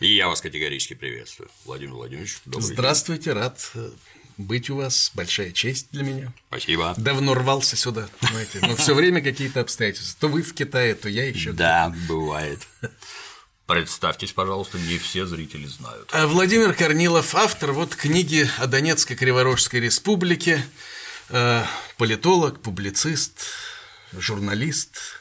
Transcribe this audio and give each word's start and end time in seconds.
И 0.00 0.14
я 0.14 0.28
вас 0.28 0.40
категорически 0.40 0.94
приветствую. 0.94 1.50
Владимир 1.66 1.92
Владимирович, 1.92 2.38
добрый 2.46 2.72
Здравствуйте, 2.72 3.24
день. 3.24 3.34
рад 3.34 3.70
э, 3.74 3.90
быть 4.38 4.70
у 4.70 4.76
вас. 4.76 5.10
Большая 5.12 5.52
честь 5.52 5.88
для 5.92 6.02
меня. 6.02 6.32
Спасибо. 6.48 6.94
Давно 6.96 7.34
рвался 7.34 7.76
сюда, 7.76 8.08
понимаете, 8.18 8.60
но 8.62 8.76
все 8.76 8.94
время 8.94 9.20
какие-то 9.20 9.60
обстоятельства. 9.60 10.18
То 10.18 10.28
вы 10.28 10.40
в 10.40 10.54
Китае, 10.54 10.94
то 10.94 11.10
я 11.10 11.28
еще. 11.28 11.52
Да, 11.52 11.94
бывает. 12.08 12.60
Представьтесь, 13.66 14.32
пожалуйста, 14.32 14.78
не 14.78 14.96
все 14.96 15.26
зрители 15.26 15.66
знают. 15.66 16.08
А 16.12 16.26
Владимир 16.26 16.72
Корнилов, 16.72 17.34
автор 17.34 17.72
вот 17.72 17.94
книги 17.94 18.48
о 18.56 18.66
Донецкой 18.66 19.16
Криворожской 19.16 19.80
республике, 19.80 20.64
э, 21.28 21.62
политолог, 21.98 22.62
публицист, 22.62 23.44
журналист, 24.12 25.19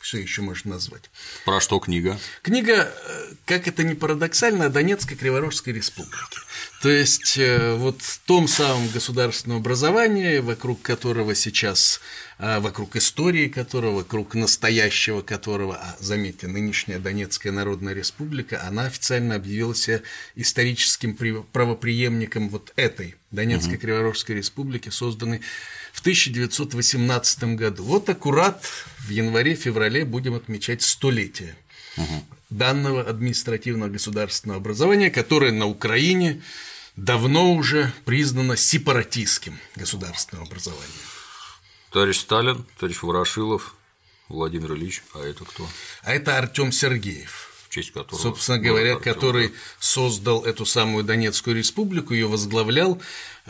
что 0.00 0.18
еще 0.18 0.42
можно 0.42 0.72
назвать? 0.72 1.10
Про 1.44 1.60
что 1.60 1.78
книга? 1.78 2.18
Книга, 2.42 2.92
э, 2.92 3.32
как 3.44 3.68
это 3.68 3.84
ни 3.84 3.94
парадоксально, 3.94 4.66
о 4.66 4.68
Донецкой 4.70 5.16
Криворожской 5.16 5.74
республике. 5.74 6.38
То 6.80 6.88
есть, 6.88 7.36
э, 7.36 7.74
вот 7.74 8.00
в 8.00 8.20
том 8.20 8.48
самом 8.48 8.88
государственном 8.88 9.58
образовании, 9.58 10.38
вокруг 10.38 10.80
которого 10.80 11.34
сейчас, 11.34 12.00
а, 12.38 12.60
вокруг 12.60 12.96
истории 12.96 13.48
которого, 13.48 13.96
вокруг 13.96 14.34
настоящего 14.34 15.20
которого, 15.20 15.76
а, 15.76 15.96
заметьте, 16.00 16.48
нынешняя 16.48 16.98
Донецкая 16.98 17.52
Народная 17.52 17.92
Республика, 17.92 18.62
она 18.66 18.86
официально 18.86 19.34
объявилась 19.34 19.90
историческим 20.36 21.14
правоприемником 21.52 22.48
вот 22.48 22.72
этой 22.76 23.16
Донецкой. 23.30 23.76
Криворожской 23.76 24.36
республики, 24.36 24.88
созданной 24.88 25.42
в 25.92 26.00
1918 26.00 27.44
году. 27.56 27.84
Вот 27.84 28.08
аккурат 28.08 28.64
в 28.98 29.10
январе-феврале 29.10 30.04
будем 30.04 30.34
отмечать 30.34 30.82
столетие 30.82 31.56
угу. 31.96 32.24
данного 32.50 33.02
административного 33.02 33.90
государственного 33.90 34.60
образования, 34.60 35.10
которое 35.10 35.52
на 35.52 35.66
Украине 35.66 36.42
давно 36.96 37.54
уже 37.54 37.92
признано 38.04 38.56
сепаратистским 38.56 39.58
государственным 39.76 40.44
образованием. 40.44 40.90
Товарищ 41.90 42.18
Сталин, 42.18 42.64
товарищ 42.78 43.02
Ворошилов, 43.02 43.74
Владимир 44.28 44.74
Ильич, 44.74 45.02
а 45.14 45.24
это 45.24 45.44
кто? 45.44 45.68
А 46.02 46.14
это 46.14 46.38
Артем 46.38 46.70
Сергеев 46.70 47.50
в 47.70 47.72
честь 47.72 47.92
которого. 47.92 48.20
Собственно 48.20 48.58
говоря, 48.58 48.96
Артем, 48.96 49.14
который 49.14 49.48
да. 49.48 49.54
создал 49.78 50.44
эту 50.44 50.66
самую 50.66 51.04
Донецкую 51.04 51.56
республику, 51.56 52.12
ее 52.12 52.26
возглавлял, 52.26 53.00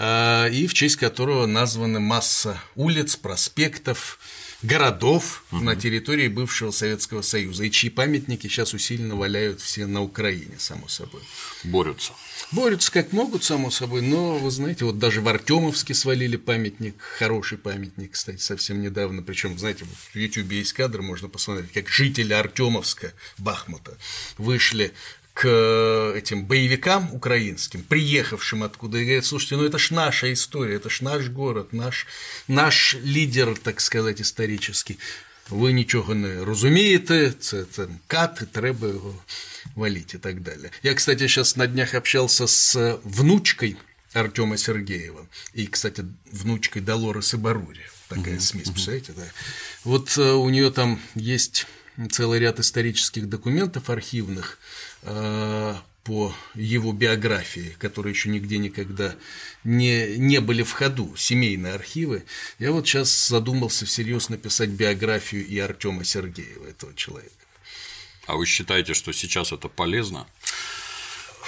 и 0.01 0.67
в 0.67 0.73
честь 0.73 0.97
которого 0.97 1.45
названы 1.47 2.01
масса 2.01 2.59
улиц, 2.75 3.17
проспектов, 3.17 4.19
городов 4.63 5.45
угу. 5.51 5.63
на 5.63 5.77
территории 5.77 6.29
бывшего 6.29 6.71
Советского 6.71 7.23
Союза, 7.23 7.65
и 7.65 7.71
чьи 7.71 7.91
памятники 7.91 8.47
сейчас 8.47 8.75
усиленно 8.75 9.17
валяют 9.17 9.61
все 9.61 9.87
на 9.87 10.03
Украине, 10.03 10.57
само 10.59 10.89
собой. 10.89 11.23
Борются. 11.65 12.13
Борются 12.53 12.93
как 12.93 13.13
могут, 13.13 13.45
само 13.45 13.71
собой, 13.71 14.03
но, 14.03 14.39
вы 14.39 14.51
знаете, 14.51 14.85
вот 14.85 14.99
даже 14.99 15.21
в 15.21 15.29
Артемовске 15.29 15.95
свалили 15.95 16.37
памятник, 16.37 17.01
хороший 17.01 17.59
памятник, 17.59 18.13
кстати, 18.13 18.41
совсем 18.41 18.83
недавно, 18.83 19.23
причем, 19.23 19.59
знаете, 19.59 19.85
вот 19.85 19.97
в 20.13 20.17
YouTube 20.17 20.53
есть 20.53 20.73
кадр, 20.73 21.03
можно 21.03 21.29
посмотреть, 21.29 21.73
как 21.73 21.89
жители 21.89 22.33
Артемовска, 22.33 23.13
Бахмута, 23.39 23.97
вышли 24.37 24.93
к 25.40 26.14
этим 26.16 26.46
боевикам 26.46 27.14
украинским, 27.14 27.84
приехавшим 27.84 28.64
откуда, 28.64 28.98
и 28.98 29.04
говорят, 29.04 29.26
слушайте, 29.26 29.58
ну 29.58 29.66
это 29.66 29.78
ж 29.78 29.92
наша 29.92 30.32
история, 30.32 30.78
это 30.78 30.90
ж 30.90 31.02
наш 31.02 31.28
город, 31.28 31.74
наш, 31.74 32.08
наш 32.48 32.96
лидер, 33.04 33.58
так 33.58 33.82
сказать, 33.82 34.22
исторический. 34.22 34.98
Ви 35.50 35.74
нічого 35.74 36.16
не 36.16 36.46
розумієте, 36.46 37.34
це, 37.40 37.64
це 37.72 37.88
кат, 38.08 38.42
треба 38.52 38.88
його 38.88 39.16
валить 39.76 40.16
и 40.16 40.18
так 40.18 40.42
далее. 40.42 40.72
Я, 40.84 40.94
кстати, 40.94 41.20
сейчас 41.20 41.58
на 41.58 41.68
днях 41.68 41.94
общался 41.94 42.48
с 42.48 43.00
внучкой 43.04 43.76
Артема 44.14 44.58
Сергеева 44.58 45.28
и, 45.54 45.68
кстати, 45.68 46.06
внучкой 46.32 46.82
Долоры 46.82 47.22
Барури. 47.38 47.82
Такая 48.08 48.36
угу, 48.36 48.42
смесь, 48.42 48.68
угу. 48.68 48.74
представляете, 48.74 49.14
да? 49.14 49.24
Вот 49.84 50.18
э, 50.18 50.32
у 50.32 50.50
нее 50.50 50.72
там 50.72 51.00
есть 51.16 51.68
целый 52.09 52.39
ряд 52.39 52.61
исторических 52.61 53.29
документов 53.29 53.91
архивных 53.91 54.59
э, 55.03 55.75
по 56.05 56.35
его 56.55 56.93
биографии, 56.93 57.77
которые 57.79 58.13
еще 58.13 58.31
нигде 58.31 58.59
никогда 58.59 59.15
не, 59.65 60.17
не 60.17 60.41
были 60.41 60.63
в 60.63 60.73
ходу, 60.73 61.15
семейные 61.17 61.75
архивы. 61.75 62.25
Я 62.59 62.73
вот 62.73 62.87
сейчас 62.87 63.29
задумался 63.29 63.85
всерьез 63.85 64.29
написать 64.29 64.71
биографию 64.71 65.47
и 65.47 65.59
Артема 65.59 66.05
Сергеева, 66.05 66.67
этого 66.67 66.95
человека. 66.95 67.35
А 68.27 68.37
вы 68.37 68.47
считаете, 68.47 68.95
что 68.95 69.13
сейчас 69.13 69.53
это 69.53 69.69
полезно? 69.69 70.27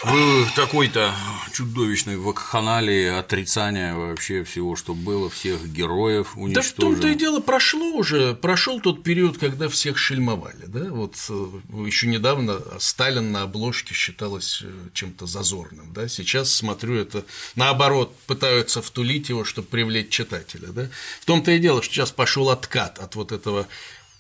В 0.02 0.50
такой-то 0.56 1.14
чудовищной 1.52 2.16
вакханалии 2.16 3.06
отрицания 3.06 3.94
вообще 3.94 4.42
всего, 4.42 4.74
что 4.74 4.94
было, 4.94 5.30
всех 5.30 5.66
героев 5.68 6.36
уничтожили. 6.36 6.54
Да 6.54 6.62
в 6.62 6.72
том-то 6.72 7.08
и 7.08 7.14
дело 7.14 7.40
прошло 7.40 7.86
уже, 7.92 8.34
прошел 8.34 8.80
тот 8.80 9.02
период, 9.02 9.38
когда 9.38 9.68
всех 9.68 9.98
шельмовали, 9.98 10.64
да, 10.66 10.84
вот 10.90 11.14
э, 11.28 11.46
еще 11.86 12.08
недавно 12.08 12.60
Сталин 12.78 13.32
на 13.32 13.42
обложке 13.42 13.94
считалось 13.94 14.62
э, 14.64 14.70
чем-то 14.92 15.26
зазорным, 15.26 15.92
да, 15.92 16.08
сейчас 16.08 16.52
смотрю 16.52 16.96
это 16.96 17.24
наоборот 17.54 18.16
пытаются 18.26 18.82
втулить 18.82 19.28
его, 19.28 19.44
чтобы 19.44 19.68
привлечь 19.68 20.08
читателя, 20.08 20.68
да, 20.68 20.88
в 21.20 21.26
том-то 21.26 21.52
и 21.52 21.58
дело, 21.58 21.82
что 21.82 21.94
сейчас 21.94 22.10
пошел 22.10 22.50
откат 22.50 22.98
от 22.98 23.14
вот 23.14 23.30
этого 23.30 23.68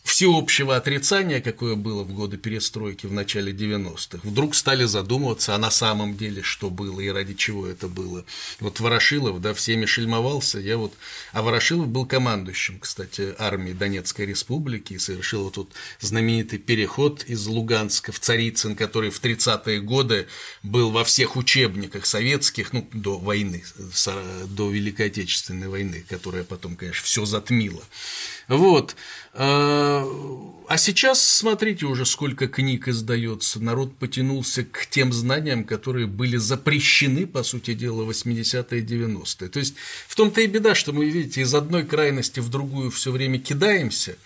всеобщего 0.02 0.76
отрицания, 0.76 1.40
какое 1.40 1.76
было 1.76 2.02
в 2.02 2.12
годы 2.12 2.36
перестройки 2.36 3.06
в 3.06 3.12
начале 3.12 3.52
90-х, 3.52 4.20
вдруг 4.24 4.54
стали 4.54 4.84
задумываться, 4.84 5.54
а 5.54 5.58
на 5.58 5.70
самом 5.70 6.16
деле 6.16 6.42
что 6.42 6.70
было 6.70 7.00
и 7.00 7.08
ради 7.08 7.34
чего 7.34 7.66
это 7.66 7.88
было. 7.88 8.24
Вот 8.58 8.80
Ворошилов, 8.80 9.40
да, 9.40 9.54
всеми 9.54 9.86
шельмовался, 9.86 10.58
я 10.58 10.76
вот... 10.76 10.92
А 11.32 11.42
Ворошилов 11.42 11.88
был 11.88 12.04
командующим, 12.04 12.80
кстати, 12.80 13.34
армии 13.38 13.72
Донецкой 13.72 14.26
республики 14.26 14.94
и 14.94 14.98
совершил 14.98 15.44
вот 15.44 15.54
тут 15.54 15.72
знаменитый 16.00 16.58
переход 16.58 17.24
из 17.24 17.46
Луганска 17.46 18.10
в 18.12 18.18
Царицын, 18.18 18.74
который 18.74 19.10
в 19.10 19.22
30-е 19.22 19.80
годы 19.80 20.26
был 20.62 20.90
во 20.90 21.04
всех 21.04 21.36
учебниках 21.36 22.06
советских, 22.06 22.72
ну, 22.72 22.88
до 22.92 23.18
войны, 23.18 23.64
до 24.46 24.70
Великой 24.70 25.06
Отечественной 25.06 25.68
войны, 25.68 26.04
которая 26.08 26.44
потом, 26.44 26.76
конечно, 26.76 27.04
все 27.04 27.24
затмила. 27.24 27.82
Вот. 28.48 28.96
А, 30.68 30.78
сейчас, 30.78 31.22
смотрите 31.26 31.86
уже, 31.86 32.06
сколько 32.06 32.48
книг 32.48 32.88
издается. 32.88 33.60
Народ 33.60 33.96
потянулся 33.98 34.64
к 34.64 34.86
тем 34.86 35.12
знаниям, 35.12 35.64
которые 35.64 36.06
были 36.06 36.38
запрещены, 36.38 37.26
по 37.26 37.42
сути 37.42 37.74
дела, 37.74 38.04
в 38.04 38.10
80-е 38.10 38.80
и 38.80 38.84
90-е. 38.84 39.48
То 39.48 39.58
есть, 39.58 39.74
в 40.08 40.14
том-то 40.14 40.40
и 40.40 40.46
беда, 40.46 40.74
что 40.74 40.92
мы, 40.92 41.04
видите, 41.04 41.42
из 41.42 41.54
одной 41.54 41.84
крайности 41.84 42.40
в 42.40 42.48
другую 42.48 42.90
все 42.90 43.10
время 43.10 43.38
кидаемся. 43.38 44.16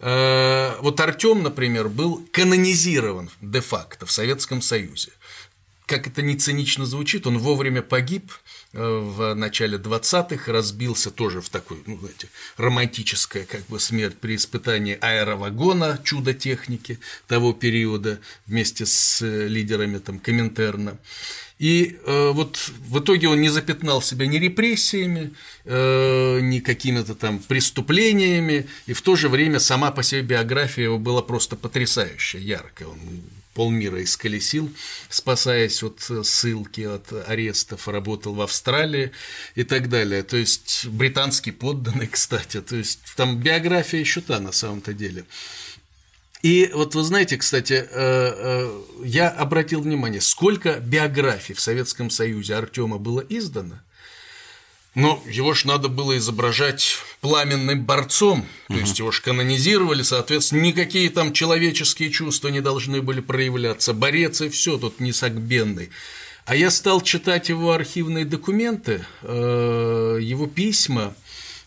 А, 0.00 0.76
вот 0.82 0.98
Артем, 1.00 1.42
например, 1.42 1.88
был 1.88 2.26
канонизирован 2.32 3.30
де-факто 3.40 4.06
в 4.06 4.10
Советском 4.10 4.62
Союзе. 4.62 5.10
Как 5.86 6.06
это 6.06 6.20
не 6.20 6.36
цинично 6.36 6.84
звучит, 6.84 7.26
он 7.26 7.38
вовремя 7.38 7.82
погиб– 7.82 8.32
в 8.76 9.34
начале 9.34 9.78
20-х, 9.78 10.52
разбился 10.52 11.10
тоже 11.10 11.40
в 11.40 11.48
такой, 11.48 11.78
ну, 11.86 11.98
знаете, 11.98 12.28
романтическая 12.58 13.46
как 13.46 13.64
бы 13.66 13.80
смерть 13.80 14.18
при 14.20 14.36
испытании 14.36 14.98
аэровагона 15.00 15.98
чудо 16.04 16.34
техники 16.34 16.98
того 17.26 17.52
периода 17.52 18.20
вместе 18.46 18.84
с 18.84 19.22
э, 19.22 19.48
лидерами 19.48 19.98
там 19.98 20.18
Коминтерна. 20.18 20.98
И 21.58 21.98
э, 22.04 22.30
вот 22.32 22.70
в 22.88 22.98
итоге 22.98 23.28
он 23.28 23.40
не 23.40 23.48
запятнал 23.48 24.02
себя 24.02 24.26
ни 24.26 24.36
репрессиями, 24.36 25.32
э, 25.64 26.40
ни 26.40 26.58
какими-то 26.60 27.14
там 27.14 27.38
преступлениями, 27.38 28.66
и 28.86 28.92
в 28.92 29.00
то 29.00 29.16
же 29.16 29.30
время 29.30 29.58
сама 29.58 29.90
по 29.90 30.02
себе 30.02 30.20
биография 30.20 30.84
его 30.84 30.98
была 30.98 31.22
просто 31.22 31.56
потрясающая, 31.56 32.40
яркая. 32.40 32.88
Он 32.88 32.98
полмира 33.56 34.04
исколесил, 34.04 34.70
спасаясь 35.08 35.82
от 35.82 36.10
ссылки, 36.24 36.82
от 36.82 37.10
арестов, 37.26 37.88
работал 37.88 38.34
в 38.34 38.42
Австралии 38.42 39.12
и 39.54 39.64
так 39.64 39.88
далее. 39.88 40.22
То 40.22 40.36
есть 40.36 40.86
британский 40.86 41.52
подданный, 41.52 42.06
кстати, 42.12 42.60
то 42.60 42.76
есть 42.76 43.00
там 43.16 43.38
биография 43.38 44.00
еще 44.00 44.20
та 44.20 44.40
на 44.40 44.52
самом-то 44.52 44.92
деле. 44.92 45.24
И 46.42 46.70
вот 46.74 46.94
вы 46.94 47.02
знаете, 47.02 47.38
кстати, 47.38 47.72
э, 47.72 47.86
э, 47.90 48.82
я 49.04 49.30
обратил 49.30 49.80
внимание, 49.80 50.20
сколько 50.20 50.78
биографий 50.78 51.54
в 51.54 51.60
Советском 51.60 52.10
Союзе 52.10 52.56
Артема 52.56 52.98
было 52.98 53.24
издано, 53.26 53.80
но 54.96 55.22
его 55.30 55.52
ж 55.52 55.66
надо 55.66 55.88
было 55.88 56.16
изображать 56.16 56.96
пламенным 57.20 57.84
борцом, 57.84 58.46
то 58.68 58.74
угу. 58.74 58.80
есть 58.80 58.98
его 58.98 59.12
ж 59.12 59.20
канонизировали, 59.20 60.02
соответственно, 60.02 60.62
никакие 60.62 61.10
там 61.10 61.34
человеческие 61.34 62.10
чувства 62.10 62.48
не 62.48 62.62
должны 62.62 63.02
были 63.02 63.20
проявляться. 63.20 63.92
Борец 63.92 64.40
и 64.40 64.48
все 64.48 64.78
тут 64.78 64.98
не 64.98 65.12
сагбенный. 65.12 65.90
А 66.46 66.56
я 66.56 66.70
стал 66.70 67.02
читать 67.02 67.50
его 67.50 67.72
архивные 67.72 68.24
документы, 68.24 69.04
э, 69.20 70.18
его 70.22 70.46
письма, 70.46 71.14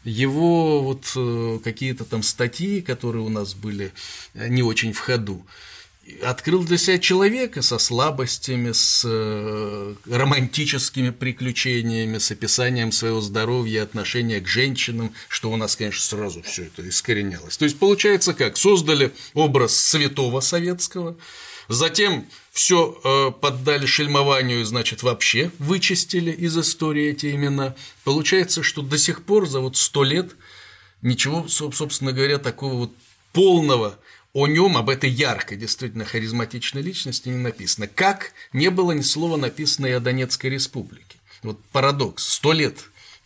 его 0.04 0.82
вот 0.82 1.12
э, 1.16 1.60
какие-то 1.64 2.06
там 2.06 2.24
статьи, 2.24 2.82
которые 2.82 3.24
у 3.24 3.30
нас 3.30 3.54
были 3.54 3.94
э, 4.34 4.48
не 4.48 4.64
очень 4.64 4.92
в 4.92 5.00
ходу. 5.00 5.46
Открыл 6.24 6.64
для 6.64 6.78
себя 6.78 7.00
человека 7.00 7.62
со 7.62 7.78
слабостями, 7.78 8.72
с 8.72 9.04
э, 9.06 9.96
романтическими 10.06 11.10
приключениями, 11.10 12.18
с 12.18 12.32
описанием 12.32 12.92
своего 12.92 13.22
здоровья, 13.22 13.84
отношения 13.84 14.40
к 14.40 14.48
женщинам, 14.48 15.14
что 15.28 15.52
у 15.52 15.56
нас, 15.56 15.76
конечно, 15.76 16.02
сразу 16.02 16.42
все 16.42 16.64
это 16.64 16.88
искоренялось. 16.88 17.58
То 17.58 17.66
есть 17.66 17.80
получается 17.80 18.34
как? 18.34 18.58
Создали 18.58 19.12
образ 19.34 19.76
святого 19.76 20.40
советского, 20.40 21.18
затем 21.68 22.28
все 22.52 23.00
э, 23.04 23.32
поддали 23.40 23.86
шельмованию, 23.86 24.66
значит, 24.66 25.04
вообще 25.04 25.52
вычистили 25.60 26.32
из 26.32 26.58
истории 26.58 27.10
эти 27.10 27.32
имена. 27.32 27.76
Получается, 28.04 28.64
что 28.64 28.82
до 28.82 28.98
сих 28.98 29.24
пор 29.24 29.48
за 29.48 29.60
вот 29.60 29.78
сто 29.78 30.04
лет 30.04 30.36
ничего, 31.02 31.48
собственно 31.48 32.12
говоря, 32.12 32.38
такого 32.38 32.74
вот 32.74 32.92
полного 33.32 33.98
о 34.34 34.48
нем, 34.48 34.78
об 34.78 34.90
этой 34.90 35.10
яркой, 35.10 35.58
действительно 35.58 36.06
харизматичной 36.06 36.82
личности 36.82 37.30
не 37.30 37.38
написано. 37.38 37.88
Как 37.88 38.34
не 38.54 38.70
было 38.70 38.92
ни 38.92 39.02
слова 39.02 39.38
написано 39.38 39.88
и 39.88 39.92
о 39.92 40.00
Донецкой 40.00 40.52
республике. 40.52 41.18
Вот 41.42 41.60
парадокс. 41.72 42.28
Сто 42.28 42.54
лет 42.54 42.78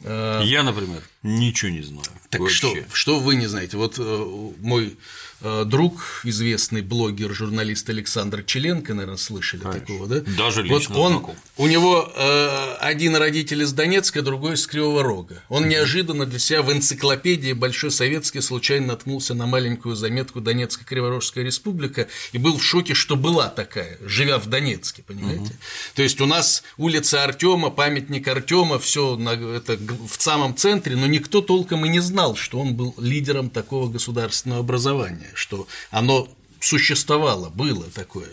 э, 0.02 0.42
я, 0.44 0.64
например, 0.64 1.04
ничего 1.24 1.72
не 1.72 1.82
знаю. 1.82 2.06
Так 2.30 2.42
вообще. 2.42 2.58
что, 2.58 2.76
что 2.94 3.20
вы 3.20 3.36
не 3.36 3.48
знаете? 3.48 3.78
Вот 3.78 3.96
э, 3.98 4.52
мой 4.60 4.98
Э, 5.46 5.66
друг, 5.66 6.22
известный 6.24 6.82
блогер, 6.82 7.34
журналист 7.34 7.90
Александр 7.90 8.44
Челенко, 8.44 8.94
наверное, 8.94 9.18
слышали 9.18 9.60
Конечно. 9.60 9.82
такого, 9.82 10.08
да? 10.08 10.22
Даже 10.38 10.64
лично 10.64 10.96
вот 10.96 11.06
он, 11.06 11.12
знаком. 11.12 11.36
У 11.58 11.68
него 11.68 12.10
э, 12.16 12.76
один 12.80 13.18
родитель 13.18 13.62
из 13.62 13.74
Донецка, 13.74 14.22
другой 14.22 14.54
из 14.54 14.66
Кривого 14.66 15.04
Рога. 15.04 15.44
Он 15.50 15.68
неожиданно 15.68 16.26
для 16.26 16.40
себя 16.40 16.62
в 16.62 16.72
энциклопедии 16.72 17.52
Большой 17.52 17.92
Советский 17.92 18.40
случайно 18.40 18.88
наткнулся 18.88 19.34
на 19.34 19.46
маленькую 19.46 19.98
заметку 19.98 20.40
Донецкая 20.40 20.86
Криворожская 20.86 21.44
республика 21.44 22.08
и 22.32 22.38
был 22.38 22.58
в 22.58 22.64
шоке, 22.64 22.94
что 22.94 23.18
была 23.18 23.50
такая, 23.50 23.98
живя 24.00 24.40
в 24.40 24.46
Донецке, 24.46 25.04
понимаете? 25.04 25.42
Угу. 25.42 25.54
То 25.96 26.04
есть 26.04 26.22
у 26.22 26.26
нас 26.26 26.64
улица 26.78 27.26
Артема, 27.26 27.70
памятник 27.70 28.30
Артема, 28.30 28.80
все 28.80 29.20
это 29.58 29.78
в 29.78 30.22
самом 30.22 30.56
центре, 30.56 30.96
но 30.96 31.06
никто 31.14 31.42
толком 31.42 31.86
и 31.86 31.90
не 31.90 32.00
знал, 32.00 32.36
что 32.36 32.60
он 32.60 32.76
был 32.76 32.96
лидером 32.98 33.50
такого 33.50 33.90
государственного 33.90 34.62
образования 34.62 35.32
что 35.36 35.68
оно 35.92 36.28
существовало, 36.60 37.50
было 37.50 37.86
такое. 37.92 38.30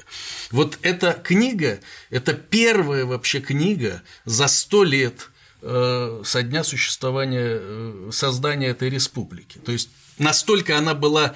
Вот 0.51 0.79
эта 0.83 1.13
книга, 1.13 1.81
это 2.11 2.33
первая 2.33 3.05
вообще 3.05 3.41
книга 3.41 4.03
за 4.25 4.47
сто 4.47 4.85
лет 4.85 5.31
э, 5.63 6.23
со 6.25 6.43
дня 6.43 6.63
существования, 6.63 7.59
э, 7.61 8.11
создания 8.13 8.69
этой 8.69 8.89
республики. 8.89 9.59
То 9.59 9.73
есть 9.73 9.91
настолько 10.19 10.79
она 10.79 10.95
была 10.95 11.35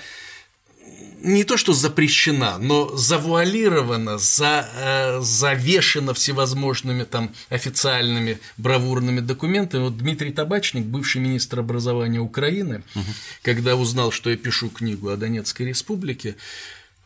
не 1.24 1.44
то 1.44 1.56
что 1.56 1.72
запрещена, 1.72 2.58
но 2.58 2.94
завуалирована, 2.96 4.18
за, 4.18 4.68
э, 4.74 5.20
завешена 5.22 6.12
всевозможными 6.12 7.04
там 7.04 7.30
официальными 7.48 8.38
бравурными 8.58 9.20
документами. 9.20 9.84
Вот 9.84 9.96
Дмитрий 9.96 10.32
Табачник, 10.32 10.84
бывший 10.84 11.22
министр 11.22 11.60
образования 11.60 12.20
Украины, 12.20 12.82
угу. 12.94 13.04
когда 13.42 13.74
узнал, 13.74 14.12
что 14.12 14.30
я 14.30 14.36
пишу 14.36 14.68
книгу 14.68 15.08
о 15.08 15.16
Донецкой 15.16 15.66
республике, 15.66 16.36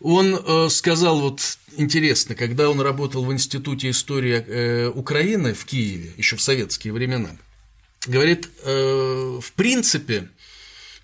он 0.01 0.35
э, 0.35 0.69
сказал 0.69 1.21
вот 1.21 1.41
интересно, 1.77 2.35
когда 2.35 2.71
он 2.71 2.81
работал 2.81 3.25
в 3.25 3.33
Институте 3.33 3.91
истории 3.91 4.45
э, 4.47 4.89
Украины 4.89 5.55
в 5.55 5.65
Киеве 5.65 6.13
еще 6.17 6.37
в 6.37 6.41
советские 6.41 6.93
времена, 6.93 7.31
говорит, 8.07 8.49
э, 8.65 9.39
в 9.41 9.53
принципе 9.53 10.29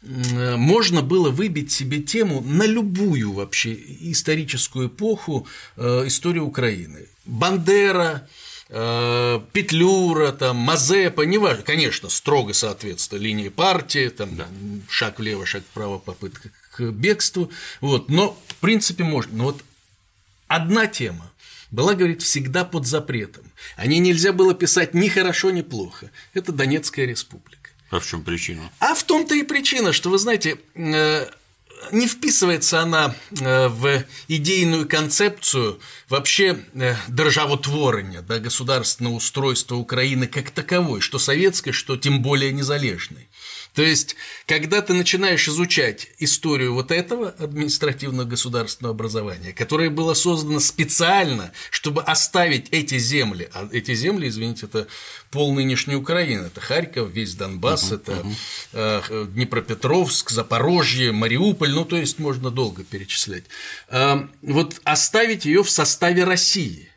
можно 0.04 1.02
было 1.02 1.30
выбить 1.30 1.72
себе 1.72 2.00
тему 2.00 2.40
на 2.42 2.66
любую 2.66 3.32
вообще 3.32 3.74
историческую 4.10 4.88
эпоху 4.88 5.46
э, 5.76 6.04
истории 6.06 6.40
Украины. 6.40 7.08
Бандера, 7.24 8.28
э, 8.68 9.40
Петлюра, 9.52 10.32
там, 10.32 10.56
Мазепа, 10.56 11.22
неважно, 11.22 11.62
конечно, 11.62 12.08
строго 12.08 12.52
соответствует 12.52 13.22
линии 13.22 13.48
партии, 13.48 14.08
там, 14.08 14.36
да. 14.36 14.46
шаг 14.88 15.18
влево, 15.18 15.46
шаг 15.46 15.62
вправо, 15.70 15.98
попытка 15.98 16.50
к 16.72 16.82
бегству, 16.90 17.50
вот, 17.80 18.10
но 18.10 18.38
в 18.48 18.54
принципе 18.56 19.04
можно. 19.04 19.36
Но 19.36 19.44
вот 19.44 19.62
одна 20.48 20.86
тема 20.86 21.30
была, 21.70 21.94
говорит, 21.94 22.22
всегда 22.22 22.64
под 22.64 22.86
запретом. 22.86 23.44
О 23.76 23.86
ней 23.86 23.98
нельзя 23.98 24.32
было 24.32 24.54
писать 24.54 24.94
ни 24.94 25.08
хорошо, 25.08 25.50
ни 25.50 25.62
плохо. 25.62 26.10
Это 26.32 26.52
Донецкая 26.52 27.06
республика. 27.06 27.53
А 27.90 28.00
в 28.00 28.06
чем 28.06 28.22
причина? 28.22 28.70
А 28.80 28.94
в 28.94 29.02
том-то 29.04 29.34
и 29.34 29.42
причина, 29.42 29.92
что 29.92 30.10
вы 30.10 30.18
знаете, 30.18 30.58
э, 30.74 31.26
не 31.92 32.06
вписывается 32.08 32.80
она 32.80 33.14
э, 33.40 33.68
в 33.68 34.04
идейную 34.28 34.88
концепцию 34.88 35.80
вообще 36.08 36.64
э, 36.74 36.96
державотворения, 37.08 38.22
да, 38.22 38.38
государственного 38.38 39.14
устройства 39.14 39.76
Украины 39.76 40.26
как 40.26 40.50
таковой, 40.50 41.00
что 41.00 41.18
советской, 41.18 41.72
что 41.72 41.96
тем 41.96 42.22
более 42.22 42.52
незалежной. 42.52 43.28
То 43.74 43.82
есть, 43.82 44.14
когда 44.46 44.82
ты 44.82 44.94
начинаешь 44.94 45.48
изучать 45.48 46.08
историю 46.18 46.74
вот 46.74 46.92
этого 46.92 47.30
административного 47.30 48.26
государственного 48.26 48.94
образования, 48.94 49.52
которое 49.52 49.90
было 49.90 50.14
создано 50.14 50.60
специально, 50.60 51.50
чтобы 51.70 52.02
оставить 52.02 52.68
эти 52.70 52.98
земли, 52.98 53.48
а 53.52 53.68
эти 53.72 53.94
земли, 53.94 54.28
извините, 54.28 54.66
это 54.66 54.86
пол 55.30 55.52
нынешней 55.54 55.96
Украины, 55.96 56.46
это 56.46 56.60
Харьков, 56.60 57.10
весь 57.10 57.34
Донбасс, 57.34 57.90
uh-huh, 57.90 57.96
это 57.96 58.26
uh-huh. 58.72 59.32
Днепропетровск, 59.32 60.30
Запорожье, 60.30 61.10
Мариуполь, 61.10 61.72
ну 61.72 61.84
то 61.84 61.96
есть 61.96 62.20
можно 62.20 62.52
долго 62.52 62.84
перечислять. 62.84 63.44
Э, 63.88 64.28
вот 64.42 64.80
оставить 64.84 65.46
ее 65.46 65.64
в 65.64 65.70
составе 65.70 66.22
России– 66.22 66.88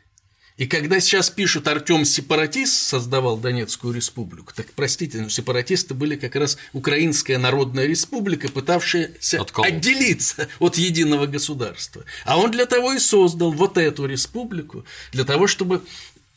и 0.58 0.66
когда 0.66 0.98
сейчас 0.98 1.30
пишут 1.30 1.68
Артем 1.68 2.04
сепаратист 2.04 2.74
создавал 2.88 3.36
Донецкую 3.36 3.94
республику, 3.94 4.52
так 4.54 4.66
простите, 4.74 5.20
но 5.20 5.28
сепаратисты 5.28 5.94
были 5.94 6.16
как 6.16 6.34
раз 6.34 6.58
Украинская 6.72 7.38
Народная 7.38 7.86
Республика, 7.86 8.48
пытавшаяся 8.48 9.40
от 9.40 9.52
отделиться 9.56 10.48
от 10.58 10.76
единого 10.76 11.26
государства. 11.26 12.04
А 12.24 12.38
он 12.38 12.50
для 12.50 12.66
того 12.66 12.92
и 12.92 12.98
создал 12.98 13.52
вот 13.52 13.78
эту 13.78 14.06
республику, 14.06 14.84
для 15.12 15.24
того, 15.24 15.46
чтобы 15.46 15.84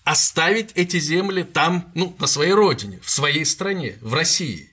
оставить 0.04 0.70
эти 0.76 1.00
земли 1.00 1.42
там, 1.42 1.92
ну, 1.96 2.16
на 2.20 2.28
своей 2.28 2.54
родине, 2.54 3.00
в 3.04 3.10
своей 3.10 3.44
стране, 3.44 3.98
в 4.02 4.14
России. 4.14 4.70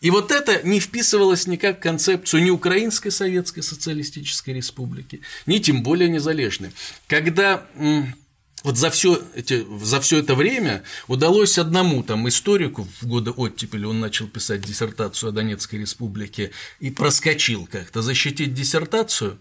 И 0.00 0.10
вот 0.10 0.32
это 0.32 0.60
не 0.66 0.80
вписывалось 0.80 1.46
никак 1.46 1.78
в 1.78 1.82
концепцию 1.82 2.42
ни 2.42 2.50
Украинской 2.50 3.10
Советской 3.10 3.62
Социалистической 3.62 4.54
Республики, 4.54 5.20
ни 5.46 5.58
тем 5.58 5.84
более 5.84 6.08
незалежной. 6.08 6.72
Когда 7.06 7.64
вот 8.62 8.76
за 8.76 8.90
все, 8.90 9.20
эти, 9.34 9.66
за 9.82 10.00
все 10.00 10.18
это 10.18 10.34
время 10.34 10.84
удалось 11.08 11.58
одному 11.58 12.02
там 12.02 12.28
историку 12.28 12.86
в 13.00 13.06
годы 13.06 13.30
оттепели, 13.30 13.84
он 13.84 14.00
начал 14.00 14.28
писать 14.28 14.62
диссертацию 14.62 15.30
о 15.30 15.32
Донецкой 15.32 15.80
республике 15.80 16.52
и 16.80 16.90
проскочил 16.90 17.66
как-то 17.66 18.02
защитить 18.02 18.54
диссертацию. 18.54 19.38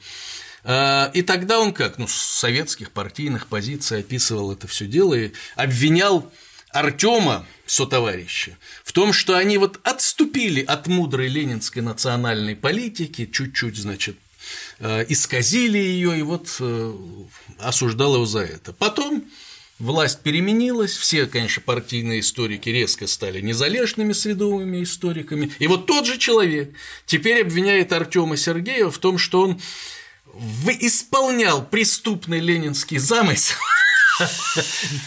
А, 0.64 1.12
и 1.14 1.22
тогда 1.22 1.60
он 1.60 1.74
как, 1.74 1.98
ну, 1.98 2.08
с 2.08 2.14
советских 2.14 2.92
партийных 2.92 3.48
позиций 3.48 4.00
описывал 4.00 4.52
это 4.52 4.68
все 4.68 4.86
дело 4.86 5.14
и 5.14 5.32
обвинял 5.56 6.32
Артема, 6.72 7.46
сотоварища, 7.66 8.58
в 8.84 8.94
том, 8.94 9.12
что 9.14 9.36
они 9.36 9.58
вот 9.58 9.80
отступили 9.84 10.62
от 10.62 10.88
мудрой 10.88 11.28
ленинской 11.28 11.82
национальной 11.82 12.56
политики, 12.56 13.26
чуть-чуть, 13.26 13.78
значит, 13.78 14.18
исказили 14.80 15.78
ее 15.78 16.20
и 16.20 16.22
вот 16.22 16.56
э, 16.60 16.94
осуждал 17.60 18.16
его 18.16 18.26
за 18.26 18.40
это. 18.40 18.74
Потом 18.74 19.26
власть 19.80 20.22
переменилась, 20.22 20.96
все, 20.96 21.26
конечно, 21.28 21.62
партийные 21.62 22.22
историки 22.22 22.70
резко 22.70 23.08
стали 23.08 23.42
незалежными 23.42 24.14
средовыми 24.14 24.84
историками, 24.84 25.52
и 25.60 25.68
вот 25.68 25.86
тот 25.86 26.06
же 26.06 26.18
человек 26.18 26.74
теперь 27.06 27.42
обвиняет 27.42 27.92
Артема 27.94 28.38
Сергеева 28.38 28.92
в 28.92 28.98
том, 28.98 29.18
что 29.18 29.42
он 29.42 29.62
исполнял 30.80 31.66
преступный 31.66 32.40
ленинский 32.40 32.98
замысел 32.98 33.58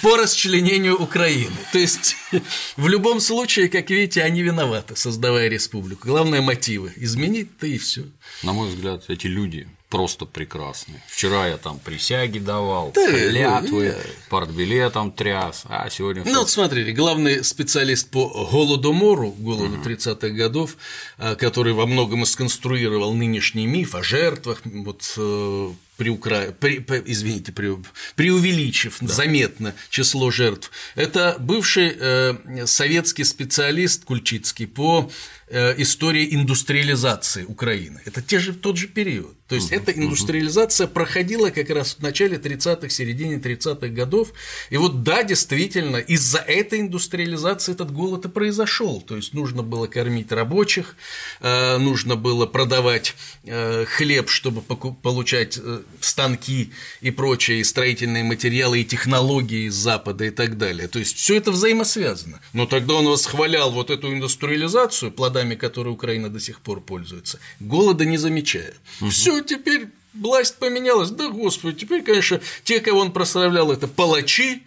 по 0.02 0.16
расчленению 0.16 0.96
Украины. 1.00 1.56
То 1.72 1.78
есть, 1.78 2.16
в 2.76 2.88
любом 2.88 3.20
случае, 3.20 3.68
как 3.68 3.90
видите, 3.90 4.22
они 4.22 4.42
виноваты, 4.42 4.96
создавая 4.96 5.48
республику. 5.48 6.08
Главное– 6.08 6.40
мотивы. 6.42 6.92
Изменить-то 6.96 7.66
и 7.66 7.78
все. 7.78 8.04
На 8.42 8.52
мой 8.52 8.68
взгляд, 8.68 9.04
эти 9.08 9.26
люди 9.26 9.68
просто 9.94 10.26
прекрасные. 10.26 11.00
Вчера 11.06 11.46
я 11.46 11.56
там 11.56 11.78
присяги 11.78 12.40
давал, 12.40 12.90
да, 12.92 13.06
клятвы, 13.06 13.84
я... 13.84 13.96
портбилетом 14.28 15.12
тряс, 15.12 15.62
а 15.68 15.88
сегодня… 15.88 16.24
Ну, 16.26 16.40
вот 16.40 16.50
смотрите, 16.50 16.90
главный 16.90 17.44
специалист 17.44 18.10
по 18.10 18.26
голодомору, 18.50 19.30
голоду 19.30 19.76
30-х 19.76 20.30
годов, 20.30 20.76
а, 21.16 21.36
который 21.36 21.74
во 21.74 21.86
многом 21.86 22.24
и 22.24 22.26
сконструировал 22.26 23.14
нынешний 23.14 23.68
миф 23.68 23.94
о 23.94 24.02
жертвах, 24.02 24.62
вот 24.64 25.14
э, 25.16 25.70
приукра... 25.96 26.52
при... 26.58 26.84
извините, 27.06 27.52
при... 27.52 27.76
преувеличив 28.16 28.98
да. 29.00 29.14
заметно 29.14 29.74
число 29.90 30.32
жертв. 30.32 30.72
Это 30.96 31.36
бывший 31.38 31.96
э, 31.96 32.66
советский 32.66 33.22
специалист 33.22 34.04
Кульчицкий 34.04 34.66
по 34.66 35.08
история 35.54 36.34
индустриализации 36.34 37.44
Украины. 37.44 38.00
Это 38.04 38.20
те 38.20 38.38
же, 38.38 38.54
тот 38.54 38.76
же 38.76 38.88
период. 38.88 39.36
То 39.46 39.56
есть, 39.56 39.72
эта 39.72 39.92
индустриализация 39.92 40.86
проходила 40.86 41.50
как 41.50 41.68
раз 41.68 41.96
в 41.98 42.02
начале 42.02 42.38
30-х, 42.38 42.88
середине 42.88 43.36
30-х 43.36 43.88
годов. 43.88 44.32
И 44.70 44.78
вот 44.78 45.02
да, 45.02 45.22
действительно, 45.22 45.98
из-за 45.98 46.38
этой 46.38 46.80
индустриализации 46.80 47.72
этот 47.72 47.92
голод 47.92 48.24
и 48.24 48.28
произошел. 48.30 49.02
То 49.02 49.16
есть, 49.16 49.34
нужно 49.34 49.62
было 49.62 49.86
кормить 49.86 50.32
рабочих, 50.32 50.96
э, 51.40 51.76
нужно 51.76 52.16
было 52.16 52.46
продавать 52.46 53.14
э, 53.44 53.84
хлеб, 53.84 54.30
чтобы 54.30 54.62
получать 54.62 55.58
э, 55.62 55.82
станки 56.00 56.72
и 57.02 57.10
прочие 57.10 57.62
строительные 57.64 58.24
материалы, 58.24 58.80
и 58.80 58.84
технологии 58.84 59.66
из 59.66 59.74
Запада 59.74 60.24
и 60.24 60.30
так 60.30 60.56
далее. 60.56 60.88
То 60.88 60.98
есть, 60.98 61.18
все 61.18 61.36
это 61.36 61.52
взаимосвязано. 61.52 62.40
Но 62.54 62.64
тогда 62.64 62.94
он 62.94 63.08
восхвалял 63.08 63.70
вот 63.70 63.90
эту 63.90 64.10
индустриализацию, 64.10 65.12
плодами 65.12 65.43
которой 65.52 65.90
Украина 65.90 66.30
до 66.30 66.40
сих 66.40 66.60
пор 66.60 66.80
пользуется, 66.80 67.38
голода 67.60 68.06
не 68.06 68.16
замечая. 68.16 68.72
Все 69.10 69.42
теперь 69.42 69.88
власть 70.14 70.56
поменялась. 70.56 71.10
Да, 71.10 71.28
господи, 71.28 71.76
теперь, 71.80 72.02
конечно, 72.02 72.40
те, 72.64 72.80
кого 72.80 73.00
он 73.00 73.12
прославлял, 73.12 73.70
это 73.70 73.86
палачи, 73.86 74.62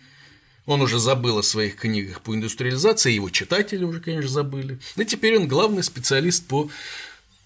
он 0.68 0.82
уже 0.82 1.00
забыл 1.00 1.40
о 1.40 1.44
своих 1.44 1.78
книгах 1.78 2.22
по 2.22 2.36
индустриализации, 2.36 3.14
его 3.14 3.30
читатели 3.30 3.84
уже, 3.84 4.02
конечно, 4.02 4.30
забыли. 4.30 4.80
И 4.98 5.06
теперь 5.06 5.38
он 5.38 5.48
главный 5.48 5.82
специалист 5.82 6.46
по 6.46 6.70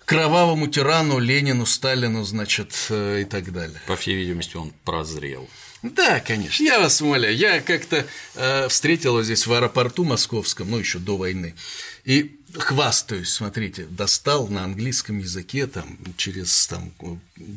кровавому 0.06 0.68
тирану 0.68 1.20
Ленину, 1.20 1.66
Сталину, 1.66 2.24
значит, 2.24 2.74
э, 2.90 3.22
и 3.22 3.26
так 3.26 3.54
далее. 3.54 3.80
По 3.88 3.96
всей 3.96 4.16
видимости, 4.16 4.58
он 4.58 4.74
прозрел. 4.84 5.48
Да, 5.84 6.20
конечно. 6.20 6.64
Я 6.64 6.80
вас 6.80 7.02
умоляю. 7.02 7.36
Я 7.36 7.62
как-то 7.62 8.06
э, 8.36 8.68
встретил 8.68 9.12
его 9.12 9.24
здесь 9.24 9.48
в 9.48 9.54
аэропорту 9.54 10.04
московском, 10.04 10.70
ну, 10.70 10.80
еще 10.80 11.00
до 11.00 11.16
войны. 11.16 11.56
И 12.04 12.41
хвастаюсь, 12.58 13.30
смотрите, 13.30 13.86
достал 13.86 14.48
на 14.48 14.64
английском 14.64 15.20
языке 15.20 15.68
там, 15.68 15.98
через 16.18 16.68
там, 16.68 16.92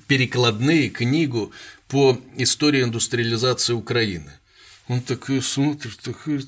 перекладные 0.07 0.91
книгу 0.91 1.53
по 1.89 2.21
истории 2.37 2.83
индустриализации 2.83 3.73
Украины. 3.73 4.33
Он 4.89 5.01
такой 5.01 5.41
смотрит, 5.43 5.97
такой, 5.99 6.45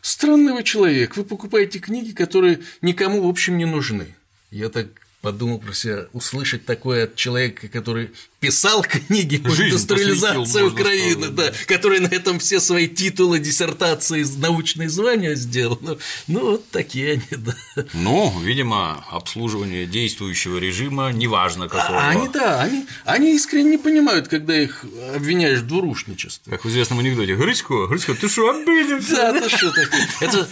странный 0.00 0.52
вы 0.52 0.64
человек, 0.64 1.16
вы 1.16 1.24
покупаете 1.24 1.78
книги, 1.78 2.12
которые 2.12 2.60
никому, 2.82 3.22
в 3.22 3.28
общем, 3.28 3.58
не 3.58 3.64
нужны. 3.64 4.14
Я 4.50 4.68
так 4.68 4.88
подумал 5.20 5.58
про 5.58 5.72
себя, 5.72 6.06
услышать 6.12 6.64
такое 6.64 7.04
от 7.04 7.16
человека, 7.16 7.68
который 7.68 8.10
писал 8.40 8.82
книги 8.82 9.38
по 9.38 9.48
индустриализации 9.48 10.62
Украины, 10.62 11.28
да, 11.28 11.52
который 11.66 12.00
на 12.00 12.08
этом 12.08 12.38
все 12.38 12.60
свои 12.60 12.86
титулы, 12.86 13.38
диссертации, 13.38 14.24
научные 14.38 14.88
звания 14.88 15.34
сделал. 15.34 15.78
Ну, 15.80 15.98
ну 16.26 16.50
вот 16.52 16.70
такие 16.70 17.12
они, 17.12 17.42
да. 17.44 17.54
Ну, 17.94 18.38
видимо, 18.40 19.04
обслуживание 19.10 19.86
действующего 19.86 20.58
режима, 20.58 21.12
неважно 21.12 21.68
какого. 21.68 21.98
А, 21.98 22.10
они, 22.10 22.28
да, 22.28 22.60
они, 22.62 22.86
они 23.04 23.34
искренне 23.34 23.70
не 23.72 23.78
понимают, 23.78 24.28
когда 24.28 24.58
их 24.58 24.84
обвиняешь 25.14 25.60
в 25.60 25.66
двурушничестве. 25.66 26.52
Как 26.52 26.64
в 26.64 26.68
известном 26.68 26.98
анекдоте, 26.98 27.36
Грысько, 27.36 27.86
Грысько, 27.86 28.14
ты 28.14 28.28
что, 28.28 28.50
обиделся? 28.50 29.16
Да, 29.16 29.40
ты 29.40 29.48
что 29.48 29.70
такое? 29.70 30.08
Это, 30.20 30.48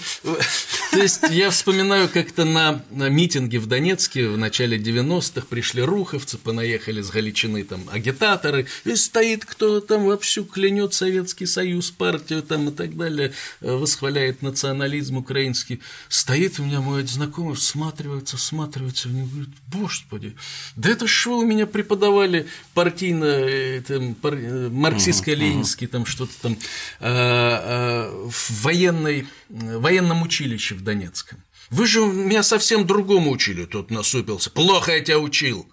то 0.90 0.98
есть, 0.98 1.20
я 1.30 1.50
вспоминаю, 1.50 2.08
как-то 2.08 2.44
на, 2.44 2.82
на 2.90 3.08
митинге 3.08 3.58
в 3.58 3.66
Донецке 3.66 4.28
в 4.28 4.38
начале 4.38 4.78
90-х 4.78 5.46
пришли 5.48 5.82
руховцы, 5.82 6.38
понаехали 6.38 7.02
с 7.02 7.10
Галичины 7.10 7.64
там 7.74 7.88
агитаторы, 7.90 8.66
и 8.84 8.94
стоит 8.94 9.44
кто 9.44 9.80
там 9.80 10.04
вовсю 10.04 10.44
клянет 10.44 10.94
Советский 10.94 11.46
Союз, 11.46 11.90
партию 11.90 12.42
там 12.42 12.68
и 12.68 12.72
так 12.72 12.96
далее, 12.96 13.32
э, 13.60 13.72
восхваляет 13.72 14.42
национализм 14.42 15.16
украинский. 15.16 15.80
Стоит 16.08 16.60
у 16.60 16.64
меня 16.64 16.80
мой 16.80 17.04
знакомый, 17.04 17.56
всматривается, 17.56 18.36
всматривается 18.36 19.08
него, 19.08 19.26
говорит, 19.26 19.54
господи, 19.72 20.36
да 20.76 20.90
это 20.90 21.06
что 21.08 21.38
вы 21.38 21.46
меня 21.46 21.66
преподавали 21.66 22.46
партийно, 22.74 23.24
э, 23.24 23.80
там, 23.80 24.14
пар... 24.14 24.34
Э, 24.34 24.68
марксистско-ленинский, 24.68 25.88
там 25.88 26.06
что-то 26.06 26.32
там, 26.40 26.56
в 27.00 28.62
военной, 28.62 29.26
военном 29.48 30.22
училище 30.22 30.74
в 30.74 30.82
Донецком. 30.82 31.38
Вы 31.70 31.86
же 31.86 32.00
меня 32.00 32.42
совсем 32.42 32.86
другому 32.86 33.30
учили, 33.32 33.64
тот 33.64 33.90
насупился. 33.90 34.50
Плохо 34.50 34.92
я 34.92 35.00
тебя 35.00 35.18
учил 35.18 35.66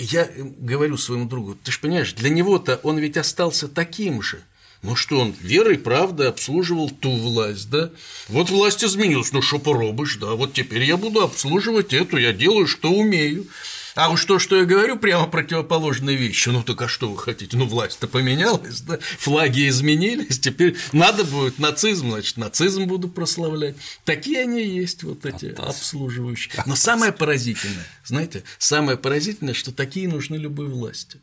я 0.00 0.28
говорю 0.36 0.96
своему 0.96 1.26
другу, 1.26 1.56
ты 1.62 1.72
же 1.72 1.80
понимаешь, 1.80 2.12
для 2.14 2.30
него-то 2.30 2.80
он 2.82 2.98
ведь 2.98 3.16
остался 3.16 3.68
таким 3.68 4.22
же. 4.22 4.42
Ну 4.82 4.96
что 4.96 5.20
он 5.20 5.34
верой, 5.40 5.76
правдой 5.78 6.28
обслуживал 6.28 6.88
ту 6.88 7.10
власть, 7.10 7.68
да? 7.68 7.90
Вот 8.28 8.48
власть 8.48 8.82
изменилась, 8.82 9.32
ну 9.32 9.42
что 9.42 9.58
поробишь, 9.58 10.16
да? 10.16 10.34
Вот 10.34 10.54
теперь 10.54 10.84
я 10.84 10.96
буду 10.96 11.20
обслуживать 11.20 11.92
эту, 11.92 12.16
я 12.16 12.32
делаю, 12.32 12.66
что 12.66 12.90
умею. 12.90 13.46
А 13.94 14.10
уж 14.10 14.24
то, 14.24 14.38
что 14.38 14.56
я 14.56 14.64
говорю, 14.64 14.98
прямо 14.98 15.26
противоположные 15.26 16.16
вещи. 16.16 16.48
Ну 16.48 16.62
так 16.62 16.82
а 16.82 16.88
что 16.88 17.10
вы 17.10 17.18
хотите? 17.18 17.56
Ну 17.56 17.66
власть-то 17.66 18.06
поменялась, 18.06 18.80
да? 18.80 18.98
флаги 19.18 19.68
изменились, 19.68 20.38
теперь 20.38 20.76
надо 20.92 21.24
будет 21.24 21.58
нацизм, 21.58 22.10
значит, 22.10 22.36
нацизм 22.36 22.84
буду 22.84 23.08
прославлять. 23.08 23.76
Такие 24.04 24.40
они 24.40 24.62
и 24.62 24.68
есть, 24.68 25.02
вот 25.02 25.26
эти 25.26 25.46
обслуживающие. 25.46 26.52
Но 26.66 26.76
самое 26.76 27.12
поразительное, 27.12 27.86
знаете, 28.04 28.44
самое 28.58 28.96
поразительное, 28.96 29.54
что 29.54 29.72
такие 29.72 30.08
нужны 30.08 30.36
любой 30.36 30.66
власти. 30.66 31.18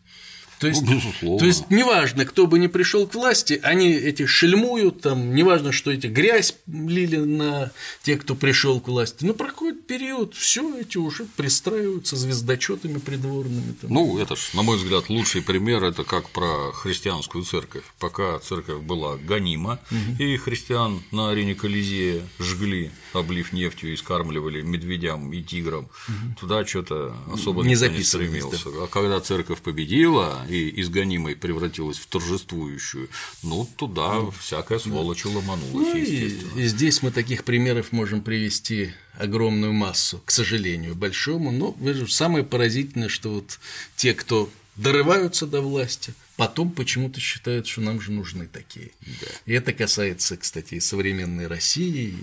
То 0.59 0.67
есть, 0.67 0.81
ну, 0.81 0.95
безусловно. 0.95 1.39
То 1.39 1.45
есть 1.45 1.69
неважно, 1.69 2.25
кто 2.25 2.47
бы 2.47 2.57
ни 2.57 2.67
пришел 2.67 3.05
к 3.07 3.13
власти, 3.13 3.59
они 3.61 3.91
эти 3.91 4.25
шельмуют, 4.25 5.01
там, 5.01 5.35
неважно, 5.35 5.71
что 5.71 5.91
эти 5.91 6.07
грязь 6.07 6.55
лили 6.67 7.17
на 7.17 7.71
тех, 8.01 8.21
кто 8.21 8.33
пришел 8.35 8.79
к 8.79 8.87
власти. 8.87 9.23
Но 9.23 9.33
проходит 9.33 9.85
период, 9.85 10.33
все 10.33 10.79
эти 10.79 10.97
уже 10.97 11.25
пристраиваются 11.25 12.15
звездочетами 12.15 12.97
придворными. 12.97 13.73
Там. 13.81 13.93
Ну, 13.93 14.17
это 14.17 14.35
ж, 14.35 14.49
на 14.53 14.63
мой 14.63 14.77
взгляд, 14.77 15.09
лучший 15.09 15.41
пример 15.41 15.83
это 15.83 16.03
как 16.03 16.29
про 16.29 16.71
христианскую 16.73 17.43
церковь. 17.43 17.83
Пока 17.99 18.39
церковь 18.39 18.81
была 18.81 19.17
гонима, 19.17 19.79
угу. 19.91 20.23
и 20.23 20.37
христиан 20.37 21.03
на 21.11 21.29
арене 21.29 21.53
Колизея 21.53 22.21
жгли, 22.39 22.91
облив 23.13 23.53
нефтью 23.53 23.93
и 23.93 23.95
скармливали 23.95 24.61
медведям 24.61 25.31
и 25.33 25.43
тиграм, 25.43 25.85
угу. 26.07 26.35
туда 26.39 26.65
что-то 26.65 27.15
особо 27.31 27.63
не, 27.63 27.69
не 27.69 28.03
стремился. 28.03 28.71
Да. 28.71 28.83
А 28.83 28.87
когда 28.87 29.19
церковь 29.19 29.61
победила, 29.61 30.46
и 30.49 30.81
изгонимой 30.81 31.35
превратилась 31.35 31.97
в 31.97 32.07
торжествующую, 32.07 33.09
ну, 33.43 33.67
туда 33.77 34.15
ну, 34.15 34.31
всякая 34.31 34.79
сволочь 34.79 35.25
ломанулась, 35.25 35.73
ну, 35.73 35.95
естественно. 35.95 36.59
И, 36.59 36.63
и 36.63 36.67
здесь 36.67 37.01
мы 37.01 37.11
таких 37.11 37.43
примеров 37.43 37.91
можем 37.91 38.21
привести 38.21 38.91
огромную 39.17 39.73
массу, 39.73 40.21
к 40.25 40.31
сожалению, 40.31 40.95
большому, 40.95 41.51
но 41.51 41.75
самое 42.07 42.43
поразительное, 42.43 43.09
что 43.09 43.29
вот 43.29 43.59
те, 43.95 44.13
кто 44.13 44.49
дорываются 44.75 45.47
до 45.47 45.61
власти, 45.61 46.13
потом 46.37 46.71
почему-то 46.71 47.19
считают, 47.19 47.67
что 47.67 47.81
нам 47.81 47.99
же 47.99 48.11
нужны 48.11 48.47
такие. 48.47 48.91
Да. 49.01 49.27
И 49.45 49.53
это 49.53 49.73
касается, 49.73 50.37
кстати, 50.37 50.75
и 50.75 50.79
современной 50.79 51.47
России, 51.47 52.09
и 52.09 52.15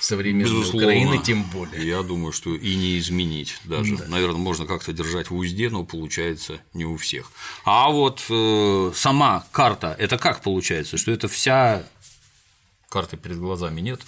современной 0.00 0.50
Безусловно, 0.50 0.88
Украины 0.88 1.22
тем 1.22 1.44
более. 1.44 1.86
Я 1.86 2.02
думаю, 2.02 2.32
что 2.32 2.54
и 2.54 2.74
не 2.74 2.98
изменить 2.98 3.56
даже. 3.64 3.96
Да. 3.96 4.08
Наверное, 4.08 4.38
можно 4.38 4.66
как-то 4.66 4.92
держать 4.92 5.30
в 5.30 5.36
узде, 5.36 5.70
но 5.70 5.84
получается 5.84 6.60
не 6.74 6.84
у 6.84 6.96
всех. 6.96 7.30
А 7.64 7.88
вот 7.90 8.22
э, 8.28 8.92
сама 8.94 9.46
карта, 9.52 9.96
это 9.98 10.18
как 10.18 10.42
получается, 10.42 10.98
что 10.98 11.12
это 11.12 11.28
вся 11.28 11.84
карты 12.92 13.16
перед 13.16 13.38
глазами 13.38 13.80
нет, 13.80 14.00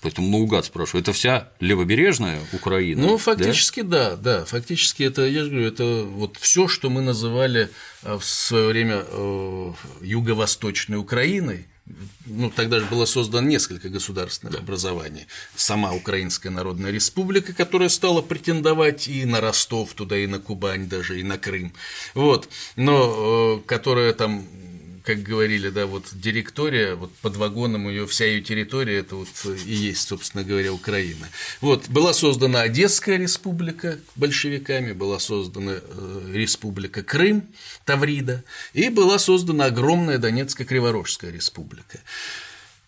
поэтому 0.00 0.28
наугад 0.28 0.64
спрашиваю, 0.64 1.02
это 1.02 1.12
вся 1.12 1.50
левобережная 1.60 2.40
Украина? 2.52 3.02
Ну, 3.02 3.18
фактически 3.18 3.82
да? 3.82 4.16
да, 4.16 4.38
да, 4.38 4.44
фактически 4.46 5.02
это, 5.02 5.26
я 5.26 5.44
же 5.44 5.50
говорю, 5.50 5.68
это 5.68 6.04
вот 6.04 6.38
все, 6.38 6.66
что 6.66 6.88
мы 6.88 7.02
называли 7.02 7.68
э, 8.02 8.16
в 8.16 8.24
свое 8.24 8.68
время 8.68 9.04
э, 9.06 9.72
юго-восточной 10.00 10.96
Украиной, 10.96 11.66
ну, 12.24 12.50
тогда 12.50 12.80
же 12.80 12.86
было 12.86 13.04
создано 13.04 13.46
несколько 13.46 13.88
государственных 13.90 14.54
да. 14.54 14.60
образований. 14.60 15.26
Сама 15.56 15.92
Украинская 15.92 16.52
Народная 16.52 16.90
Республика, 16.90 17.52
которая 17.52 17.88
стала 17.88 18.22
претендовать 18.22 19.08
и 19.08 19.24
на 19.26 19.40
Ростов 19.40 19.92
туда, 19.92 20.16
и 20.16 20.26
на 20.26 20.38
Кубань 20.38 20.88
даже, 20.88 21.20
и 21.20 21.22
на 21.22 21.36
Крым. 21.36 21.74
Вот. 22.14 22.48
Но 22.76 23.58
э, 23.58 23.68
которая 23.68 24.12
там 24.14 24.46
как 25.04 25.22
говорили, 25.22 25.70
да, 25.70 25.86
вот 25.86 26.04
директория, 26.12 26.94
вот 26.94 27.12
под 27.16 27.36
вагоном 27.36 27.88
ее, 27.88 28.06
вся 28.06 28.24
ее 28.24 28.40
территория, 28.40 28.98
это 28.98 29.16
вот 29.16 29.28
и 29.66 29.72
есть, 29.72 30.08
собственно 30.08 30.44
говоря, 30.44 30.72
Украина. 30.72 31.28
Вот, 31.60 31.88
была 31.88 32.12
создана 32.12 32.62
Одесская 32.62 33.16
республика 33.16 33.98
большевиками, 34.16 34.92
была 34.92 35.18
создана 35.18 35.74
э, 35.74 36.30
республика 36.32 37.02
Крым, 37.02 37.48
Таврида, 37.84 38.44
и 38.74 38.88
была 38.88 39.18
создана 39.18 39.66
огромная 39.66 40.18
Донецко-Криворожская 40.18 41.32
республика. 41.32 42.00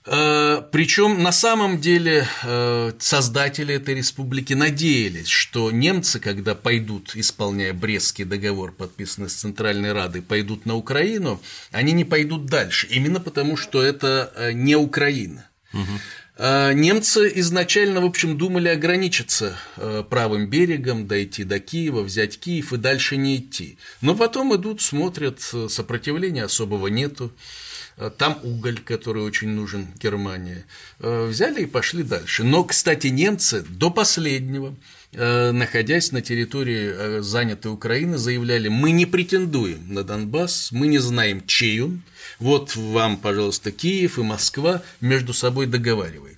Э, 0.06 0.62
Причем 0.70 1.22
на 1.22 1.32
самом 1.32 1.80
деле 1.80 2.26
э, 2.42 2.92
создатели 2.98 3.74
этой 3.74 3.94
республики 3.94 4.52
надеялись, 4.52 5.28
что 5.28 5.70
немцы, 5.70 6.20
когда 6.20 6.54
пойдут, 6.54 7.12
исполняя 7.14 7.72
Брестский 7.72 8.24
договор, 8.24 8.72
подписанный 8.72 9.30
с 9.30 9.34
Центральной 9.34 9.92
Радой, 9.92 10.20
пойдут 10.20 10.66
на 10.66 10.74
Украину, 10.74 11.40
они 11.72 11.92
не 11.92 12.04
пойдут 12.04 12.46
дальше, 12.46 12.86
именно 12.90 13.18
потому 13.18 13.56
что 13.56 13.82
это 13.82 14.30
э, 14.36 14.52
не 14.52 14.76
Украина. 14.76 15.48
Угу. 15.72 15.82
Немцы 16.36 17.30
изначально, 17.36 18.00
в 18.00 18.04
общем, 18.04 18.36
думали 18.36 18.68
ограничиться 18.68 19.56
правым 20.10 20.48
берегом, 20.48 21.06
дойти 21.06 21.44
до 21.44 21.60
Киева, 21.60 22.02
взять 22.02 22.40
Киев 22.40 22.72
и 22.72 22.76
дальше 22.76 23.16
не 23.16 23.36
идти. 23.36 23.78
Но 24.00 24.16
потом 24.16 24.54
идут, 24.56 24.82
смотрят, 24.82 25.40
сопротивления 25.40 26.42
особого 26.42 26.88
нету. 26.88 27.32
Э, 27.96 28.10
там 28.16 28.38
уголь, 28.42 28.78
который 28.78 29.22
очень 29.22 29.48
нужен 29.48 29.88
Германии. 30.00 30.64
Взяли 30.98 31.62
и 31.62 31.66
пошли 31.66 32.02
дальше. 32.02 32.44
Но, 32.44 32.64
кстати, 32.64 33.08
немцы 33.08 33.62
до 33.62 33.90
последнего 33.90 34.74
находясь 35.16 36.10
на 36.10 36.22
территории 36.22 37.20
занятой 37.20 37.70
Украины, 37.70 38.18
заявляли, 38.18 38.66
мы 38.66 38.90
не 38.90 39.06
претендуем 39.06 39.94
на 39.94 40.02
Донбасс, 40.02 40.72
мы 40.72 40.88
не 40.88 40.98
знаем, 40.98 41.46
чей 41.46 41.82
он, 41.82 42.02
вот 42.40 42.74
вам, 42.74 43.16
пожалуйста, 43.16 43.70
Киев 43.70 44.18
и 44.18 44.22
Москва 44.22 44.82
между 45.00 45.32
собой 45.32 45.66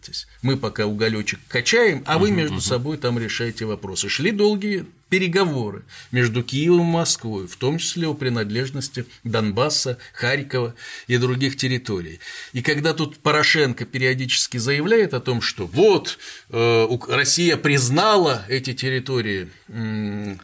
договаривайтесь. 0.06 0.26
Мы 0.42 0.56
пока 0.56 0.86
уголечек 0.86 1.40
качаем, 1.48 2.02
а 2.06 2.18
вы 2.18 2.30
между 2.30 2.60
собой 2.60 2.98
там 2.98 3.18
решаете 3.18 3.64
вопросы. 3.64 4.08
Шли 4.08 4.30
долгие 4.30 4.86
переговоры 5.08 5.84
между 6.10 6.42
Киевом 6.42 6.88
и 6.88 6.92
Москвой, 6.92 7.46
в 7.46 7.56
том 7.56 7.78
числе 7.78 8.08
о 8.08 8.14
принадлежности 8.14 9.06
Донбасса, 9.25 9.98
Харькова 10.12 10.75
и 11.06 11.16
других 11.16 11.56
территорий. 11.56 12.20
И 12.52 12.62
когда 12.62 12.92
тут 12.92 13.18
Порошенко 13.18 13.84
периодически 13.84 14.58
заявляет 14.58 15.14
о 15.14 15.20
том, 15.20 15.40
что 15.40 15.66
вот 15.66 16.18
э, 16.50 16.88
Россия 17.08 17.56
признала 17.56 18.44
эти 18.48 18.72
территории 18.72 19.48
э, 19.68 20.36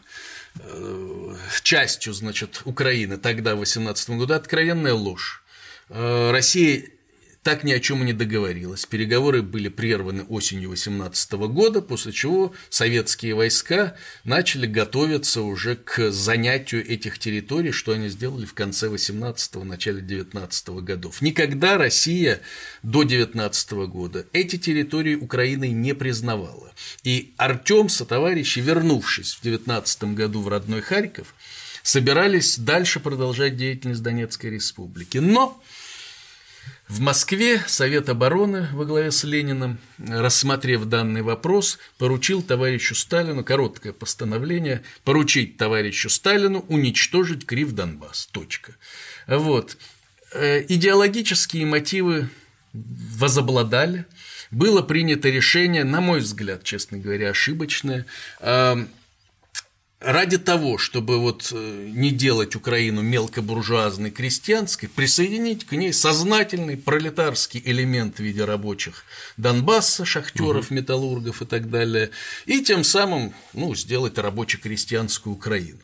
частью, 1.61 2.13
значит, 2.13 2.61
Украины 2.63 3.17
тогда, 3.17 3.55
в 3.55 3.59
18 3.59 4.11
году, 4.11 4.33
откровенная 4.33 4.93
ложь. 4.93 5.43
Э, 5.89 6.31
Россия 6.31 6.85
так 7.43 7.65
ни 7.65 7.73
о 7.73 7.79
чем 7.79 8.01
и 8.01 8.05
не 8.05 8.13
договорилась. 8.13 8.85
Переговоры 8.85 9.41
были 9.41 9.67
прерваны 9.67 10.23
осенью 10.23 10.69
18 10.69 11.33
года, 11.33 11.81
после 11.81 12.13
чего 12.13 12.53
советские 12.69 13.35
войска 13.35 13.95
начали 14.23 14.65
готовиться 14.65 15.41
уже 15.41 15.75
к 15.75 16.11
занятию 16.11 16.89
этих 16.89 17.19
территорий, 17.19 17.71
что 17.71 17.91
они 17.91 18.07
сделали 18.07 18.45
в 18.45 18.53
конце 18.53 18.87
18-го, 18.87 19.63
начале 19.65 20.01
19 20.01 20.69
годов. 20.69 21.21
Никогда 21.21 21.77
Россия 21.77 22.39
до 22.81 23.03
19 23.03 23.71
года 23.87 24.25
эти 24.31 24.57
территории 24.57 25.15
Украины 25.15 25.69
не 25.69 25.93
признавала. 25.93 26.73
И 27.03 27.33
Артем 27.37 27.89
со 27.89 28.05
товарищи, 28.05 28.59
вернувшись 28.59 29.33
в 29.33 29.43
19 29.43 30.03
году 30.15 30.41
в 30.41 30.47
родной 30.47 30.81
Харьков, 30.81 31.35
собирались 31.83 32.57
дальше 32.57 33.01
продолжать 33.01 33.57
деятельность 33.57 34.01
Донецкой 34.01 34.51
республики. 34.51 35.17
Но 35.17 35.61
в 36.87 36.99
Москве 36.99 37.63
Совет 37.65 38.09
обороны 38.09 38.67
во 38.73 38.85
главе 38.85 39.11
с 39.11 39.23
Лениным, 39.23 39.79
рассмотрев 39.97 40.85
данный 40.85 41.21
вопрос, 41.21 41.79
поручил 41.97 42.41
товарищу 42.41 42.93
Сталину, 42.93 43.43
короткое 43.43 43.93
постановление, 43.93 44.83
поручить 45.03 45.57
товарищу 45.57 46.09
Сталину 46.09 46.65
уничтожить 46.67 47.45
Крив 47.45 47.71
Донбасс. 47.71 48.27
Точка. 48.31 48.75
Вот. 49.27 49.77
Э, 50.33 50.63
идеологические 50.67 51.65
мотивы 51.65 52.29
возобладали, 52.73 54.05
было 54.51 54.81
принято 54.81 55.29
решение, 55.29 55.83
на 55.83 56.01
мой 56.01 56.19
взгляд, 56.19 56.63
честно 56.63 56.97
говоря, 56.97 57.29
ошибочное, 57.29 58.05
ради 60.03 60.37
того, 60.37 60.77
чтобы 60.77 61.19
вот 61.19 61.49
э, 61.51 61.89
не 61.93 62.11
делать 62.11 62.55
Украину 62.55 63.01
мелкобуржуазной 63.01 64.11
крестьянской, 64.11 64.89
присоединить 64.89 65.65
к 65.65 65.71
ней 65.73 65.93
сознательный 65.93 66.77
пролетарский 66.77 67.61
элемент 67.63 68.17
в 68.17 68.19
виде 68.19 68.43
рабочих 68.43 69.05
Донбасса, 69.37 70.05
шахтеров, 70.05 70.67
угу. 70.67 70.75
металлургов 70.75 71.41
и 71.41 71.45
так 71.45 71.69
далее, 71.69 72.11
и 72.45 72.61
тем 72.61 72.83
самым 72.83 73.33
ну, 73.53 73.73
сделать 73.75 74.17
рабоче-крестьянскую 74.17 75.35
Украину. 75.35 75.79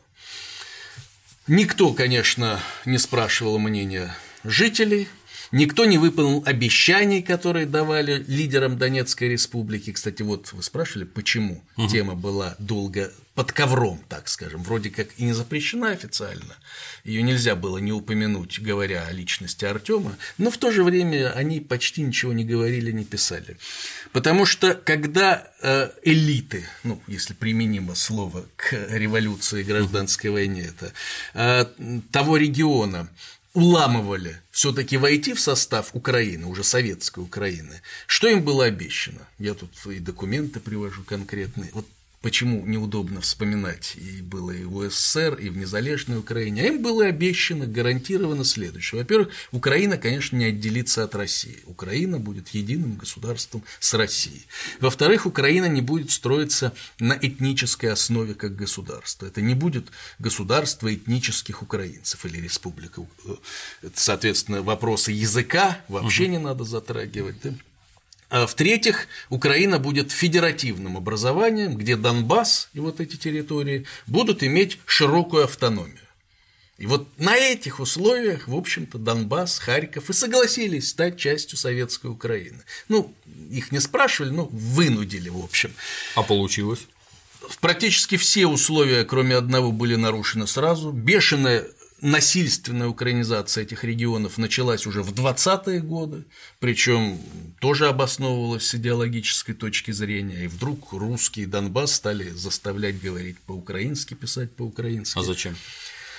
Никто, 1.47 1.93
конечно, 1.93 2.59
не 2.85 2.97
спрашивал 2.97 3.57
мнения 3.57 4.15
жителей, 4.43 5.08
Никто 5.51 5.86
не 5.86 5.97
выполнил 5.97 6.43
обещаний, 6.45 7.23
которые 7.23 7.65
давали 7.65 8.23
лидерам 8.27 8.77
Донецкой 8.77 9.29
республики. 9.29 9.91
Кстати, 9.91 10.21
вот 10.21 10.53
вы 10.53 10.62
спрашивали, 10.62 11.05
почему 11.05 11.63
угу. 11.75 11.88
тема 11.88 12.13
была 12.13 12.55
долго 12.60 13.12
под 13.39 13.54
ковром, 13.54 14.04
так 14.10 14.28
скажем, 14.28 14.63
вроде 14.63 14.89
как 14.89 15.08
и 15.15 15.23
не 15.23 15.32
запрещена 15.32 15.91
официально. 15.91 16.58
Ее 17.06 17.21
нельзя 17.21 17.56
было 17.56 17.78
не 17.78 17.93
упомянуть, 17.93 18.60
говоря 18.60 19.06
о 19.08 19.13
личности 19.13 19.63
Артема, 19.63 20.17
но 20.38 20.52
в 20.52 20.58
то 20.58 20.71
же 20.71 20.84
время 20.84 21.32
они 21.32 21.62
почти 21.62 22.02
ничего 22.02 22.34
не 22.34 22.43
говорили, 22.43 22.91
не 22.91 23.06
писали. 23.06 23.56
Потому 24.12 24.45
что 24.45 24.73
когда 24.73 25.47
э, 25.62 25.89
элиты, 26.04 26.67
ну, 26.84 27.02
если 27.08 27.34
применимо 27.34 27.95
слово 27.95 28.43
к 28.58 28.73
революции 28.73 29.63
гражданской 29.63 30.32
войне, 30.32 30.73
это 30.75 30.91
э, 31.34 31.65
того 32.12 32.36
региона 32.36 33.08
уламывали 33.54 34.41
все-таки 34.52 34.97
войти 34.97 35.34
в 35.34 35.39
состав 35.39 35.91
Украины, 35.93 36.45
уже 36.45 36.65
советской 36.65 37.21
Украины, 37.21 37.82
что 38.06 38.28
им 38.28 38.43
было 38.43 38.65
обещано? 38.65 39.21
Я 39.38 39.54
тут 39.54 39.71
и 39.86 39.99
документы 39.99 40.60
привожу 40.60 41.04
конкретные. 41.04 41.71
Вот 41.73 41.86
почему 42.21 42.65
неудобно 42.65 43.21
вспоминать, 43.21 43.95
и 43.95 44.21
было 44.21 44.51
и 44.51 44.63
в 44.63 44.75
УССР, 44.75 45.36
и 45.36 45.49
в 45.49 45.58
незалежной 45.58 46.19
Украине, 46.19 46.63
а 46.63 46.65
им 46.65 46.82
было 46.82 47.05
обещано, 47.05 47.65
гарантировано 47.65 48.43
следующее. 48.43 48.99
Во-первых, 48.99 49.29
Украина, 49.51 49.97
конечно, 49.97 50.36
не 50.36 50.45
отделится 50.45 51.03
от 51.03 51.15
России. 51.15 51.60
Украина 51.65 52.19
будет 52.19 52.49
единым 52.49 52.95
государством 52.95 53.63
с 53.79 53.93
Россией. 53.93 54.45
Во-вторых, 54.79 55.25
Украина 55.25 55.65
не 55.65 55.82
будет 55.82 56.12
строиться 56.12 56.73
на 56.99 57.13
этнической 57.13 57.91
основе 57.91 58.34
как 58.34 58.55
государство. 58.55 59.25
Это 59.25 59.41
не 59.41 59.55
будет 59.55 59.88
государство 60.19 60.93
этнических 60.93 61.62
украинцев 61.62 62.25
или 62.25 62.41
республика. 62.41 63.05
Соответственно, 63.93 64.62
вопросы 64.62 65.12
языка 65.12 65.79
вообще 65.88 66.23
угу. 66.23 66.32
не 66.32 66.38
надо 66.39 66.63
затрагивать. 66.65 67.38
Да? 67.43 67.53
А 68.30 68.46
в-третьих, 68.46 69.08
Украина 69.30 69.80
будет 69.80 70.12
федеративным 70.12 70.98
образованием, 70.98 71.76
где 71.76 71.96
Донбасс 71.96 72.70
и 72.74 72.80
вот 72.80 73.00
эти 73.00 73.15
территории 73.15 73.86
будут 74.06 74.44
иметь 74.44 74.78
широкую 74.86 75.46
автономию. 75.46 75.98
И 76.78 76.86
вот 76.86 77.08
на 77.18 77.36
этих 77.36 77.80
условиях, 77.80 78.48
в 78.48 78.56
общем-то, 78.56 79.00
Донбасс, 79.00 79.60
Харьков 79.60 80.10
и 80.10 80.13
согласились 80.13 80.89
стать 80.89 81.18
частью 81.18 81.58
советской 81.58 82.08
Украины. 82.08 82.60
Ну, 82.88 83.13
их 83.52 83.72
не 83.72 83.80
спрашивали, 83.80 84.30
но 84.30 84.46
вынудили, 84.46 85.28
в 85.30 85.44
общем. 85.44 85.74
А 86.15 86.24
получилось? 86.24 86.80
Практически 87.60 88.15
все 88.15 88.46
условия, 88.48 89.04
кроме 89.04 89.36
одного, 89.36 89.72
были 89.72 89.96
нарушены 89.96 90.48
сразу. 90.48 90.92
Бешеная 90.92 91.65
насильственная 92.01 92.88
украинизация 92.88 93.63
этих 93.63 93.83
регионов 93.83 94.38
началась 94.38 94.85
уже 94.88 95.03
в 95.03 95.13
20-е 95.13 95.81
годы, 95.81 96.25
причем 96.59 97.19
тоже 97.59 97.88
обосновывалась 97.88 98.65
с 98.67 98.75
идеологической 98.75 99.55
точки 99.55 99.91
зрения, 99.91 100.45
и 100.45 100.47
вдруг 100.47 100.93
русские 100.93 101.47
Донбасс 101.47 101.93
стали 101.93 102.29
заставлять 102.29 103.01
говорить 103.01 103.39
по-украински, 103.39 104.13
писать 104.13 104.55
по-украински. 104.55 105.17
А 105.17 105.23
зачем? 105.23 105.55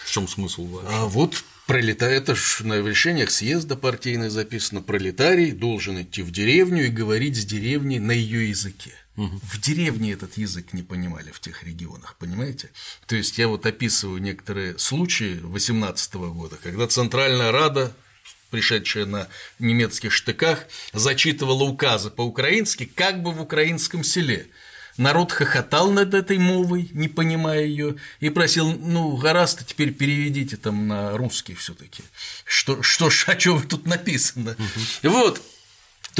В 0.04 0.12
чем 0.12 0.28
смысл 0.28 0.66
вообще? 0.66 0.88
А 0.90 1.06
вот 1.06 1.44
пролетарий, 1.66 2.16
это 2.16 2.34
ж 2.34 2.60
на 2.60 2.86
решениях 2.86 3.30
съезда 3.30 3.76
партийных 3.76 4.30
записано, 4.30 4.82
пролетарий 4.82 5.52
должен 5.52 6.02
идти 6.02 6.22
в 6.22 6.30
деревню 6.30 6.86
и 6.86 6.90
говорить 6.90 7.36
с 7.36 7.44
деревней 7.44 7.98
на 7.98 8.12
ее 8.12 8.48
языке. 8.48 8.92
В 9.16 9.60
деревне 9.60 10.12
этот 10.12 10.38
язык 10.38 10.72
не 10.72 10.82
понимали 10.82 11.30
в 11.30 11.40
тех 11.40 11.62
регионах, 11.62 12.16
понимаете? 12.18 12.70
То 13.06 13.16
есть 13.16 13.36
я 13.38 13.48
вот 13.48 13.66
описываю 13.66 14.22
некоторые 14.22 14.78
случаи 14.78 15.38
18 15.42 16.14
года, 16.14 16.56
когда 16.62 16.86
Центральная 16.86 17.52
Рада 17.52 17.94
пришедшая 18.50 19.06
на 19.06 19.28
немецких 19.58 20.12
штыках, 20.12 20.66
зачитывала 20.92 21.62
указы 21.62 22.10
по-украински, 22.10 22.84
как 22.84 23.22
бы 23.22 23.30
в 23.30 23.40
украинском 23.40 24.04
селе. 24.04 24.48
Народ 24.96 25.32
хохотал 25.32 25.90
над 25.90 26.14
этой 26.14 26.36
мовой, 26.36 26.90
не 26.92 27.08
понимая 27.08 27.64
ее, 27.64 27.96
и 28.18 28.28
просил, 28.28 28.72
ну, 28.72 29.16
гораздо 29.16 29.64
теперь 29.64 29.92
переведите 29.94 30.56
там 30.56 30.88
на 30.88 31.16
русский 31.16 31.54
все 31.54 31.74
таки 31.74 32.02
Что, 32.44 32.82
что 32.82 33.08
о 33.26 33.36
чем 33.36 33.66
тут 33.66 33.86
написано? 33.86 34.56
Угу. 34.58 35.10
Вот, 35.10 35.42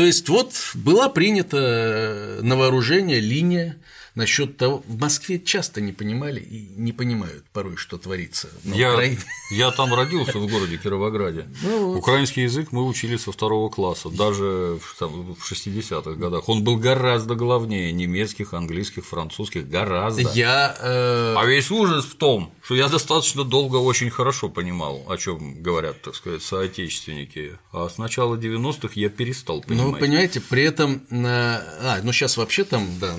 то 0.00 0.06
есть 0.06 0.30
вот 0.30 0.54
была 0.72 1.10
принята 1.10 2.38
на 2.40 2.56
вооружение 2.56 3.20
линия 3.20 3.76
насчет 4.14 4.56
того, 4.56 4.82
в 4.86 4.98
Москве 4.98 5.38
часто 5.38 5.80
не 5.80 5.92
понимали 5.92 6.40
и 6.40 6.72
не 6.76 6.92
понимают 6.92 7.44
порой, 7.52 7.76
что 7.76 7.98
творится 7.98 8.48
на 8.64 8.74
я, 8.74 8.92
Украине. 8.92 9.18
Я 9.50 9.70
там 9.70 9.94
родился 9.94 10.38
в 10.38 10.46
городе 10.46 10.76
Кировограде. 10.76 11.46
Ну, 11.62 11.88
вот. 11.88 11.98
Украинский 11.98 12.44
язык 12.44 12.72
мы 12.72 12.86
учили 12.86 13.16
со 13.16 13.32
второго 13.32 13.68
класса, 13.68 14.08
даже 14.08 14.78
в, 14.80 14.96
там, 14.98 15.34
в 15.34 15.52
60-х 15.52 16.12
годах. 16.12 16.48
Он 16.48 16.64
был 16.64 16.76
гораздо 16.76 17.34
главнее 17.34 17.92
немецких, 17.92 18.54
английских, 18.54 19.04
французских, 19.04 19.68
гораздо. 19.68 20.22
Я, 20.32 20.74
э... 20.80 21.34
А 21.36 21.44
весь 21.44 21.70
ужас 21.70 22.06
в 22.06 22.14
том, 22.16 22.52
что 22.62 22.74
я 22.74 22.88
достаточно 22.88 23.44
долго 23.44 23.76
очень 23.76 24.10
хорошо 24.10 24.48
понимал, 24.48 25.04
о 25.08 25.16
чем 25.16 25.62
говорят, 25.62 26.02
так 26.02 26.14
сказать, 26.14 26.42
соотечественники. 26.42 27.58
А 27.72 27.88
с 27.88 27.98
начала 27.98 28.36
90-х 28.36 28.92
я 28.94 29.08
перестал 29.08 29.60
понимать. 29.60 29.86
Ну, 29.86 29.92
вы 29.92 29.98
понимаете, 29.98 30.40
при 30.40 30.62
этом. 30.62 31.02
А, 31.10 32.00
ну 32.02 32.12
сейчас 32.12 32.36
вообще 32.36 32.64
там, 32.64 32.88
да, 32.98 33.14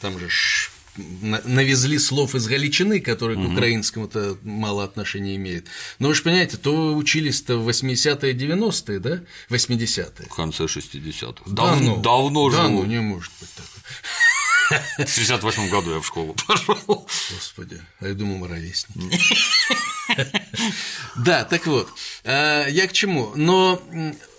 там 0.00 0.18
же 0.18 0.28
навезли 0.96 1.98
слов 1.98 2.34
из 2.34 2.46
Галичины, 2.46 3.00
которые 3.00 3.38
угу. 3.38 3.48
к 3.48 3.52
украинскому-то 3.52 4.38
мало 4.42 4.84
отношения 4.84 5.36
имеют. 5.36 5.66
Но 5.98 6.08
вы 6.08 6.14
же 6.14 6.22
понимаете, 6.22 6.56
то 6.56 6.74
вы 6.74 6.96
учились-то 6.96 7.56
в 7.58 7.68
80-е, 7.68 8.34
90-е, 8.34 8.98
да? 8.98 9.20
80-е. 9.48 10.26
В 10.28 10.34
конце 10.34 10.64
60-х. 10.64 11.42
Дав... 11.46 11.78
Да, 11.78 11.84
ну, 11.84 11.96
давно 11.96 12.50
да, 12.50 12.62
живу. 12.62 12.68
ну, 12.68 12.84
не 12.84 13.00
может 13.00 13.32
быть 13.40 13.50
такого. 13.54 13.80
В 14.98 15.08
68 15.08 15.68
году 15.68 15.90
я 15.90 16.00
в 16.00 16.06
школу 16.06 16.36
пошел. 16.46 17.08
Господи, 17.30 17.80
а 17.98 18.06
я 18.06 18.14
думал, 18.14 18.38
мы 18.38 18.48
ровесники. 18.48 19.18
Да, 21.16 21.44
так 21.44 21.66
вот, 21.66 21.88
а, 22.24 22.66
я 22.68 22.86
к 22.88 22.92
чему? 22.92 23.32
Но 23.36 23.80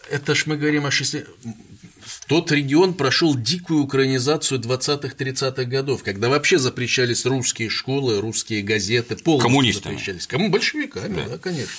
это 0.10 0.36
ж 0.36 0.46
мы 0.46 0.58
говорим 0.58 0.86
о 0.86 0.92
60 0.92 1.26
тот 2.32 2.50
регион 2.50 2.94
прошел 2.94 3.36
дикую 3.36 3.84
украинизацию 3.84 4.62
20-30-х 4.62 5.66
годов, 5.66 6.02
когда 6.02 6.30
вообще 6.30 6.60
запрещались 6.60 7.26
русские 7.26 7.68
школы, 7.68 8.22
русские 8.22 8.62
газеты, 8.62 9.18
полностью 9.18 9.50
Коммунистами. 9.50 9.94
запрещались. 9.96 10.28
Кому? 10.28 10.48
Большевиками, 10.48 11.14
да. 11.14 11.28
да, 11.32 11.38
конечно. 11.38 11.74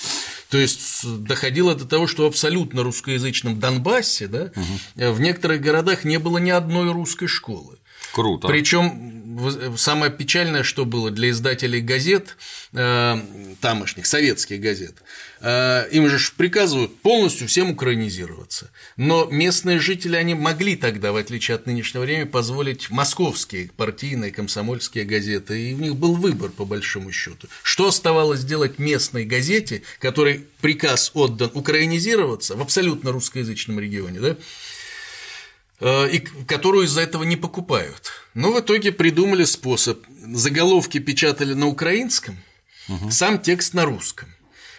То 0.51 0.59
есть 0.59 1.07
доходило 1.23 1.73
до 1.73 1.85
того, 1.85 2.05
что 2.05 2.25
в 2.25 2.27
абсолютно 2.27 2.83
русскоязычном 2.83 3.59
Донбассе, 3.59 4.27
да, 4.27 4.51
угу. 4.55 5.13
в 5.13 5.19
некоторых 5.21 5.59
городах 5.59 6.03
не 6.03 6.19
было 6.19 6.37
ни 6.37 6.51
одной 6.51 6.91
русской 6.91 7.25
школы. 7.25 7.79
Круто. 8.13 8.47
Причем 8.47 9.77
самое 9.77 10.11
печальное, 10.11 10.61
что 10.61 10.85
было 10.85 11.09
для 11.09 11.31
издателей 11.31 11.81
газет, 11.81 12.37
э, 12.73 13.19
тамошних, 13.59 14.05
советских 14.05 14.61
газет, 14.61 14.93
э, 15.41 15.89
им 15.91 16.07
же 16.07 16.19
приказывают 16.37 16.95
полностью 16.99 17.47
всем 17.47 17.71
украинизироваться. 17.71 18.69
Но 18.97 19.25
местные 19.25 19.79
жители, 19.79 20.15
они 20.15 20.35
могли 20.35 20.75
тогда, 20.75 21.11
в 21.11 21.15
отличие 21.15 21.55
от 21.55 21.65
нынешнего 21.65 22.03
времени, 22.03 22.25
позволить 22.25 22.91
московские 22.91 23.71
партийные, 23.75 24.31
комсомольские 24.31 25.05
газеты, 25.05 25.71
и 25.71 25.73
у 25.73 25.79
них 25.79 25.95
был 25.95 26.13
выбор, 26.13 26.51
по 26.51 26.65
большому 26.65 27.11
счету. 27.11 27.47
Что 27.63 27.87
оставалось 27.87 28.43
делать 28.43 28.77
местной 28.77 29.25
газете, 29.25 29.81
которой 29.99 30.45
приказ 30.61 31.11
отдан 31.15 31.49
украинизироваться 31.53 32.55
в 32.55 32.61
абсолютно 32.61 33.11
русскоязычном 33.11 33.79
регионе, 33.79 34.19
да? 34.19 34.37
Э, 35.85 36.07
и 36.09 36.19
которую 36.19 36.85
из-за 36.85 37.01
этого 37.01 37.23
не 37.23 37.35
покупают. 37.35 38.13
Но 38.33 38.53
в 38.53 38.59
итоге 38.61 38.93
придумали 38.93 39.43
способ. 39.43 39.99
Заголовки 40.31 40.97
печатали 40.99 41.53
на 41.53 41.67
украинском, 41.67 42.37
угу. 42.87 43.11
сам 43.11 43.37
текст 43.37 43.73
на 43.73 43.83
русском. 43.83 44.29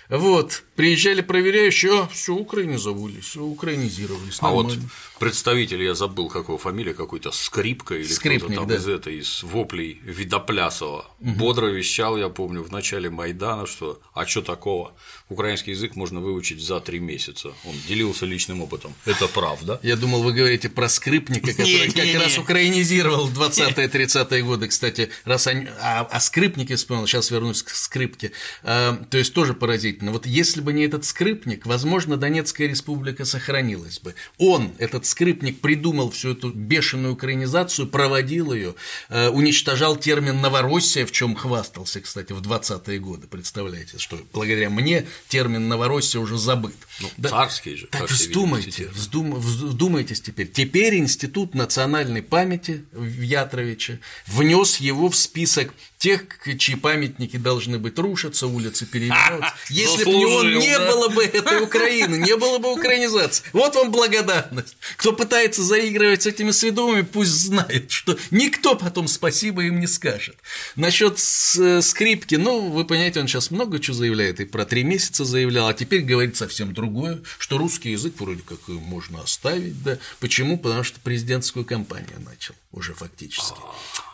Вот, 0.09 0.63
приезжали 0.77 1.21
проверяющие, 1.21 2.03
а, 2.03 2.09
все, 2.09 2.35
украинизовались, 2.35 3.37
украинизировались. 3.37 4.39
А 4.41 4.51
вот 4.51 4.77
представитель, 5.19 5.83
я 5.83 5.95
забыл, 5.95 6.29
какого 6.29 6.59
фамилия, 6.59 6.95
какой-то 6.95 7.31
Скрипка 7.31 7.95
или 7.95 8.13
кто-то 8.13 8.55
там 8.55 8.67
да. 8.67 8.77
из 8.77 8.89
этой, 8.89 9.19
из 9.19 9.43
воплей 9.43 10.01
Видоплясова, 10.03 11.07
угу. 11.21 11.31
бодро 11.33 11.67
вещал, 11.67 12.17
я 12.17 12.29
помню, 12.29 12.63
в 12.63 12.73
начале 12.73 13.11
Майдана, 13.11 13.67
что 13.67 14.01
а 14.13 14.27
что 14.27 14.43
такого, 14.43 14.95
украинский 15.29 15.73
язык 15.73 15.97
можно 15.97 16.21
выучить 16.21 16.61
за 16.61 16.81
три 16.81 16.99
месяца. 16.99 17.53
Он 17.65 17.75
делился 17.89 18.27
личным 18.27 18.63
опытом. 18.63 18.95
Это 19.05 19.29
правда. 19.29 19.79
Я 19.83 19.97
думал, 19.97 20.23
вы 20.23 20.33
говорите 20.33 20.69
про 20.69 20.89
скрипника, 20.89 21.53
который 21.53 21.91
как 21.93 22.23
раз 22.23 22.39
украинизировал 22.39 23.27
в 23.27 23.41
20-30-е 23.41 24.43
годы. 24.43 24.69
Кстати, 24.69 25.11
раз 25.25 25.47
они... 25.47 25.69
а, 25.81 26.01
о 26.01 26.21
скрипнике 26.21 26.77
вспомнил, 26.77 27.07
сейчас 27.07 27.31
вернусь 27.31 27.63
к 27.63 27.71
скрипке. 27.71 28.33
А, 28.63 28.97
то 29.11 29.19
есть 29.19 29.33
тоже 29.35 29.55
поразительно. 29.55 30.13
Вот 30.13 30.27
если 30.27 30.63
бы 30.64 30.72
не 30.72 30.85
этот 30.85 31.05
скрипник, 31.05 31.66
возможно, 31.66 32.16
Донецкая 32.16 32.68
республика 32.68 33.24
сохранилась 33.24 34.00
бы. 34.00 34.14
Он, 34.38 34.72
этот 34.79 35.07
скрипник, 35.07 35.61
придумал 35.61 36.11
всю 36.11 36.33
эту 36.33 36.50
бешеную 36.50 37.14
украинизацию, 37.14 37.87
проводил 37.87 38.53
ее, 38.53 38.74
а, 39.09 39.31
уничтожал 39.31 39.96
термин 39.96 40.40
Новороссия, 40.40 41.07
в 41.07 41.12
чем 41.12 41.37
хвастался, 41.37 42.00
кстати, 42.00 42.33
в 42.33 42.40
20-е 42.40 42.98
годы. 42.98 43.27
Представляете, 43.27 43.98
что 43.98 44.18
благодаря 44.33 44.70
мне 44.70 45.07
термин 45.29 45.68
Новороссия 45.68 46.20
уже 46.20 46.38
забыт. 46.38 46.74
Ну, 47.00 47.11
да, 47.16 47.29
царский 47.29 47.77
же. 47.77 47.87
Так 47.87 48.11
вздумайте, 48.11 48.88
вздум, 48.88 49.35
вздумайтесь 49.35 50.20
теперь. 50.20 50.50
Теперь 50.50 50.96
Институт 50.96 51.55
национальной 51.55 52.22
памяти 52.22 52.85
в 52.92 53.20
Ятровиче 53.20 54.00
внес 54.27 54.79
его 54.79 55.09
в 55.11 55.16
список 55.16 55.72
тех, 56.05 56.27
чьи 56.59 56.77
памятники 56.77 57.38
должны 57.38 57.79
быть 57.79 57.98
рушатся, 57.98 58.46
улицы 58.46 58.85
переименовываться. 58.85 59.55
Если 59.70 60.05
бы 60.05 60.11
не 60.11 60.27
он, 60.27 60.54
не 60.61 60.79
было 60.79 61.09
бы 61.09 61.25
этой 61.25 61.62
Украины, 61.62 62.17
не 62.17 62.37
было 62.37 62.59
бы 62.59 62.73
украинизации. 62.73 63.45
Вот 63.53 63.75
вам 63.75 63.90
благодарность. 63.90 64.77
Кто 64.97 65.12
пытается 65.12 65.62
заигрывать 65.62 66.23
с 66.23 66.27
этими 66.27 66.51
сведомыми, 66.51 67.03
пусть 67.03 67.31
знает, 67.31 67.90
что 67.90 68.17
никто 68.31 68.75
потом 68.75 69.09
спасибо 69.09 69.62
им 69.64 69.81
не 69.81 69.87
скажет. 69.87 70.37
Насчет 70.77 71.19
э, 71.59 71.83
скрипки, 71.83 72.37
ну, 72.37 72.71
вы 72.71 72.85
понимаете, 72.85 73.21
он 73.21 73.29
сейчас 73.29 73.51
много 73.51 73.79
чего 73.81 73.97
заявляет, 73.97 74.40
и 74.40 74.45
про 74.45 74.64
три 74.64 74.85
месяца 74.85 75.25
заявлял, 75.25 75.69
а 75.69 75.75
теперь 75.75 76.03
говорит 76.03 76.37
совсем 76.37 76.75
другое, 76.75 77.21
что 77.38 77.59
русский 77.59 77.93
язык 77.93 78.14
вроде 78.19 78.43
как 78.43 78.67
можно 78.69 79.23
оставить, 79.23 79.83
да. 79.83 79.99
Почему? 80.21 80.59
Потому 80.59 80.85
что 80.85 81.01
президентскую 81.01 81.64
кампанию 81.64 82.21
начал 82.21 82.55
уже 82.73 82.95
фактически. 82.95 83.59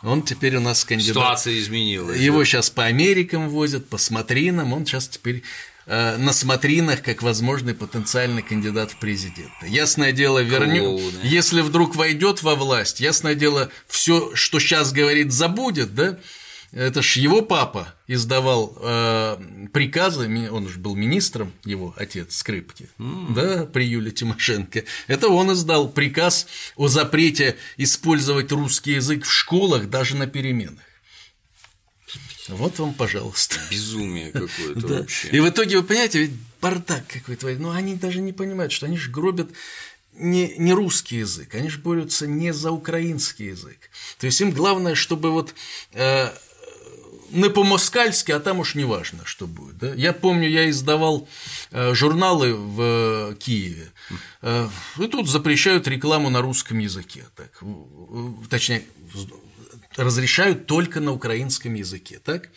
Он 0.03 0.23
теперь 0.23 0.55
у 0.57 0.61
нас 0.61 0.83
кандидат. 0.83 1.15
Ситуация 1.15 1.59
изменилась. 1.59 2.19
Его 2.19 2.43
сейчас 2.43 2.69
по 2.69 2.85
Америкам 2.85 3.49
возят, 3.49 3.87
по 3.87 3.97
смотринам, 3.97 4.73
он 4.73 4.85
сейчас 4.85 5.07
теперь 5.07 5.43
э, 5.91 6.17
на 6.17 6.31
смотринах 6.31 7.03
как 7.03 7.21
возможный 7.21 7.73
потенциальный 7.73 8.41
кандидат 8.41 8.91
в 8.91 8.95
президенты. 8.97 9.67
Ясное 9.67 10.13
дело, 10.13 10.39
вернет, 10.39 11.01
если 11.21 11.61
вдруг 11.61 11.95
войдет 11.95 12.41
во 12.41 12.55
власть, 12.55 13.01
ясное 13.01 13.35
дело, 13.35 13.69
все, 13.87 14.33
что 14.33 14.59
сейчас 14.59 14.93
говорит, 14.93 15.33
забудет, 15.33 15.93
да, 15.93 16.17
это 16.71 17.01
ж 17.01 17.17
его 17.17 17.41
папа 17.41 17.93
издавал 18.07 18.77
э, 18.81 19.37
приказы, 19.73 20.49
он 20.49 20.69
же 20.69 20.79
был 20.79 20.95
министром, 20.95 21.51
его 21.65 21.93
отец 21.97 22.37
Скрипки, 22.37 22.87
mm. 22.97 23.33
да, 23.33 23.65
при 23.65 23.85
Юле 23.85 24.11
Тимошенко. 24.11 24.85
Это 25.07 25.27
он 25.27 25.51
издал 25.51 25.89
приказ 25.89 26.47
о 26.77 26.87
запрете 26.87 27.57
использовать 27.75 28.53
русский 28.53 28.93
язык 28.93 29.25
в 29.25 29.31
школах 29.31 29.89
даже 29.89 30.15
на 30.15 30.27
переменах. 30.27 30.79
Вот 32.49 32.79
вам, 32.79 32.93
пожалуйста. 32.93 33.57
Безумие 33.69 34.31
какое-то 34.31 34.87
да. 34.87 34.99
вообще. 34.99 35.29
И 35.29 35.39
в 35.39 35.49
итоге, 35.49 35.77
вы 35.77 35.83
понимаете, 35.83 36.19
ведь 36.19 36.31
бардак 36.61 37.07
какой-то, 37.07 37.47
но 37.59 37.71
они 37.71 37.95
даже 37.95 38.21
не 38.21 38.33
понимают, 38.33 38.71
что 38.71 38.85
они 38.85 38.97
же 38.97 39.11
гробят 39.11 39.49
не, 40.13 40.55
не 40.57 40.73
русский 40.73 41.17
язык, 41.17 41.55
они 41.55 41.69
же 41.69 41.79
борются 41.79 42.27
не 42.27 42.53
за 42.53 42.71
украинский 42.71 43.47
язык. 43.47 43.89
То 44.19 44.25
есть 44.25 44.39
им 44.41 44.51
главное, 44.51 44.95
чтобы 44.95 45.31
вот 45.31 45.55
э, 45.93 46.29
не 47.31 47.49
по-москальски, 47.49 48.31
а 48.31 48.39
там 48.39 48.59
уж 48.59 48.75
не 48.75 48.83
важно, 48.83 49.25
что 49.25 49.47
будет. 49.47 49.77
Да? 49.77 49.93
Я 49.93 50.13
помню, 50.13 50.49
я 50.49 50.69
издавал 50.69 51.27
э, 51.71 51.93
журналы 51.93 52.53
в 52.53 53.35
Киеве, 53.35 53.91
э, 54.41 54.69
и 54.99 55.07
тут 55.07 55.29
запрещают 55.29 55.87
рекламу 55.87 56.29
на 56.29 56.41
русском 56.41 56.79
языке. 56.79 57.25
Так, 57.35 57.63
точнее, 58.49 58.83
разрешают 59.95 60.65
только 60.67 60.99
на 60.99 61.11
украинском 61.11 61.73
языке. 61.73 62.19
Так? 62.23 62.49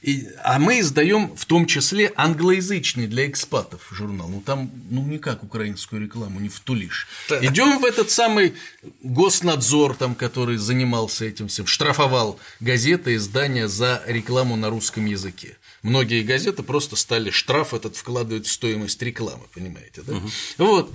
И, 0.00 0.28
а 0.44 0.60
мы 0.60 0.78
издаем 0.80 1.34
в 1.36 1.44
том 1.44 1.66
числе 1.66 2.12
англоязычный 2.14 3.08
для 3.08 3.26
экспатов 3.26 3.88
журнал. 3.90 4.28
Ну 4.28 4.40
там 4.40 4.70
ну 4.90 5.02
никак 5.02 5.42
украинскую 5.42 6.00
рекламу 6.00 6.38
не 6.38 6.48
втулишь. 6.48 7.08
Идем 7.40 7.80
в 7.80 7.84
этот 7.84 8.10
самый 8.10 8.54
госнадзор, 9.02 9.96
там, 9.96 10.14
который 10.14 10.56
занимался 10.56 11.24
этим 11.24 11.48
всем, 11.48 11.66
штрафовал 11.66 12.38
газеты, 12.60 13.16
издания 13.16 13.66
за 13.66 14.02
рекламу 14.06 14.54
на 14.54 14.70
русском 14.70 15.04
языке. 15.04 15.56
Многие 15.82 16.22
газеты 16.22 16.62
просто 16.62 16.94
стали 16.94 17.30
штраф 17.30 17.74
этот 17.74 17.96
вкладывать 17.96 18.46
в 18.46 18.52
стоимость 18.52 19.02
рекламы, 19.02 19.44
понимаете, 19.52 20.02
да? 20.02 20.12
Угу. 20.14 20.30
Вот. 20.58 20.92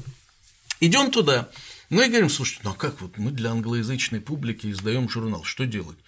Идем 0.79 1.11
туда. 1.11 1.49
Ну 1.93 1.99
говорим, 2.07 2.27
слушайте, 2.27 2.61
ну 2.63 2.71
а 2.71 2.73
как 2.73 3.01
вот 3.01 3.19
мы 3.19 3.29
для 3.29 3.51
англоязычной 3.51 4.19
публики 4.19 4.65
издаем 4.65 5.07
журнал, 5.07 5.43
что 5.43 5.67
делать? 5.67 5.99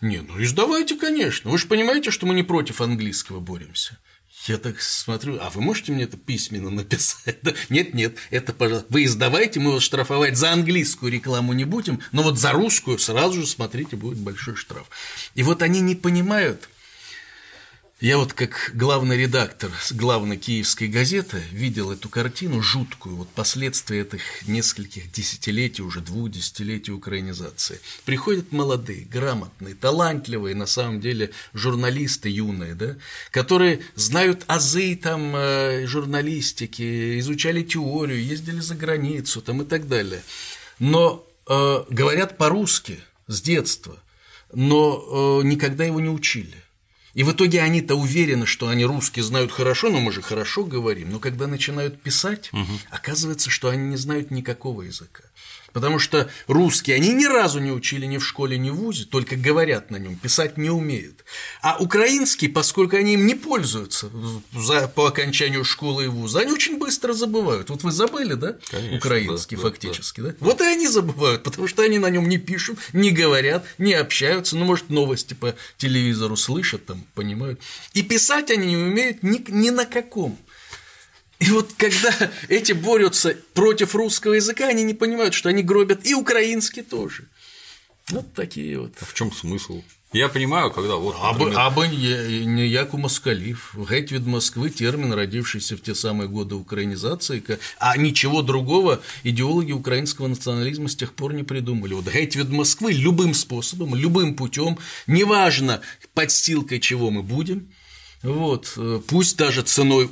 Не, 0.00 0.20
ну 0.20 0.40
издавайте, 0.40 0.94
конечно. 0.94 1.50
Вы 1.50 1.58
же 1.58 1.66
понимаете, 1.66 2.12
что 2.12 2.26
мы 2.26 2.34
не 2.34 2.44
против 2.44 2.80
английского 2.80 3.40
боремся. 3.40 3.98
Я 4.46 4.56
так 4.56 4.80
смотрю, 4.80 5.38
а 5.40 5.50
вы 5.50 5.60
можете 5.60 5.90
мне 5.90 6.04
это 6.04 6.16
письменно 6.16 6.70
написать? 6.70 7.40
Нет, 7.70 7.92
нет, 7.92 8.18
это, 8.30 8.52
пожалуйста, 8.52 8.86
вы 8.90 9.04
издавайте, 9.04 9.58
мы 9.58 9.72
вас 9.72 9.82
штрафовать 9.82 10.36
за 10.36 10.52
английскую 10.52 11.10
рекламу 11.10 11.54
не 11.54 11.64
будем, 11.64 11.98
но 12.12 12.22
вот 12.22 12.38
за 12.38 12.52
русскую 12.52 13.00
сразу 13.00 13.40
же, 13.40 13.46
смотрите, 13.48 13.96
будет 13.96 14.18
большой 14.18 14.54
штраф. 14.54 14.88
И 15.34 15.42
вот 15.42 15.62
они 15.62 15.80
не 15.80 15.96
понимают, 15.96 16.68
я 18.02 18.18
вот 18.18 18.32
как 18.32 18.72
главный 18.74 19.16
редактор 19.16 19.70
главной 19.92 20.36
киевской 20.36 20.88
газеты 20.88 21.40
видел 21.52 21.92
эту 21.92 22.08
картину 22.08 22.60
жуткую, 22.60 23.14
вот 23.14 23.28
последствия 23.28 24.00
этих 24.00 24.48
нескольких 24.48 25.12
десятилетий, 25.12 25.82
уже 25.82 26.00
двух 26.00 26.28
десятилетий 26.28 26.90
украинизации. 26.90 27.78
Приходят 28.04 28.50
молодые, 28.50 29.04
грамотные, 29.04 29.76
талантливые, 29.76 30.56
на 30.56 30.66
самом 30.66 31.00
деле, 31.00 31.30
журналисты 31.54 32.28
юные, 32.28 32.74
да, 32.74 32.96
которые 33.30 33.82
знают 33.94 34.42
азы 34.48 34.96
там 34.96 35.36
э, 35.36 35.86
журналистики, 35.86 37.20
изучали 37.20 37.62
теорию, 37.62 38.20
ездили 38.20 38.58
за 38.58 38.74
границу 38.74 39.40
там 39.40 39.62
и 39.62 39.64
так 39.64 39.86
далее. 39.86 40.24
Но 40.80 41.24
э, 41.46 41.84
говорят 41.88 42.36
по-русски 42.36 42.98
с 43.28 43.40
детства, 43.40 43.96
но 44.52 45.40
э, 45.40 45.46
никогда 45.46 45.84
его 45.84 46.00
не 46.00 46.08
учили. 46.08 46.62
И 47.14 47.24
в 47.24 47.32
итоге 47.32 47.60
они-то 47.60 47.94
уверены, 47.94 48.46
что 48.46 48.68
они 48.68 48.84
русский 48.84 49.20
знают 49.20 49.52
хорошо, 49.52 49.90
но 49.90 50.00
мы 50.00 50.12
же 50.12 50.22
хорошо 50.22 50.64
говорим. 50.64 51.10
Но 51.10 51.18
когда 51.18 51.46
начинают 51.46 52.00
писать, 52.00 52.50
угу. 52.52 52.72
оказывается, 52.90 53.50
что 53.50 53.68
они 53.68 53.88
не 53.88 53.96
знают 53.96 54.30
никакого 54.30 54.82
языка. 54.82 55.24
Потому 55.72 55.98
что 55.98 56.30
русские 56.46 56.96
они 56.96 57.12
ни 57.12 57.24
разу 57.24 57.58
не 57.58 57.70
учили 57.70 58.06
ни 58.06 58.18
в 58.18 58.26
школе, 58.26 58.58
ни 58.58 58.70
в 58.70 58.76
ВУЗе, 58.76 59.04
только 59.04 59.36
говорят 59.36 59.90
на 59.90 59.96
нем, 59.96 60.16
писать 60.16 60.58
не 60.58 60.70
умеют. 60.70 61.24
А 61.62 61.78
украинский, 61.78 62.48
поскольку 62.48 62.96
они 62.96 63.14
им 63.14 63.26
не 63.26 63.34
пользуются 63.34 64.10
за, 64.52 64.88
по 64.88 65.06
окончанию 65.06 65.64
школы 65.64 66.04
и 66.04 66.08
вуза, 66.08 66.40
они 66.40 66.52
очень 66.52 66.78
быстро 66.78 67.12
забывают. 67.12 67.70
Вот 67.70 67.82
вы 67.82 67.92
забыли, 67.92 68.34
да? 68.34 68.56
Конечно, 68.70 68.98
украинский 68.98 69.56
да, 69.56 69.62
фактически, 69.62 70.20
да, 70.20 70.28
да? 70.28 70.36
да? 70.38 70.46
Вот 70.46 70.60
и 70.60 70.64
они 70.64 70.88
забывают, 70.88 71.42
потому 71.42 71.66
что 71.68 71.82
они 71.82 71.98
на 71.98 72.10
нем 72.10 72.28
не 72.28 72.38
пишут, 72.38 72.78
не 72.92 73.10
говорят, 73.10 73.64
не 73.78 73.94
общаются, 73.94 74.56
ну, 74.56 74.64
может, 74.64 74.90
новости 74.90 75.34
по 75.34 75.54
телевизору 75.78 76.36
слышат, 76.36 76.84
там, 76.86 77.06
понимают. 77.14 77.60
И 77.94 78.02
писать 78.02 78.50
они 78.50 78.66
не 78.68 78.76
умеют 78.76 79.22
ни, 79.22 79.42
ни 79.50 79.70
на 79.70 79.86
каком. 79.86 80.38
И 81.41 81.51
вот 81.51 81.73
когда 81.77 82.13
эти 82.47 82.73
борются 82.73 83.35
против 83.53 83.95
русского 83.95 84.33
языка, 84.33 84.67
они 84.67 84.83
не 84.83 84.93
понимают, 84.93 85.33
что 85.33 85.49
они 85.49 85.61
гробят 85.61 86.05
и 86.05 86.13
украинский 86.15 86.81
тоже. 86.81 87.25
Вот 88.09 88.33
такие 88.33 88.79
вот. 88.79 88.93
А 89.01 89.05
в 89.05 89.13
чем 89.13 89.31
смысл? 89.31 89.83
Я 90.13 90.29
понимаю, 90.29 90.71
когда 90.71 90.95
вот. 90.95 91.15
Например... 91.21 91.59
Аби, 91.59 91.85
аби 91.85 92.45
не 92.45 92.67
як 92.67 92.93
у 92.93 92.97
москалів. 92.97 93.75
Геть 93.89 94.11
від 94.11 94.25
Москвы 94.27 94.69
термин, 94.69 95.13
родившийся 95.13 95.75
в 95.75 95.79
те 95.79 95.91
самые 95.91 96.27
годы 96.27 96.55
украинизации, 96.55 97.43
а 97.77 97.97
ничего 97.97 98.41
другого 98.41 99.01
идеологи 99.23 99.73
украинского 99.73 100.27
национализма 100.27 100.87
с 100.87 100.95
тех 100.95 101.13
пор 101.13 101.33
не 101.33 101.43
придумали. 101.43 101.93
Вот 101.93 102.07
геть 102.07 102.35
від 102.35 102.49
Москвы 102.49 102.93
любым 102.93 103.33
способом, 103.33 103.95
любым 103.95 104.35
путем, 104.35 104.77
неважно 105.07 105.81
подстилкой 106.13 106.79
чего 106.79 107.11
мы 107.11 107.21
будем, 107.21 107.67
вот, 108.23 108.73
э, 108.77 109.01
пусть 109.07 109.37
даже 109.37 109.61
ценой 109.61 110.09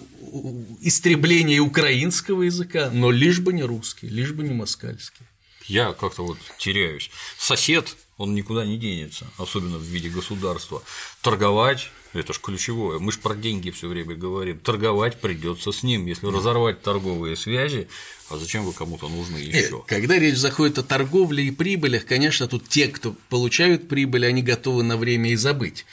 истребления 0.80 1.60
украинского 1.60 2.42
языка, 2.42 2.90
но 2.92 3.10
лишь 3.10 3.40
бы 3.40 3.52
не 3.52 3.62
русский, 3.62 4.08
лишь 4.08 4.32
бы 4.32 4.42
не 4.42 4.54
москальский. 4.54 5.26
Я 5.66 5.92
как-то 5.92 6.24
вот 6.24 6.38
теряюсь. 6.58 7.10
Сосед, 7.38 7.96
он 8.16 8.34
никуда 8.34 8.64
не 8.64 8.76
денется, 8.76 9.26
особенно 9.38 9.78
в 9.78 9.82
виде 9.82 10.08
государства. 10.08 10.82
Торговать 11.22 11.90
это 12.12 12.32
же 12.32 12.40
ключевое. 12.40 12.98
Мы 12.98 13.12
же 13.12 13.18
про 13.18 13.36
деньги 13.36 13.70
все 13.70 13.86
время 13.86 14.16
говорим. 14.16 14.58
Торговать 14.58 15.20
придется 15.20 15.70
с 15.70 15.84
ним. 15.84 16.06
Если 16.06 16.26
разорвать 16.26 16.82
торговые 16.82 17.36
связи, 17.36 17.88
а 18.28 18.36
зачем 18.36 18.64
вы 18.64 18.72
кому-то 18.72 19.08
нужны 19.08 19.36
еще? 19.36 19.84
Когда 19.86 20.18
речь 20.18 20.36
заходит 20.36 20.78
о 20.78 20.82
торговле 20.82 21.44
и 21.44 21.50
прибылях, 21.52 22.04
конечно, 22.06 22.48
тут 22.48 22.68
те, 22.68 22.88
кто 22.88 23.14
получают 23.28 23.88
прибыль, 23.88 24.26
они 24.26 24.42
готовы 24.42 24.82
на 24.82 24.96
время 24.96 25.30
и 25.30 25.36
забыть 25.36 25.86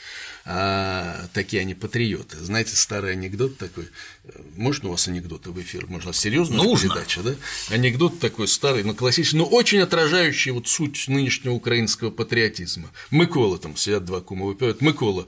а 0.47 1.27
такие 1.33 1.61
они 1.61 1.73
патриоты. 1.73 2.37
Знаете, 2.37 2.75
старый 2.75 3.13
анекдот 3.13 3.57
такой, 3.57 3.87
можно 4.55 4.89
у 4.89 4.91
вас 4.91 5.07
анекдоты 5.07 5.51
в 5.51 5.61
эфир, 5.61 5.87
можно 5.87 6.13
серьезная 6.13 6.59
передача, 6.59 7.21
да? 7.21 7.35
Анекдот 7.69 8.19
такой 8.19 8.47
старый, 8.47 8.83
но 8.83 8.93
классический, 8.93 9.37
но 9.37 9.45
очень 9.45 9.79
отражающий 9.79 10.51
вот 10.51 10.67
суть 10.67 11.07
нынешнего 11.07 11.53
украинского 11.53 12.11
патриотизма. 12.11 12.89
Микола 13.11 13.57
там 13.57 13.75
сидят 13.77 14.05
два 14.05 14.21
кума 14.21 14.45
выпивают. 14.45 14.81
Микола, 14.81 15.27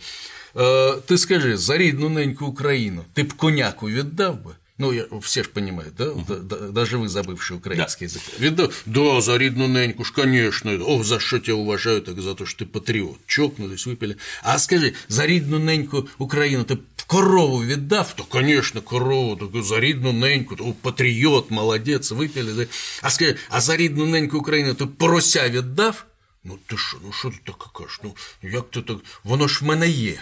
э, 0.54 1.02
ты 1.08 1.18
скажи, 1.18 1.58
за 1.58 1.78
рідну 1.78 2.10
неньку 2.10 2.46
Україну, 2.46 3.06
ти 3.13 3.24
б 3.24 3.34
коняку 3.34 3.89
віддав 3.89 4.44
би? 4.44 4.52
Ну, 4.80 4.91
я, 4.91 5.06
все 5.22 5.44
ж 5.44 5.50
понимают, 5.50 5.96
да? 5.96 6.12
Угу. 6.12 6.36
да? 6.36 6.58
Даже 6.58 6.98
вы, 6.98 7.08
забывший 7.08 7.56
украинский 7.56 8.08
да. 8.08 8.13
язык. 8.13 8.39
Видно? 8.39 8.70
Да, 8.86 9.22
за 9.22 9.38
рідну 9.38 9.68
неньку 9.68 10.04
ж, 10.04 10.12
конечно. 10.12 10.78
Ох, 10.84 11.06
за 11.06 11.20
что 11.20 11.39
тебя 11.39 11.56
уважаю, 11.56 12.02
так 12.02 12.20
за 12.20 12.36
то, 12.36 12.46
что 12.46 12.65
ты 12.65 12.65
патриот. 12.65 13.18
Чокнулись, 13.26 13.86
выпили. 13.86 14.18
А 14.44 14.60
скажи, 14.60 14.94
за 15.08 15.26
рідну 15.26 15.60
неньку 15.60 16.10
Украину 16.18 16.63
ты 16.65 16.78
корову 17.08 17.63
віддав? 17.63 18.13
То, 18.15 18.24
конечно, 18.24 18.82
корову, 18.82 19.36
так 19.36 19.63
за 19.63 19.80
рідну 19.80 20.13
неньку, 20.13 20.56
то 20.56 20.74
патріот, 20.82 21.52
молодець, 21.52 22.12
випили. 22.12 22.54
Да? 22.54 22.65
А 23.02 23.10
скажи, 23.10 23.38
а 23.50 23.62
за 23.62 23.78
рідну 23.78 24.06
неньку 24.06 24.38
Україну 24.38 24.74
ти 24.74 24.86
порося 24.86 25.50
віддав? 25.50 26.06
Ну 26.44 26.58
ти 26.68 26.78
що, 26.78 26.98
ну 27.06 27.12
що 27.12 27.30
ти 27.30 27.38
так 27.46 27.58
кажеш? 27.74 28.00
Ну 28.04 28.15
як 28.41 28.72
ти 28.72 28.82
так? 28.82 28.98
Воно 29.24 29.48
ж 29.48 29.60
в 29.62 29.68
мене 29.68 29.89
є. 29.89 30.20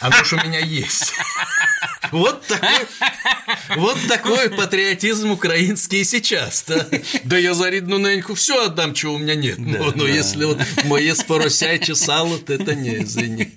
Оно 0.00 0.24
ж 0.24 0.32
у 0.32 0.36
меня 0.36 0.60
есть. 0.60 1.12
Вот 2.10 2.46
такой, 2.46 2.86
вот 3.76 3.98
такой 4.08 4.50
патриотизм 4.50 5.30
украинский 5.30 6.04
сейчас. 6.04 6.64
Да, 6.66 6.86
да 7.24 7.38
я 7.38 7.54
за 7.54 7.70
рідну 7.70 7.98
неньку 7.98 8.34
все 8.34 8.66
отдам, 8.66 8.94
чего 8.94 9.14
у 9.14 9.18
меня 9.18 9.34
нет. 9.34 9.56
Да, 9.58 9.78
но, 9.78 9.92
но 9.94 10.04
да. 10.04 10.08
если 10.08 10.44
вот 10.44 10.58
мое 10.84 11.14
споросяче 11.14 11.94
сало, 11.94 12.38
то 12.38 12.54
это 12.54 12.74
не, 12.74 13.04
извини. 13.04 13.52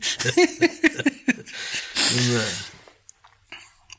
Да. 2.14 2.46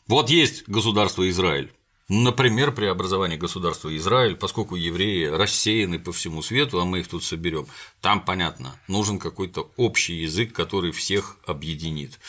Вот 0.07 0.31
есть 0.31 0.69
государство 0.69 1.29
Израиль. 1.29 1.73
Например, 2.09 2.71
при 2.71 2.85
образовании 2.85 3.39
государства 3.39 3.95
Израиль, 3.97 4.37
поскольку 4.37 4.77
евреи 4.77 5.25
рассеяны 5.25 5.99
по 5.99 6.13
всему 6.13 6.43
свету, 6.43 6.79
а 6.81 6.85
мы 6.85 7.01
их 7.01 7.09
тут 7.09 7.25
соберем, 7.25 7.67
там 8.03 8.23
понятно, 8.23 8.79
нужен 8.89 9.19
какой-то 9.19 9.71
общий 9.77 10.15
язык, 10.15 10.53
который 10.53 10.93
всех 10.93 11.39
объединит. 11.47 12.21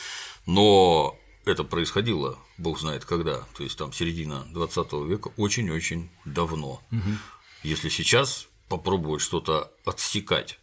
Но 0.45 1.17
это 1.43 1.65
происходило, 1.65 2.39
бог 2.57 2.79
знает 2.79 3.03
когда, 3.03 3.43
то 3.57 3.63
есть 3.63 3.77
там 3.77 3.91
середина 3.91 4.47
20 4.51 4.93
века, 5.07 5.31
очень-очень 5.35 6.09
давно. 6.23 6.81
Угу. 6.91 7.11
Если 7.63 7.89
сейчас 7.89 8.47
попробовать 8.69 9.21
что-то 9.21 9.71
отсекать, 9.85 10.57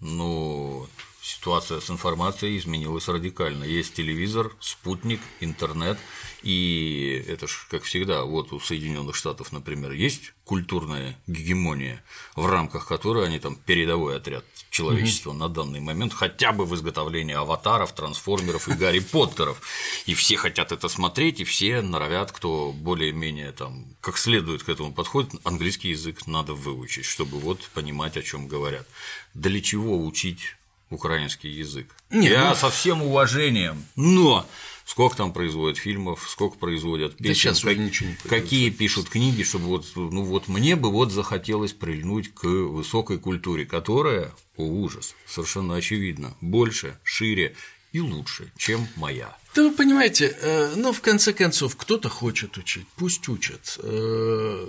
ну, 0.00 0.86
ситуация 1.22 1.80
с 1.80 1.88
информацией 1.90 2.58
изменилась 2.58 3.08
радикально. 3.08 3.64
Есть 3.64 3.94
телевизор, 3.94 4.52
спутник, 4.60 5.20
интернет, 5.40 5.98
и 6.42 7.24
это 7.28 7.46
ж, 7.46 7.66
как 7.70 7.84
всегда, 7.84 8.24
вот 8.24 8.52
у 8.52 8.60
Соединенных 8.60 9.14
Штатов, 9.14 9.52
например, 9.52 9.92
есть 9.92 10.32
культурная 10.44 11.16
гегемония, 11.26 12.02
в 12.34 12.46
рамках 12.46 12.86
которой 12.86 13.26
они 13.26 13.38
там 13.38 13.56
передовой 13.56 14.16
отряд 14.16 14.44
человечества 14.70 15.30
угу. 15.30 15.38
на 15.38 15.48
данный 15.48 15.80
момент, 15.80 16.12
хотя 16.12 16.52
бы 16.52 16.66
в 16.66 16.74
изготовлении 16.74 17.34
аватаров, 17.34 17.92
трансформеров 17.92 18.68
и 18.68 18.72
Гарри 18.72 19.00
Поттеров. 19.00 19.60
И 20.06 20.14
все 20.14 20.36
хотят 20.36 20.72
это 20.72 20.88
смотреть, 20.88 21.40
и 21.40 21.44
все 21.44 21.80
норовят, 21.80 22.32
кто 22.32 22.72
более-менее 22.72 23.52
там 23.52 23.86
как 24.00 24.18
следует 24.18 24.62
к 24.62 24.68
этому 24.68 24.92
подходит, 24.92 25.32
английский 25.44 25.90
язык 25.90 26.26
надо 26.26 26.54
выучить, 26.54 27.04
чтобы 27.04 27.38
вот 27.38 27.70
понимать, 27.72 28.16
о 28.16 28.22
чем 28.22 28.48
говорят. 28.48 28.86
Для 29.34 29.60
чего 29.60 30.04
учить 30.04 30.56
украинский 30.94 31.50
язык? 31.50 31.94
Нет, 32.10 32.32
Я 32.32 32.50
ну... 32.50 32.54
со 32.54 32.70
всем 32.70 33.02
уважением, 33.02 33.84
но 33.96 34.46
сколько 34.84 35.16
там 35.16 35.32
производят 35.32 35.78
фильмов, 35.78 36.26
сколько 36.28 36.58
производят 36.58 37.16
песен, 37.16 37.28
да 37.28 37.34
сейчас 37.34 37.60
как, 37.60 37.76
ничего 37.76 38.10
не 38.10 38.16
какие 38.28 38.70
пишут 38.70 39.08
книги, 39.08 39.42
чтобы 39.42 39.66
вот, 39.66 39.86
ну 39.94 40.22
вот 40.22 40.48
мне 40.48 40.76
бы 40.76 40.90
вот 40.90 41.12
захотелось 41.12 41.72
прильнуть 41.72 42.34
к 42.34 42.44
высокой 42.44 43.18
культуре, 43.18 43.64
которая, 43.64 44.32
о 44.56 44.64
ужас, 44.64 45.14
совершенно 45.26 45.76
очевидно, 45.76 46.36
больше, 46.40 46.98
шире 47.02 47.54
и 47.92 48.00
лучше, 48.00 48.52
чем 48.56 48.86
моя. 48.96 49.36
Да 49.54 49.64
вы 49.64 49.72
понимаете, 49.72 50.34
э, 50.40 50.72
ну, 50.76 50.92
в 50.94 51.02
конце 51.02 51.34
концов, 51.34 51.76
кто-то 51.76 52.08
хочет 52.08 52.56
учить, 52.56 52.86
пусть 52.96 53.28
учат, 53.28 53.78
э, 53.82 54.66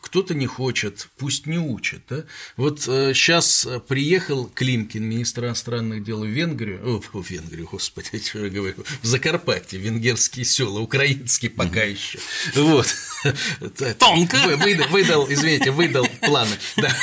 кто-то 0.00 0.34
не 0.34 0.46
хочет, 0.46 1.08
пусть 1.18 1.44
не 1.44 1.58
учат. 1.58 2.00
Да? 2.08 2.24
Вот 2.56 2.80
сейчас 2.80 3.66
э, 3.66 3.80
приехал 3.80 4.46
Климкин, 4.46 5.04
министр 5.04 5.44
иностранных 5.44 6.04
дел 6.04 6.20
в 6.20 6.26
Венгрию, 6.26 6.80
о, 6.82 7.02
в 7.12 7.30
Венгрию, 7.30 7.68
господи, 7.70 8.18
что 8.26 8.46
я 8.46 8.50
говорю, 8.50 8.76
в 9.02 9.06
Закарпатье, 9.06 9.78
венгерские 9.78 10.46
села, 10.46 10.80
украинские 10.80 11.50
пока 11.50 11.82
еще. 11.82 12.18
Вот. 12.54 12.94
Тонко. 13.98 14.36
Выдал, 14.56 14.88
выдал, 14.88 15.26
извините, 15.28 15.70
выдал 15.70 16.06
планы, 16.22 16.56
да, 16.76 16.94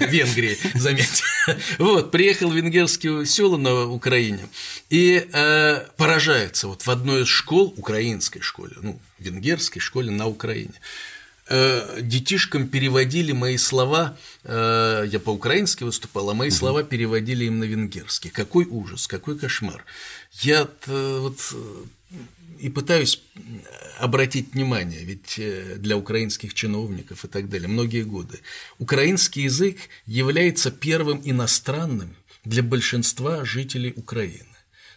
Венгрии, 0.00 0.58
заметьте. 0.74 1.24
Вот, 1.78 2.10
приехал 2.10 2.50
в 2.50 2.54
венгерские 2.54 3.24
села 3.24 3.56
на 3.56 3.86
Украине 3.86 4.48
и 4.90 5.26
поражает 5.96 6.57
называется, 6.58 6.68
вот 6.68 6.82
в 6.82 6.90
одной 6.90 7.22
из 7.22 7.28
школ, 7.28 7.74
украинской 7.76 8.40
школе, 8.40 8.74
ну, 8.82 8.98
венгерской 9.18 9.80
школе 9.80 10.10
на 10.10 10.26
Украине, 10.26 10.74
э, 11.48 12.00
детишкам 12.02 12.68
переводили 12.68 13.32
мои 13.32 13.56
слова, 13.58 14.16
э, 14.44 15.06
я 15.10 15.18
по-украински 15.20 15.84
выступал, 15.84 16.30
а 16.30 16.34
мои 16.34 16.50
слова 16.50 16.82
переводили 16.82 17.44
им 17.44 17.58
на 17.58 17.64
венгерский. 17.64 18.30
Какой 18.30 18.64
ужас, 18.66 19.06
какой 19.06 19.38
кошмар. 19.38 19.84
Я 20.42 20.68
вот 20.86 21.54
и 22.60 22.70
пытаюсь 22.70 23.22
обратить 24.00 24.54
внимание, 24.54 25.04
ведь 25.04 25.40
для 25.80 25.96
украинских 25.96 26.54
чиновников 26.54 27.24
и 27.24 27.28
так 27.28 27.48
далее, 27.48 27.68
многие 27.68 28.02
годы, 28.02 28.40
украинский 28.78 29.44
язык 29.44 29.76
является 30.06 30.70
первым 30.70 31.20
иностранным 31.24 32.16
для 32.44 32.62
большинства 32.62 33.44
жителей 33.44 33.92
Украины. 33.96 34.47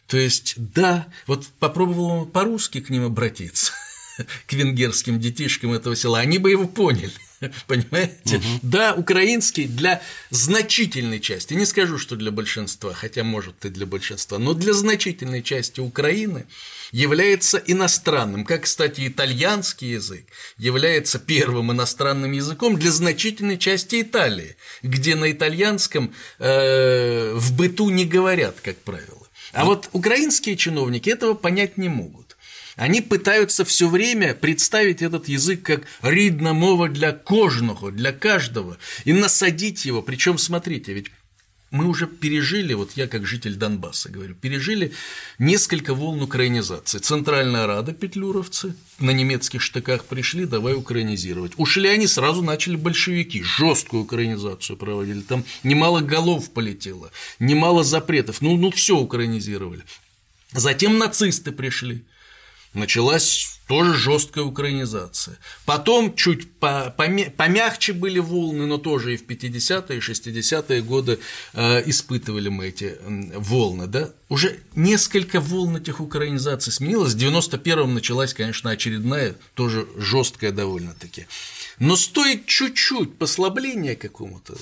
То 0.07 0.17
есть, 0.17 0.55
да, 0.57 1.07
вот 1.27 1.47
попробовал 1.59 2.25
по-русски 2.25 2.81
к 2.81 2.89
ним 2.89 3.05
обратиться, 3.05 3.73
к 4.47 4.53
венгерским 4.53 5.19
детишкам 5.19 5.73
этого 5.73 5.95
села, 5.95 6.19
они 6.19 6.37
бы 6.37 6.51
его 6.51 6.67
поняли. 6.67 7.13
Понимаете? 7.67 8.37
Угу. 8.37 8.45
Да, 8.61 8.93
украинский 8.93 9.65
для 9.65 10.01
значительной 10.29 11.19
части, 11.19 11.53
не 11.53 11.65
скажу, 11.65 11.97
что 11.97 12.15
для 12.15 12.31
большинства, 12.31 12.93
хотя 12.93 13.23
может 13.23 13.65
и 13.65 13.69
для 13.69 13.85
большинства, 13.85 14.37
но 14.37 14.53
для 14.53 14.73
значительной 14.73 15.41
части 15.41 15.79
Украины 15.79 16.45
является 16.91 17.57
иностранным, 17.57 18.45
как, 18.45 18.63
кстати, 18.63 19.07
итальянский 19.07 19.91
язык 19.91 20.25
является 20.57 21.19
первым 21.19 21.71
иностранным 21.71 22.31
языком 22.31 22.77
для 22.77 22.91
значительной 22.91 23.57
части 23.57 24.01
Италии, 24.01 24.55
где 24.83 25.15
на 25.15 25.31
итальянском 25.31 26.13
э, 26.39 27.33
в 27.33 27.55
быту 27.55 27.89
не 27.89 28.05
говорят, 28.05 28.59
как 28.61 28.77
правило. 28.77 29.20
А 29.53 29.65
вот 29.65 29.89
украинские 29.93 30.55
чиновники 30.55 31.09
этого 31.09 31.33
понять 31.33 31.77
не 31.77 31.89
могут. 31.89 32.37
Они 32.75 33.01
пытаются 33.01 33.65
все 33.65 33.89
время 33.89 34.33
представить 34.33 35.01
этот 35.01 35.27
язык 35.27 35.61
как 35.63 35.81
рідна 36.01 36.53
для 36.87 37.11
кожного, 37.11 37.91
для 37.91 38.11
каждого, 38.13 38.77
и 39.03 39.13
насадить 39.13 39.85
его. 39.85 40.01
Причем, 40.01 40.37
смотрите, 40.37 40.93
ведь 40.93 41.11
мы 41.71 41.86
уже 41.86 42.05
пережили, 42.05 42.73
вот 42.73 42.91
я 42.97 43.07
как 43.07 43.25
житель 43.25 43.55
Донбасса 43.55 44.10
говорю, 44.10 44.36
пережили 44.36 44.91
несколько 45.39 45.93
волн 45.93 46.21
украинизации. 46.21 46.99
Центральная 46.99 47.65
Рада, 47.65 47.93
петлюровцы, 47.93 48.75
на 48.99 49.12
немецких 49.12 49.62
штыках 49.62 50.05
пришли, 50.05 50.45
давай 50.45 50.73
украинизировать. 50.73 51.53
Ушли 51.55 51.88
они, 51.88 52.07
сразу 52.07 52.41
начали 52.41 52.75
большевики, 52.75 53.41
жесткую 53.41 54.03
украинизацию 54.03 54.75
проводили, 54.75 55.21
там 55.21 55.45
немало 55.63 56.01
голов 56.01 56.51
полетело, 56.51 57.10
немало 57.39 57.86
запретов, 57.86 58.41
ну, 58.41 58.57
ну 58.57 58.69
все 58.69 58.97
украинизировали. 58.97 59.84
Затем 60.51 60.97
нацисты 60.97 61.53
пришли, 61.53 62.03
началась 62.73 63.61
тоже 63.71 63.93
жесткая 63.93 64.43
украинизация. 64.43 65.38
Потом 65.65 66.13
чуть 66.13 66.51
помягче 66.60 67.93
были 67.93 68.19
волны, 68.19 68.65
но 68.65 68.77
тоже 68.77 69.13
и 69.13 69.17
в 69.17 69.25
50-е, 69.25 69.97
и 69.97 70.01
60-е 70.01 70.81
годы 70.81 71.19
э, 71.53 71.89
испытывали 71.89 72.49
мы 72.49 72.67
эти 72.67 72.97
волны. 73.34 73.88
Да? 73.88 74.10
Уже 74.27 74.60
несколько 74.75 75.39
волн 75.39 75.77
этих 75.77 76.01
украинизаций 76.01 76.73
сменилось. 76.73 77.13
В 77.13 77.17
91-м 77.17 77.93
началась, 77.93 78.34
конечно, 78.34 78.71
очередная, 78.71 79.36
тоже 79.53 79.88
жесткая 79.95 80.51
довольно-таки. 80.51 81.27
Но 81.79 81.95
стоит 81.95 82.45
чуть-чуть 82.45 83.17
послабления 83.17 83.95
какому-то, 83.95 84.55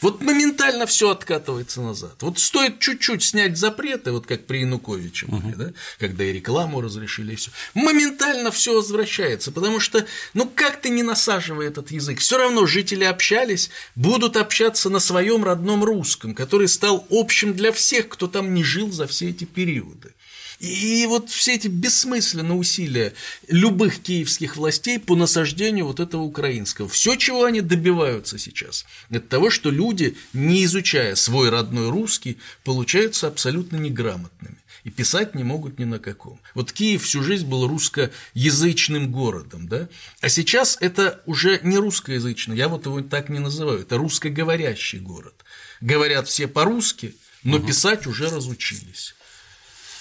вот 0.00 0.22
моментально 0.22 0.86
все 0.86 1.10
откатывается 1.10 1.80
назад. 1.80 2.16
Вот 2.20 2.38
стоит 2.38 2.78
чуть-чуть 2.80 3.22
снять 3.22 3.56
запреты, 3.56 4.12
вот 4.12 4.26
как 4.26 4.46
при 4.46 4.58
Януковиче, 4.60 5.26
угу. 5.26 5.52
да, 5.56 5.72
когда 5.98 6.24
и 6.24 6.32
рекламу 6.32 6.80
разрешили, 6.80 7.32
и 7.32 7.36
все. 7.36 7.50
Моментально 7.74 8.50
все 8.50 8.74
возвращается, 8.74 9.52
потому 9.52 9.80
что, 9.80 10.06
ну 10.34 10.50
как 10.52 10.80
ты 10.80 10.90
не 10.90 11.02
насаживай 11.02 11.68
этот 11.68 11.90
язык, 11.90 12.20
все 12.20 12.38
равно 12.38 12.66
жители 12.66 13.04
общались, 13.04 13.70
будут 13.94 14.36
общаться 14.36 14.90
на 14.90 14.98
своем 14.98 15.44
родном 15.44 15.84
русском, 15.84 16.34
который 16.34 16.68
стал 16.68 17.06
общим 17.10 17.54
для 17.54 17.72
всех, 17.72 18.08
кто 18.08 18.26
там 18.26 18.54
не 18.54 18.64
жил 18.64 18.92
за 18.92 19.06
все 19.06 19.30
эти 19.30 19.44
периоды. 19.44 20.12
И 20.58 21.04
вот 21.06 21.30
все 21.30 21.54
эти 21.54 21.68
бессмысленные 21.68 22.56
усилия 22.56 23.12
любых 23.48 24.00
киевских 24.00 24.56
властей 24.56 24.98
по 24.98 25.14
насаждению 25.14 25.86
вот 25.86 26.00
этого 26.00 26.22
украинского, 26.22 26.88
все, 26.88 27.16
чего 27.16 27.44
они 27.44 27.60
добиваются 27.60 28.38
сейчас, 28.38 28.86
это 29.10 29.28
того, 29.28 29.50
что 29.50 29.70
люди, 29.70 30.16
не 30.32 30.64
изучая 30.64 31.14
свой 31.14 31.50
родной 31.50 31.90
русский, 31.90 32.38
получаются 32.64 33.26
абсолютно 33.26 33.76
неграмотными 33.76 34.56
и 34.86 34.90
писать 34.90 35.34
не 35.34 35.42
могут 35.42 35.80
ни 35.80 35.84
на 35.84 35.98
каком. 35.98 36.40
Вот 36.54 36.70
Киев 36.70 37.02
всю 37.02 37.20
жизнь 37.20 37.44
был 37.48 37.66
русскоязычным 37.66 39.10
городом, 39.10 39.66
да? 39.66 39.88
а 40.20 40.28
сейчас 40.28 40.78
это 40.80 41.20
уже 41.26 41.58
не 41.64 41.76
русскоязычный, 41.76 42.56
я 42.56 42.68
вот 42.68 42.86
его 42.86 43.00
так 43.00 43.28
не 43.28 43.40
называю, 43.40 43.80
это 43.80 43.96
русскоговорящий 43.96 45.00
город. 45.00 45.34
Говорят 45.80 46.28
все 46.28 46.46
по-русски, 46.46 47.16
но 47.42 47.56
угу. 47.56 47.66
писать 47.66 48.06
уже 48.06 48.30
разучились. 48.30 49.15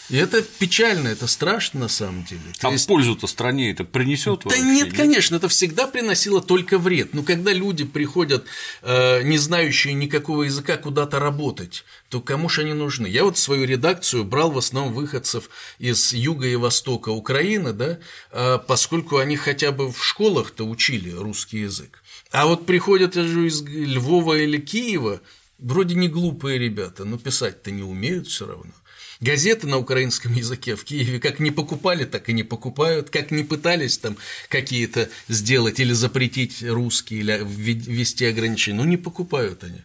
И 0.10 0.18
это 0.18 0.42
печально, 0.42 1.08
это 1.08 1.26
страшно 1.26 1.82
на 1.82 1.88
самом 1.88 2.24
деле. 2.26 2.42
А 2.62 2.72
есть... 2.72 2.88
пользу-то 2.88 3.26
стране 3.28 3.72
это 3.72 3.84
принесет? 3.84 4.42
Да 4.46 4.58
нет, 4.58 4.88
нет, 4.88 4.94
конечно, 4.96 5.38
это 5.38 5.48
всегда 5.48 5.88
приносило 5.88 6.42
только 6.42 6.78
вред. 6.78 7.14
Но 7.14 7.24
когда 7.24 7.52
люди 7.54 7.86
приходят, 7.86 8.46
э, 8.84 9.24
не 9.24 9.38
знающие 9.38 9.94
никакого 9.94 10.44
языка, 10.44 10.78
куда-то 10.78 11.20
работать, 11.20 11.86
то 12.10 12.22
кому 12.22 12.50
же 12.50 12.62
они 12.62 12.74
нужны? 12.74 13.08
Я 13.08 13.24
вот 13.24 13.38
свою 13.38 13.66
редакцию 13.66 14.24
брал 14.24 14.52
в 14.52 14.58
основном 14.58 14.94
выходцев 14.94 15.50
из 15.80 16.14
юга 16.14 16.48
и 16.48 16.56
востока 16.56 17.10
Украины, 17.10 17.74
да, 17.74 17.98
э, 18.32 18.60
поскольку 18.68 19.18
они 19.18 19.38
хотя 19.38 19.72
бы 19.72 19.92
в 19.92 20.04
школах-то 20.04 20.66
учили 20.66 21.10
русский 21.12 21.60
язык. 21.60 22.04
А 22.32 22.46
вот 22.46 22.66
приходят 22.66 23.16
же 23.16 23.48
из 23.48 23.62
Львова 23.64 24.38
или 24.38 24.58
Киева, 24.58 25.22
вроде 25.58 25.96
не 25.96 26.10
глупые 26.10 26.60
ребята, 26.60 27.06
но 27.06 27.18
писать-то 27.18 27.72
не 27.72 27.84
умеют 27.84 28.28
все 28.28 28.46
равно. 28.46 28.74
Газеты 29.22 29.68
на 29.68 29.78
украинском 29.78 30.34
языке 30.34 30.76
в 30.76 30.84
Киеве 30.84 31.20
как 31.20 31.40
не 31.40 31.52
покупали, 31.52 32.06
так 32.06 32.30
и 32.30 32.34
не 32.34 32.44
покупают, 32.44 33.10
как 33.10 33.32
не 33.32 33.44
пытались 33.44 33.98
там 33.98 34.18
какие-то 34.50 35.10
сделать 35.28 35.80
или 35.80 35.94
запретить 35.94 36.64
русские, 36.64 37.22
или 37.22 37.42
ввести 37.44 38.26
ограничения, 38.26 38.78
ну 38.78 38.84
не 38.84 38.98
покупают 38.98 39.64
они. 39.64 39.82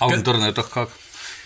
А 0.00 0.08
в 0.08 0.14
интернетах 0.14 0.70
как? 0.70 0.90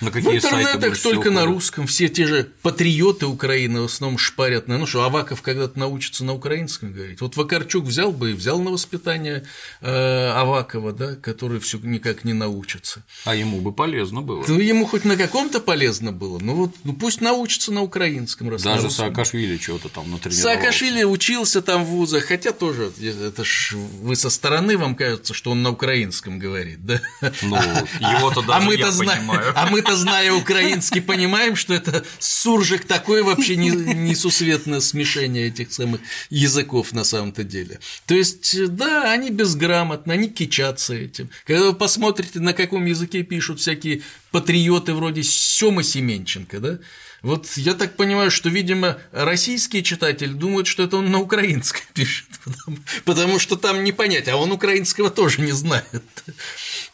На 0.00 0.10
какие 0.10 0.32
в 0.32 0.34
интернетах 0.36 0.98
только 0.98 1.30
на 1.30 1.44
русском. 1.44 1.86
Все 1.86 2.08
те 2.08 2.26
же 2.26 2.50
патриоты 2.62 3.26
Украины 3.26 3.82
в 3.82 3.84
основном 3.84 4.18
шпарят 4.18 4.68
на. 4.68 4.78
Ну 4.78 4.86
что, 4.86 5.04
Аваков 5.04 5.42
когда-то 5.42 5.78
научится 5.78 6.24
на 6.24 6.34
украинском 6.34 6.92
говорить. 6.92 7.20
Вот 7.20 7.36
Вакарчук 7.36 7.84
взял 7.84 8.12
бы 8.12 8.30
и 8.30 8.34
взял 8.34 8.60
на 8.60 8.70
воспитание 8.70 9.44
э, 9.80 10.30
Авакова, 10.30 10.92
да, 10.92 11.16
который 11.16 11.60
все 11.60 11.78
никак 11.78 12.24
не 12.24 12.32
научится. 12.32 13.04
А 13.24 13.34
ему 13.34 13.60
бы 13.60 13.72
полезно 13.72 14.22
было. 14.22 14.44
Ну, 14.46 14.58
ему 14.58 14.86
хоть 14.86 15.04
на 15.04 15.16
каком-то 15.16 15.60
полезно 15.60 16.12
было. 16.12 16.38
Ну 16.38 16.54
вот, 16.54 16.74
ну 16.84 16.92
пусть 16.94 17.20
научится 17.20 17.72
на 17.72 17.82
украинском. 17.82 18.50
Раз 18.50 18.62
Даже 18.62 18.84
на 18.84 18.90
Саакашвили 18.90 19.56
чего-то 19.56 19.88
там 19.88 20.10
натренировался. 20.10 20.42
Саакашвили 20.42 21.04
учился 21.04 21.62
там 21.62 21.84
в 21.84 21.88
вузах, 21.88 22.24
хотя 22.24 22.52
тоже, 22.52 22.92
это 23.00 23.44
ж 23.44 23.74
вы 23.74 24.16
со 24.16 24.30
стороны 24.30 24.76
вам 24.78 24.94
кажется, 24.94 25.34
что 25.34 25.50
он 25.50 25.62
на 25.62 25.70
украинском 25.70 26.38
говорит, 26.38 26.84
да? 26.84 27.00
Ну, 27.42 27.56
его-то 27.56 28.42
даже 28.42 28.52
а 28.52 28.60
мы 28.60 28.76
я 28.76 28.86
понимаю. 28.86 29.52
А 29.54 29.70
мы-то 29.90 29.96
зная 29.96 30.32
украинский, 30.32 31.00
понимаем, 31.00 31.56
что 31.56 31.74
это 31.74 32.04
суржик 32.18 32.84
такое 32.84 33.22
вообще 33.22 33.56
несусветное 33.56 34.80
смешение 34.80 35.48
этих 35.48 35.72
самых 35.72 36.00
языков 36.30 36.92
на 36.92 37.04
самом-то 37.04 37.44
деле. 37.44 37.80
То 38.06 38.14
есть, 38.14 38.66
да, 38.76 39.10
они 39.10 39.30
безграмотны, 39.30 40.12
они 40.12 40.28
кичатся 40.28 40.94
этим. 40.94 41.30
Когда 41.44 41.66
вы 41.66 41.74
посмотрите, 41.74 42.40
на 42.40 42.52
каком 42.52 42.86
языке 42.86 43.22
пишут 43.22 43.60
всякие 43.60 44.02
патриоты 44.30 44.94
вроде 44.94 45.22
Сёмы 45.22 45.82
Семенченко, 45.82 46.60
да, 46.60 46.78
вот 47.22 47.48
я 47.56 47.74
так 47.74 47.96
понимаю, 47.96 48.30
что, 48.30 48.48
видимо, 48.48 48.98
российские 49.12 49.82
читатели 49.82 50.32
думают, 50.32 50.66
что 50.66 50.82
это 50.82 50.96
он 50.96 51.10
на 51.10 51.20
украинском 51.20 51.82
пишет, 51.94 52.28
потому, 52.44 52.78
потому 53.04 53.38
что 53.38 53.56
там 53.56 53.84
не 53.84 53.92
понять, 53.92 54.28
а 54.28 54.36
он 54.36 54.52
украинского 54.52 55.10
тоже 55.10 55.42
не 55.42 55.52
знает. 55.52 56.02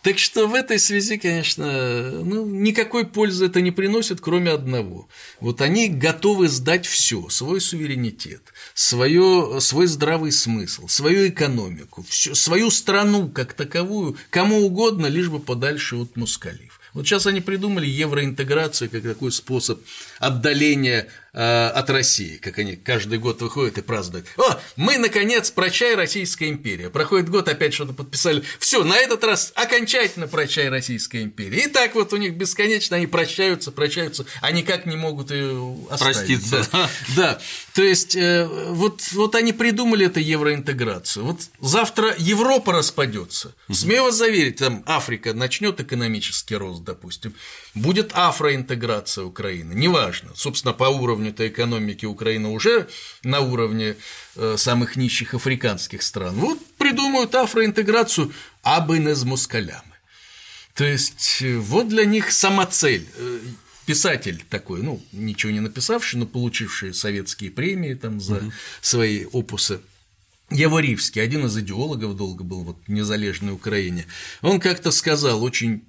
Так 0.03 0.18
что 0.18 0.49
в 0.49 0.55
этой 0.55 0.79
связи, 0.79 1.16
конечно, 1.16 2.22
ну, 2.22 2.44
никакой 2.46 3.07
пользы 3.07 3.46
это 3.46 3.61
не 3.61 3.70
приносит, 3.70 4.20
кроме 4.20 4.51
одного. 4.51 5.09
Вот 5.40 5.61
они 5.61 5.88
готовы 5.88 6.49
сдать 6.49 6.87
все, 6.87 7.29
свой 7.29 7.61
суверенитет, 7.61 8.42
свое, 8.75 9.59
свой 9.61 9.87
здравый 9.87 10.33
смысл, 10.33 10.88
свою 10.88 11.29
экономику, 11.29 12.05
всю, 12.09 12.35
свою 12.35 12.70
страну 12.70 13.29
как 13.29 13.55
таковую, 13.55 14.16
кому 14.31 14.64
угодно, 14.66 15.07
лишь 15.07 15.29
бы 15.29 15.38
подальше 15.38 15.96
от 15.96 16.16
мускалив. 16.16 16.81
Вот 16.96 17.06
сейчас 17.06 17.26
они 17.26 17.42
придумали 17.42 17.87
евроинтеграцию 17.87 18.88
как 18.88 19.02
такой 19.02 19.30
способ 19.30 19.78
отдаления 20.18 21.09
э, 21.37 21.68
от 21.68 21.90
России, 21.90 22.38
как 22.38 22.59
они 22.59 22.77
каждый 22.77 23.18
год 23.18 23.40
выходят 23.42 23.79
и 23.79 23.83
празднуют. 23.83 24.27
О, 24.38 24.59
мы, 24.75 24.99
наконец, 24.99 25.51
прощай, 25.51 25.94
Российская 25.94 26.49
империя. 26.49 26.90
Проходит 26.90 27.29
год, 27.29 27.49
опять 27.49 27.75
что-то 27.75 27.92
подписали. 27.92 28.42
Все, 28.59 28.83
на 28.83 28.96
этот 28.96 29.22
раз 29.22 29.53
окончательно 29.55 30.27
прощай, 30.27 30.68
Российская 30.68 31.22
империя. 31.22 31.64
И 31.64 31.68
так 31.68 31.95
вот 31.95 32.12
у 32.12 32.16
них 32.16 32.34
бесконечно 32.34 32.97
они 32.97 33.07
прощаются, 33.07 33.70
прощаются, 33.70 34.24
а 34.41 34.51
никак 34.51 34.87
не 34.87 34.97
могут 34.97 35.30
ее 35.30 35.76
оставить. 35.91 36.16
Проститься. 36.16 36.66
Да, 36.72 36.89
да. 37.16 37.39
то 37.74 37.82
есть 37.82 38.16
э, 38.16 38.47
вот, 38.70 39.03
вот 39.12 39.34
они 39.34 39.53
придумали 39.53 40.07
эту 40.07 40.20
евроинтеграцию. 40.20 41.26
Вот 41.26 41.41
завтра 41.61 42.14
Европа 42.18 42.72
распадется. 42.72 43.55
Смело 43.70 44.11
заверить, 44.11 44.57
там 44.57 44.82
Африка 44.87 45.34
начнет 45.34 45.80
экономический 45.80 46.57
рост, 46.57 46.82
допустим, 46.82 47.34
будет 47.74 48.12
афроинтеграция 48.14 49.24
Украины, 49.24 49.74
неважно. 49.74 50.30
Собственно, 50.34 50.72
по 50.72 50.84
уровню 50.84 51.26
этой 51.29 51.49
экономики 51.49 52.07
Украина 52.07 52.51
уже 52.51 52.89
на 53.22 53.41
уровне 53.41 53.97
э, 54.37 54.57
самых 54.57 54.97
нищих 54.97 55.35
африканских 55.35 56.03
стран. 56.03 56.35
Вот 56.37 56.59
придумают 56.79 57.35
афроинтеграцию, 57.35 58.33
абы 58.62 58.99
не 58.99 59.14
с 59.14 59.24
москалями. 59.24 59.83
То 60.74 60.85
есть 60.85 61.39
э, 61.41 61.57
вот 61.57 61.89
для 61.89 62.05
них 62.05 62.33
сама 62.33 62.66
цель 62.66 63.07
э, 63.16 63.41
писатель 63.87 64.45
такой, 64.51 64.83
ну, 64.83 65.03
ничего 65.12 65.53
не 65.53 65.61
написавший, 65.61 66.20
но 66.20 66.27
получивший 66.27 66.93
советские 66.93 67.51
премии 67.51 67.95
там 67.95 68.20
за 68.20 68.37
угу. 68.37 68.53
свои 68.81 69.24
опусы. 69.24 69.81
Яворівський, 70.51 71.22
один 71.22 71.47
из 71.47 71.59
идеологов 71.59 72.16
долго 72.16 72.45
был 72.45 72.62
вот, 72.62 72.77
в 72.87 72.93
незалежной 72.93 73.53
Украине, 73.53 74.07
он 74.43 74.61
как-то 74.61 74.93
сказал 74.93 75.43
очень 75.43 75.83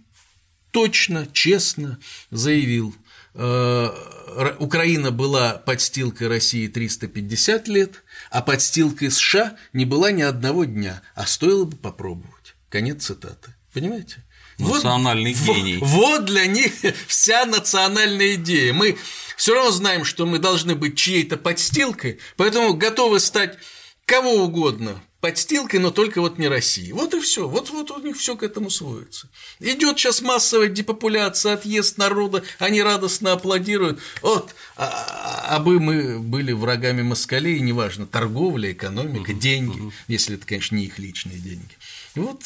точно, 0.71 1.27
честно 1.31 1.99
заявил, 2.31 2.95
Украина 3.37 5.11
была 5.11 5.53
подстилкой 5.53 6.27
России 6.27 6.67
350 6.67 7.67
лет, 7.67 8.03
а 8.31 8.41
подстилкой 8.41 9.11
США 9.11 9.55
не 9.73 9.85
была 9.85 10.11
ни 10.11 10.21
одного 10.21 10.65
дня, 10.65 11.01
а 11.15 11.25
стоило 11.25 11.65
бы 11.65 11.77
попробовать. 11.77 12.55
Конец 12.69 13.05
цитаты. 13.05 13.53
Понимаете? 13.73 14.23
Национальный 14.59 15.33
вот, 15.33 15.55
гений. 15.55 15.77
Вот, 15.77 15.87
вот 15.87 16.25
для 16.25 16.47
них 16.47 16.73
вся 17.07 17.45
национальная 17.45 18.35
идея. 18.35 18.73
Мы 18.73 18.97
все 19.35 19.53
равно 19.53 19.71
знаем, 19.71 20.03
что 20.03 20.25
мы 20.25 20.39
должны 20.39 20.75
быть 20.75 20.97
чьей-то 20.97 21.37
подстилкой, 21.37 22.19
поэтому 22.37 22.73
готовы 22.73 23.19
стать 23.19 23.57
кого 24.05 24.43
угодно 24.43 25.01
подстилкой, 25.21 25.79
но 25.79 25.91
только 25.91 26.21
вот 26.21 26.37
не 26.37 26.47
России. 26.47 26.91
Вот 26.91 27.13
и 27.13 27.19
все. 27.19 27.47
Вот, 27.47 27.69
вот 27.69 27.91
у 27.91 27.99
них 27.99 28.17
все 28.17 28.35
к 28.35 28.43
этому 28.43 28.69
сводится. 28.69 29.29
Идет 29.59 29.97
сейчас 29.97 30.21
массовая 30.21 30.67
депопуляция, 30.69 31.53
отъезд 31.53 31.97
народа, 31.97 32.43
они 32.59 32.81
радостно 32.81 33.33
аплодируют. 33.33 33.99
Вот, 34.21 34.53
а, 34.75 35.45
а 35.49 35.59
бы 35.59 35.79
мы 35.79 36.19
были 36.19 36.51
врагами 36.51 37.01
москалей, 37.01 37.59
неважно, 37.59 38.05
торговля, 38.05 38.71
экономика, 38.71 39.33
деньги, 39.33 39.91
если 40.07 40.35
это, 40.35 40.45
конечно, 40.45 40.75
не 40.75 40.85
их 40.85 40.99
личные 40.99 41.39
деньги. 41.39 41.77
Вот 42.15 42.43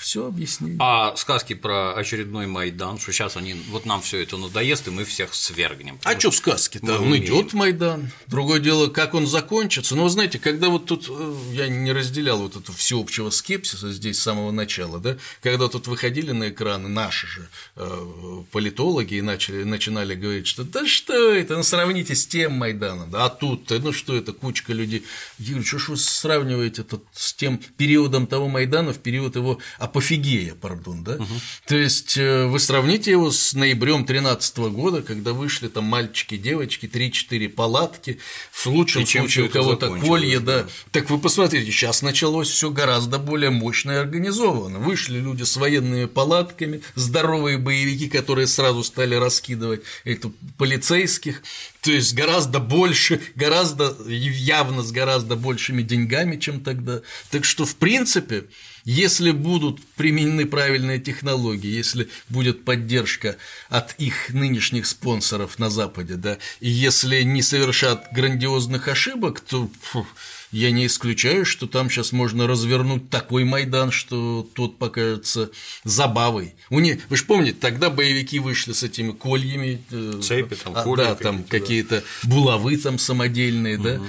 все 0.00 0.26
объяснили. 0.26 0.76
А 0.80 1.14
сказки 1.16 1.54
про 1.54 1.94
очередной 1.94 2.46
Майдан, 2.46 2.98
что 2.98 3.12
сейчас 3.12 3.36
они, 3.36 3.54
вот 3.70 3.86
нам 3.86 4.00
все 4.00 4.22
это 4.22 4.36
надоест, 4.36 4.88
и 4.88 4.90
мы 4.90 5.04
всех 5.04 5.34
свергнем. 5.34 5.98
А 6.04 6.18
что 6.18 6.30
сказки-то? 6.30 7.00
Он 7.00 7.16
идет 7.16 7.52
Майдан. 7.52 8.10
Другое 8.26 8.60
дело, 8.60 8.88
как 8.88 9.14
он 9.14 9.26
закончится. 9.26 9.96
Но 9.96 10.04
вы 10.04 10.10
знаете, 10.10 10.38
когда 10.38 10.68
вот 10.68 10.86
тут 10.86 11.06
э, 11.08 11.34
я 11.52 11.68
не 11.68 11.92
разделял 11.92 12.38
вот 12.38 12.56
этого 12.56 12.76
всеобщего 12.76 13.30
скепсиса 13.30 13.92
здесь 13.92 14.18
с 14.18 14.22
самого 14.22 14.50
начала, 14.50 14.98
да, 14.98 15.16
когда 15.42 15.68
тут 15.68 15.86
выходили 15.86 16.32
на 16.32 16.50
экраны 16.50 16.88
наши 16.88 17.26
же 17.26 17.48
э, 17.76 18.42
политологи 18.52 19.14
и 19.14 19.22
начали, 19.22 19.62
начинали 19.64 20.14
говорить, 20.14 20.46
что 20.46 20.64
да 20.64 20.86
что 20.86 21.34
это, 21.34 21.56
ну 21.56 21.62
сравните 21.62 22.14
с 22.14 22.26
тем 22.26 22.52
Майданом, 22.52 23.10
да, 23.10 23.26
а 23.26 23.28
тут, 23.28 23.70
ну 23.70 23.92
что 23.92 24.16
это, 24.16 24.32
кучка 24.32 24.72
людей. 24.72 25.04
Я 25.38 25.52
говорю, 25.52 25.66
что 25.66 25.78
ж 25.78 25.88
вы 25.88 25.96
сравниваете 25.96 26.82
это 26.82 27.00
с 27.12 27.34
тем 27.34 27.58
периодом 27.76 28.26
того 28.26 28.48
Майдана 28.48 28.92
в 28.92 28.98
период 28.98 29.36
его 29.36 29.58
апофигея, 29.86 30.54
пардон, 30.54 31.02
да? 31.02 31.14
Угу. 31.14 31.34
То 31.66 31.76
есть 31.76 32.16
э, 32.16 32.46
вы 32.46 32.60
сравните 32.60 33.12
его 33.12 33.30
с 33.30 33.54
ноябрем 33.54 34.04
2013 34.04 34.58
года, 34.58 35.02
когда 35.02 35.32
вышли 35.32 35.68
там 35.68 35.84
мальчики, 35.84 36.36
девочки, 36.36 36.86
3-4 36.86 37.48
палатки, 37.48 38.18
в 38.52 38.66
лучшем 38.66 39.02
и 39.02 39.06
случае 39.06 39.46
у 39.46 39.48
кого-то 39.48 39.88
колье, 39.98 40.40
да. 40.40 40.62
да. 40.62 40.68
Так 40.90 41.10
вы 41.10 41.18
посмотрите, 41.18 41.70
сейчас 41.70 42.02
началось 42.02 42.48
все 42.48 42.70
гораздо 42.70 43.18
более 43.18 43.50
мощно 43.50 43.92
и 43.92 43.96
организовано. 43.96 44.78
Вышли 44.78 45.18
люди 45.18 45.44
с 45.44 45.56
военными 45.56 46.06
палатками, 46.06 46.82
здоровые 46.94 47.58
боевики, 47.58 48.08
которые 48.08 48.46
сразу 48.46 48.82
стали 48.84 49.14
раскидывать 49.14 49.82
эту 50.04 50.34
полицейских, 50.58 51.42
то 51.86 51.92
есть 51.92 52.14
гораздо 52.14 52.58
больше, 52.58 53.20
гораздо 53.36 53.96
явно 54.08 54.82
с 54.82 54.90
гораздо 54.90 55.36
большими 55.36 55.82
деньгами, 55.82 56.36
чем 56.36 56.60
тогда. 56.60 57.02
Так 57.30 57.44
что, 57.44 57.64
в 57.64 57.76
принципе, 57.76 58.46
если 58.84 59.30
будут 59.30 59.80
применены 59.94 60.46
правильные 60.46 60.98
технологии, 60.98 61.70
если 61.70 62.08
будет 62.28 62.64
поддержка 62.64 63.36
от 63.68 63.94
их 63.98 64.30
нынешних 64.30 64.86
спонсоров 64.86 65.60
на 65.60 65.70
Западе, 65.70 66.14
да, 66.14 66.38
и 66.58 66.68
если 66.68 67.22
не 67.22 67.40
совершат 67.40 68.08
грандиозных 68.10 68.88
ошибок, 68.88 69.38
то 69.38 69.70
фу, 69.80 70.08
я 70.52 70.70
не 70.70 70.86
исключаю, 70.86 71.44
что 71.44 71.66
там 71.66 71.90
сейчас 71.90 72.12
можно 72.12 72.46
развернуть 72.46 73.10
такой 73.10 73.44
Майдан, 73.44 73.90
что 73.90 74.46
тот 74.54 74.78
покажется 74.78 75.50
забавой. 75.84 76.54
У 76.70 76.80
них, 76.80 77.00
вы 77.08 77.16
же 77.16 77.24
помните, 77.24 77.56
тогда 77.60 77.90
боевики 77.90 78.38
вышли 78.38 78.72
с 78.72 78.82
этими 78.82 79.12
кольями, 79.12 79.82
э, 79.90 80.20
цепи, 80.22 80.56
там, 80.56 80.74
а, 80.76 80.82
колья, 80.82 81.04
да, 81.04 81.14
там 81.14 81.44
какие-то 81.44 82.02
да. 82.22 82.28
булавы 82.28 82.76
там 82.76 82.98
самодельные, 82.98 83.76
угу. 83.76 83.84
да. 83.84 84.00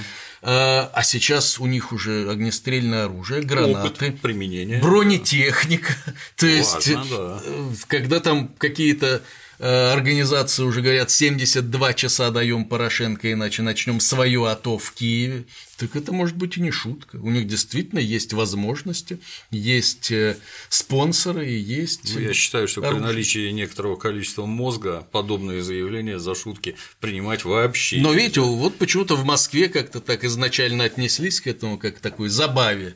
А, 0.43 0.91
а 0.93 1.03
сейчас 1.03 1.59
у 1.59 1.65
них 1.65 1.91
уже 1.91 2.29
огнестрельное 2.29 3.05
оружие, 3.05 3.41
гранаты, 3.41 4.05
Опыт 4.05 4.21
применения, 4.21 4.79
бронетехника. 4.79 5.95
То 6.35 6.45
есть, 6.45 6.93
да. 6.93 7.41
Э, 7.43 7.71
когда 7.87 8.19
там 8.19 8.49
какие-то 8.57 9.23
организации 9.59 10.63
уже 10.63 10.81
говорят 10.81 11.09
72 11.09 11.93
часа 11.93 12.29
даем 12.29 12.65
Порошенко, 12.65 13.31
иначе 13.31 13.63
начнем 13.63 13.99
свое 13.99 14.47
АТО 14.47 14.77
в 14.77 14.91
Киеве. 14.91 15.45
Так 15.77 15.95
это 15.95 16.11
может 16.11 16.35
быть 16.35 16.57
и 16.57 16.61
не 16.61 16.71
шутка. 16.71 17.17
У 17.17 17.29
них 17.29 17.47
действительно 17.47 17.99
есть 17.99 18.33
возможности, 18.33 19.19
есть 19.51 20.11
э, 20.11 20.37
спонсоры 20.69 21.47
и 21.47 21.55
есть. 21.55 22.15
Ну, 22.15 22.19
я 22.19 22.33
считаю, 22.33 22.67
что 22.67 22.81
оружие. 22.81 22.99
при 22.99 23.07
наличии 23.07 23.51
некоторого 23.51 23.95
количества 23.95 24.45
мозга 24.45 25.07
подобные 25.11 25.61
заявления 25.61 26.17
за 26.19 26.33
шутки 26.33 26.75
принимать 26.99 27.45
вообще. 27.45 27.97
Но 27.97 28.13
видите, 28.13 28.41
вот 28.41 28.77
почему-то 28.77 29.15
в 29.15 29.25
Москве 29.25 29.69
как-то 29.69 30.01
так 30.01 30.23
изначально 30.23 30.83
отнеслись 30.83 31.41
к 31.41 31.47
этому, 31.47 31.77
как 31.77 31.97
к 31.97 31.99
такой 31.99 32.29
забаве. 32.29 32.95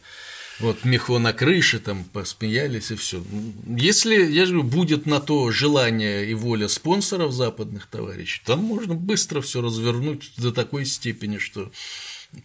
Вот 0.61 0.85
мехо 0.85 1.17
на 1.17 1.33
крыше, 1.33 1.79
там 1.79 2.03
посмеялись 2.03 2.91
и 2.91 2.95
все. 2.95 3.23
Если, 3.67 4.31
я 4.31 4.45
же 4.45 4.53
говорю, 4.53 4.69
будет 4.69 5.05
на 5.07 5.19
то 5.19 5.49
желание 5.51 6.29
и 6.29 6.35
воля 6.35 6.67
спонсоров 6.67 7.31
западных 7.31 7.87
товарищей, 7.87 8.41
там 8.45 8.59
можно 8.63 8.93
быстро 8.93 9.41
все 9.41 9.61
развернуть 9.61 10.31
до 10.37 10.51
такой 10.51 10.85
степени, 10.85 11.39
что 11.39 11.71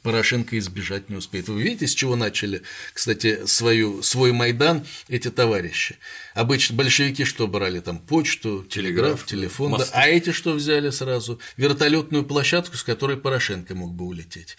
Порошенко 0.02 0.58
избежать 0.58 1.08
не 1.08 1.16
успеет. 1.16 1.48
Вы 1.48 1.62
видите, 1.62 1.86
с 1.86 1.94
чего 1.94 2.16
начали, 2.16 2.62
кстати, 2.92 3.46
свою, 3.46 4.02
свой 4.02 4.32
Майдан 4.32 4.84
эти 5.08 5.30
товарищи? 5.30 5.96
Обычно 6.34 6.74
большевики 6.74 7.24
что 7.24 7.46
брали? 7.46 7.78
Там 7.78 7.98
почту, 7.98 8.64
телеграф, 8.64 9.24
телефон, 9.26 9.76
да, 9.78 9.86
а 9.92 10.08
эти 10.08 10.32
что 10.32 10.54
взяли 10.54 10.90
сразу? 10.90 11.38
Вертолетную 11.56 12.24
площадку, 12.24 12.76
с 12.76 12.82
которой 12.82 13.16
Порошенко 13.16 13.76
мог 13.76 13.92
бы 13.92 14.06
улететь. 14.06 14.56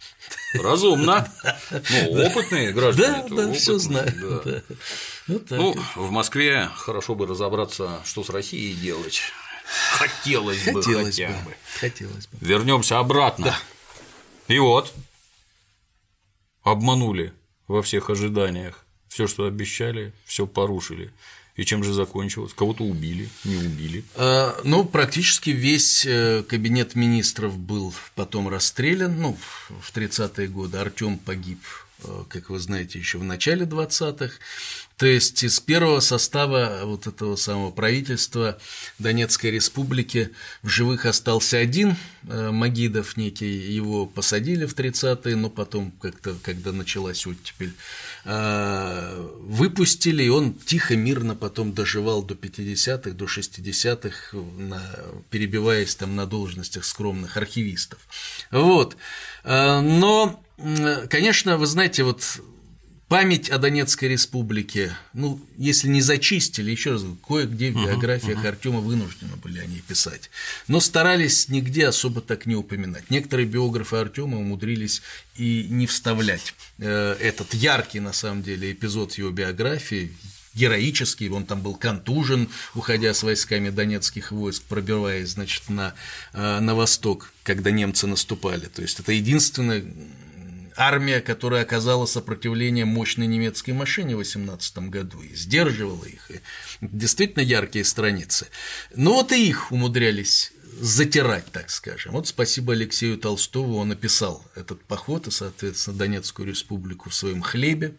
Разумно. 0.53 1.27
Ну, 1.89 2.25
опытные 2.25 2.71
граждане. 2.71 3.25
Да, 3.29 3.47
да, 3.47 3.53
все 3.53 3.77
знают. 3.77 4.15
Ну, 5.27 5.75
в 5.95 6.11
Москве 6.11 6.69
хорошо 6.75 7.15
бы 7.15 7.27
разобраться, 7.27 8.01
что 8.05 8.23
с 8.23 8.29
Россией 8.29 8.73
делать. 8.73 9.21
Хотелось, 9.91 10.63
бы 10.65 10.81
хотя 10.81 11.29
бы. 11.29 11.55
Хотелось 11.79 12.27
бы. 12.27 12.37
Вернемся 12.39 12.99
обратно. 12.99 13.55
И 14.47 14.59
вот 14.59 14.93
обманули 16.71 17.33
во 17.67 17.81
всех 17.81 18.09
ожиданиях. 18.09 18.85
Все, 19.07 19.27
что 19.27 19.45
обещали, 19.45 20.13
все 20.25 20.45
порушили. 20.45 21.11
И 21.55 21.65
чем 21.65 21.83
же 21.83 21.91
закончилось? 21.91 22.53
Кого-то 22.53 22.83
убили, 22.83 23.29
не 23.43 23.55
убили? 23.55 24.03
А, 24.15 24.55
ну, 24.63 24.85
практически 24.85 25.49
весь 25.49 26.05
э, 26.05 26.43
кабинет 26.47 26.93
министров 26.93 27.57
был 27.57 27.93
потом 28.13 28.47
расстрелян. 28.47 29.19
Ну, 29.19 29.35
в 29.81 29.91
30-е 29.95 30.47
годы 30.49 30.77
Артем 30.77 31.17
погиб 31.17 31.59
э, 31.63 31.86
как 32.29 32.49
вы 32.49 32.59
знаете, 32.59 32.99
еще 32.99 33.17
в 33.17 33.23
начале 33.23 33.65
20-х. 33.65 34.33
То 34.97 35.05
есть 35.05 35.43
из 35.43 35.59
первого 35.59 35.99
состава 35.99 36.81
вот 36.83 37.05
этого 37.05 37.35
самого 37.35 37.69
правительства 37.69 38.57
Донецкой 38.97 39.51
республики 39.51 40.31
в 40.63 40.69
живых 40.69 41.05
остался 41.05 41.57
один 41.57 41.95
э, 42.27 42.49
Магидов 42.49 43.15
некий, 43.15 43.45
его 43.47 44.07
посадили 44.07 44.65
в 44.65 44.73
30-е, 44.73 45.35
но 45.35 45.51
потом 45.51 45.91
как-то, 45.91 46.35
когда 46.41 46.71
началась 46.71 47.27
оттепель, 47.27 47.73
э, 48.25 49.29
выпустили, 49.41 50.23
и 50.23 50.29
он 50.29 50.55
тихо, 50.55 50.95
мирно 50.95 51.35
потом 51.35 51.73
доживал 51.73 52.23
до 52.23 52.33
50-х, 52.33 53.11
до 53.11 53.25
60-х, 53.25 54.35
перебиваясь 55.29 55.95
там 55.95 56.15
на 56.15 56.25
должностях 56.25 56.85
скромных 56.85 57.37
архивистов. 57.37 57.99
Вот. 58.49 58.97
Э, 59.43 59.79
но, 59.81 60.43
конечно, 61.09 61.57
вы 61.57 61.65
знаете, 61.65 62.03
вот 62.03 62.41
Память 63.07 63.49
о 63.49 63.57
Донецкой 63.57 64.09
республике, 64.09 64.97
ну, 65.13 65.39
если 65.57 65.87
не 65.87 66.01
зачистили, 66.01 66.71
еще 66.71 66.91
раз, 66.91 67.05
кое-где 67.25 67.71
в 67.71 67.75
биографиях 67.75 68.39
uh-huh, 68.39 68.43
uh-huh. 68.43 68.47
Артема 68.49 68.79
вынуждены 68.81 69.37
были 69.37 69.59
они 69.59 69.79
писать, 69.79 70.29
но 70.67 70.81
старались 70.81 71.47
нигде 71.47 71.87
особо 71.87 72.19
так 72.19 72.45
не 72.45 72.55
упоминать. 72.55 73.09
Некоторые 73.09 73.47
биографы 73.47 73.95
Артема 73.95 74.37
умудрились 74.39 75.01
и 75.37 75.67
не 75.69 75.87
вставлять 75.87 76.53
э, 76.79 77.15
этот 77.21 77.53
яркий, 77.53 78.01
на 78.01 78.11
самом 78.11 78.43
деле, 78.43 78.73
эпизод 78.73 79.13
его 79.13 79.29
биографии, 79.29 80.11
героический, 80.53 81.29
он 81.29 81.45
там 81.45 81.61
был 81.61 81.75
контужен, 81.75 82.49
уходя 82.75 83.13
с 83.13 83.23
войсками 83.23 83.69
донецких 83.69 84.33
войск, 84.33 84.63
пробиваясь, 84.63 85.29
значит, 85.29 85.69
на, 85.69 85.93
э, 86.33 86.59
на 86.59 86.75
восток, 86.75 87.31
когда 87.43 87.71
немцы 87.71 88.05
наступали. 88.05 88.65
То 88.65 88.81
есть 88.81 88.99
это 88.99 89.13
единственное 89.13 89.85
армия, 90.77 91.19
которая 91.21 91.63
оказала 91.63 92.05
сопротивление 92.05 92.85
мощной 92.85 93.27
немецкой 93.27 93.71
машине 93.71 94.15
в 94.15 94.19
18 94.19 94.77
году 94.89 95.21
и 95.21 95.35
сдерживала 95.35 96.05
их. 96.05 96.31
И 96.31 96.39
действительно 96.81 97.43
яркие 97.43 97.83
страницы. 97.83 98.47
Но 98.95 99.13
вот 99.15 99.31
и 99.31 99.47
их 99.49 99.71
умудрялись 99.71 100.53
затирать, 100.79 101.51
так 101.51 101.69
скажем. 101.69 102.13
Вот 102.13 102.27
спасибо 102.27 102.73
Алексею 102.73 103.17
Толстову, 103.17 103.77
он 103.77 103.89
написал 103.89 104.45
этот 104.55 104.83
поход 104.83 105.27
и, 105.27 105.31
соответственно, 105.31 105.97
Донецкую 105.97 106.47
республику 106.47 107.09
в 107.09 107.15
своем 107.15 107.41
хлебе. 107.41 107.95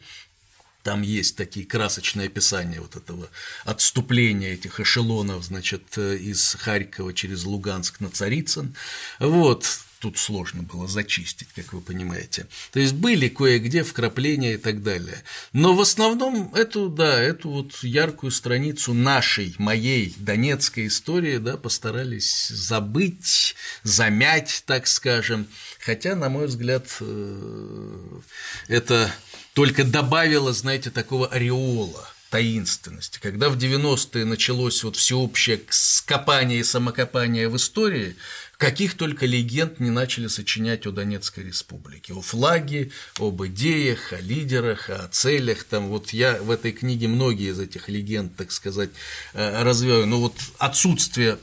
Там 0.84 1.02
есть 1.02 1.36
такие 1.36 1.66
красочные 1.66 2.28
описания 2.28 2.80
вот 2.80 2.94
этого 2.94 3.28
отступления 3.64 4.54
этих 4.54 4.78
эшелонов, 4.80 5.42
значит, 5.42 5.98
из 5.98 6.54
Харькова 6.54 7.12
через 7.12 7.44
Луганск 7.44 8.00
на 8.00 8.10
Царицын. 8.10 8.74
Вот, 9.18 9.80
тут 9.98 10.18
сложно 10.18 10.62
было 10.62 10.86
зачистить, 10.86 11.48
как 11.54 11.72
вы 11.72 11.80
понимаете. 11.80 12.46
То 12.72 12.80
есть 12.80 12.94
были 12.94 13.28
кое-где 13.28 13.82
вкрапления 13.82 14.54
и 14.54 14.56
так 14.56 14.82
далее. 14.82 15.22
Но 15.52 15.74
в 15.74 15.80
основном 15.80 16.54
эту, 16.54 16.88
да, 16.88 17.20
эту 17.20 17.50
вот 17.50 17.74
яркую 17.82 18.30
страницу 18.30 18.94
нашей, 18.94 19.54
моей 19.58 20.14
донецкой 20.18 20.86
истории, 20.86 21.38
да, 21.38 21.56
постарались 21.56 22.48
забыть, 22.48 23.54
замять, 23.82 24.62
так 24.66 24.86
скажем. 24.86 25.46
Хотя, 25.80 26.14
на 26.14 26.28
мой 26.28 26.46
взгляд, 26.46 26.86
э, 27.00 28.20
это 28.68 29.12
только 29.54 29.84
добавило, 29.84 30.52
знаете, 30.52 30.90
такого 30.90 31.26
ореола 31.26 32.08
таинственности. 32.30 33.18
Когда 33.20 33.48
в 33.48 33.56
90-е 33.56 34.24
началось 34.24 34.84
вот 34.84 34.96
всеобщее 34.96 35.60
скопание 35.70 36.60
и 36.60 36.64
самокопание 36.64 37.48
в 37.48 37.56
истории, 37.56 38.16
каких 38.58 38.94
только 38.94 39.24
легенд 39.24 39.78
не 39.78 39.90
начали 39.90 40.26
сочинять 40.26 40.84
о 40.86 40.90
Донецкой 40.90 41.44
республике, 41.44 42.12
о 42.12 42.20
флаге, 42.20 42.90
об 43.18 43.42
идеях, 43.46 44.12
о 44.12 44.20
лидерах, 44.20 44.90
о 44.90 45.08
целях. 45.08 45.62
Там 45.64 45.88
вот 45.88 46.10
я 46.10 46.42
в 46.42 46.50
этой 46.50 46.72
книге 46.72 47.06
многие 47.06 47.50
из 47.50 47.60
этих 47.60 47.88
легенд, 47.88 48.36
так 48.36 48.50
сказать, 48.50 48.90
э, 49.32 49.62
развиваю, 49.62 50.06
но 50.06 50.18
вот 50.20 50.34
отсутствие 50.58 51.38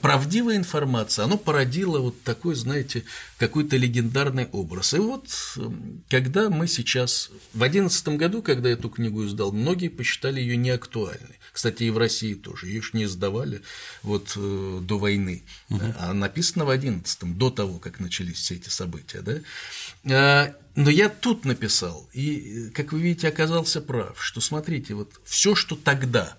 правдивая 0.00 0.56
информация, 0.56 1.24
оно 1.24 1.36
породило 1.36 1.98
вот 1.98 2.22
такой, 2.22 2.54
знаете, 2.54 3.04
какой-то 3.38 3.76
легендарный 3.76 4.46
образ. 4.46 4.94
И 4.94 4.98
вот 4.98 5.28
эм, 5.56 6.04
когда 6.08 6.48
мы 6.48 6.66
сейчас, 6.66 7.30
в 7.52 7.58
2011 7.58 8.08
году, 8.08 8.42
когда 8.42 8.70
эту 8.70 8.88
книгу 8.88 9.24
издал, 9.24 9.52
многие 9.52 9.88
посчитали 9.88 10.40
ее 10.40 10.56
неактуальной. 10.56 11.38
Кстати, 11.52 11.84
и 11.84 11.90
в 11.90 11.98
России 11.98 12.34
тоже, 12.34 12.68
ее 12.68 12.82
ж 12.82 12.94
не 12.94 13.04
издавали 13.04 13.62
вот 14.02 14.32
э, 14.36 14.78
до 14.82 14.98
войны, 14.98 15.44
угу. 15.68 15.78
да, 15.80 15.96
а 15.98 16.14
написано 16.14 16.64
в 16.64 16.68
2011, 16.68 17.36
до 17.36 17.50
того, 17.50 17.78
как 17.78 18.00
начались 18.00 18.38
все 18.38 18.54
эти 18.56 18.68
события. 18.68 19.22
Да? 19.22 20.54
Но 20.74 20.90
я 20.90 21.10
тут 21.10 21.44
написал, 21.44 22.08
и, 22.14 22.70
как 22.74 22.92
вы 22.92 23.02
видите, 23.02 23.28
оказался 23.28 23.82
прав, 23.82 24.22
что 24.22 24.40
смотрите, 24.40 24.94
вот 24.94 25.20
все, 25.24 25.54
что 25.54 25.76
тогда 25.76 26.36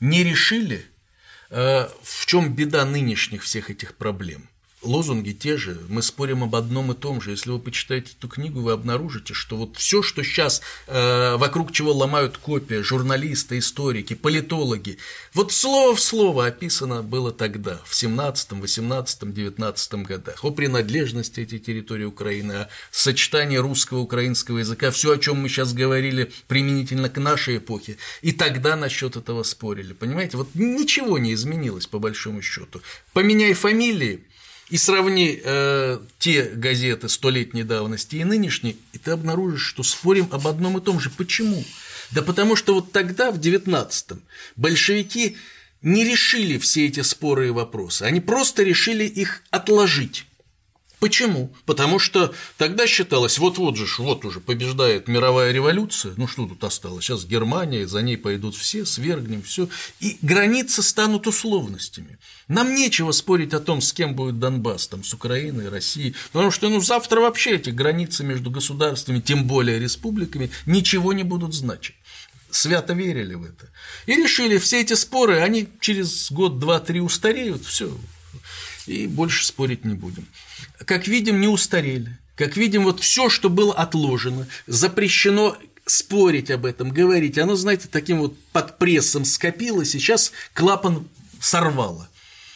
не 0.00 0.22
решили– 0.22 0.84
Э, 0.89 0.89
в 1.50 2.26
чем 2.26 2.54
беда 2.54 2.84
нынешних 2.84 3.42
всех 3.42 3.70
этих 3.70 3.96
проблем? 3.96 4.48
Лозунги 4.82 5.32
те 5.32 5.56
же, 5.56 5.78
мы 5.88 6.02
спорим 6.02 6.42
об 6.42 6.56
одном 6.56 6.92
и 6.92 6.94
том 6.94 7.20
же. 7.20 7.32
Если 7.32 7.50
вы 7.50 7.58
почитаете 7.58 8.12
эту 8.18 8.28
книгу, 8.28 8.60
вы 8.60 8.72
обнаружите, 8.72 9.34
что 9.34 9.56
вот 9.56 9.76
все, 9.76 10.02
что 10.02 10.22
сейчас 10.22 10.62
э, 10.86 11.36
вокруг 11.36 11.72
чего 11.72 11.92
ломают 11.92 12.38
копия, 12.38 12.82
журналисты, 12.82 13.58
историки, 13.58 14.14
политологи, 14.14 14.98
вот 15.34 15.52
слово 15.52 15.94
в 15.94 16.00
слово 16.00 16.46
описано 16.46 17.02
было 17.02 17.30
тогда, 17.32 17.80
в 17.84 17.94
17, 17.94 18.52
18, 18.52 19.34
19 19.34 19.92
годах, 19.94 20.44
о 20.44 20.50
принадлежности 20.50 21.40
этой 21.40 21.58
территории 21.58 22.04
Украины, 22.04 22.52
о 22.52 22.68
сочетании 22.90 23.56
русского 23.56 23.98
украинского 23.98 24.58
языка, 24.58 24.90
все, 24.90 25.12
о 25.12 25.18
чем 25.18 25.42
мы 25.42 25.48
сейчас 25.48 25.74
говорили 25.74 26.32
применительно 26.48 27.10
к 27.10 27.18
нашей 27.18 27.58
эпохе, 27.58 27.98
и 28.22 28.32
тогда 28.32 28.76
насчет 28.76 29.16
этого 29.16 29.42
спорили, 29.42 29.92
понимаете, 29.92 30.38
вот 30.38 30.48
ничего 30.54 31.18
не 31.18 31.34
изменилось 31.34 31.86
по 31.86 31.98
большому 31.98 32.40
счету. 32.40 32.80
Поменяй 33.12 33.52
фамилии, 33.52 34.24
и 34.70 34.76
сравни 34.76 35.40
э, 35.42 35.98
те 36.18 36.44
газеты 36.44 37.08
столетней 37.08 37.64
давности 37.64 38.16
и 38.16 38.24
нынешние, 38.24 38.76
и 38.92 38.98
ты 38.98 39.10
обнаружишь, 39.10 39.66
что 39.66 39.82
спорим 39.82 40.28
об 40.30 40.46
одном 40.46 40.78
и 40.78 40.80
том 40.80 41.00
же. 41.00 41.10
Почему? 41.10 41.62
Да 42.12 42.22
потому 42.22 42.56
что 42.56 42.74
вот 42.74 42.92
тогда, 42.92 43.30
в 43.30 43.38
19-м, 43.38 44.22
большевики 44.56 45.36
не 45.82 46.04
решили 46.04 46.58
все 46.58 46.86
эти 46.86 47.00
споры 47.00 47.48
и 47.48 47.50
вопросы, 47.50 48.04
они 48.04 48.20
просто 48.20 48.62
решили 48.62 49.04
их 49.04 49.42
отложить. 49.50 50.26
Почему? 51.00 51.50
Потому 51.64 51.98
что 51.98 52.34
тогда 52.58 52.86
считалось, 52.86 53.38
вот-вот 53.38 53.76
же, 53.76 53.86
вот 53.98 54.26
уже 54.26 54.38
побеждает 54.38 55.08
мировая 55.08 55.50
революция, 55.50 56.12
ну 56.18 56.26
что 56.26 56.46
тут 56.46 56.62
осталось, 56.62 57.06
сейчас 57.06 57.24
Германия, 57.24 57.88
за 57.88 58.02
ней 58.02 58.18
пойдут 58.18 58.54
все, 58.54 58.84
свергнем 58.84 59.42
все, 59.42 59.70
и 59.98 60.18
границы 60.20 60.82
станут 60.82 61.26
условностями. 61.26 62.18
Нам 62.48 62.74
нечего 62.74 63.12
спорить 63.12 63.54
о 63.54 63.60
том, 63.60 63.80
с 63.80 63.94
кем 63.94 64.14
будет 64.14 64.38
Донбасс, 64.38 64.88
там, 64.88 65.02
с 65.02 65.14
Украиной, 65.14 65.70
Россией, 65.70 66.14
потому 66.32 66.50
что 66.50 66.68
ну, 66.68 66.82
завтра 66.82 67.20
вообще 67.20 67.52
эти 67.52 67.70
границы 67.70 68.22
между 68.22 68.50
государствами, 68.50 69.20
тем 69.20 69.44
более 69.44 69.78
республиками, 69.78 70.50
ничего 70.66 71.14
не 71.14 71.24
будут 71.24 71.54
значить 71.54 71.96
свято 72.52 72.94
верили 72.94 73.34
в 73.34 73.44
это. 73.44 73.68
И 74.06 74.16
решили, 74.16 74.58
все 74.58 74.80
эти 74.80 74.94
споры, 74.94 75.38
они 75.38 75.68
через 75.78 76.32
год, 76.32 76.58
два, 76.58 76.80
три 76.80 77.00
устареют, 77.00 77.64
все, 77.64 77.96
и 78.86 79.06
больше 79.06 79.46
спорить 79.46 79.84
не 79.84 79.94
будем. 79.94 80.26
Как 80.84 81.06
видим, 81.06 81.40
не 81.40 81.48
устарели. 81.48 82.18
Как 82.36 82.56
видим, 82.56 82.84
вот 82.84 83.00
все, 83.00 83.28
что 83.28 83.50
было 83.50 83.74
отложено, 83.74 84.46
запрещено 84.66 85.56
спорить 85.84 86.50
об 86.50 86.64
этом, 86.64 86.90
говорить, 86.90 87.36
оно, 87.36 87.54
знаете, 87.54 87.88
таким 87.90 88.18
вот 88.18 88.38
под 88.52 88.78
прессом 88.78 89.24
скопилось, 89.24 89.94
и 89.94 89.98
сейчас 89.98 90.32
клапан 90.54 91.06
сорвало. 91.40 92.08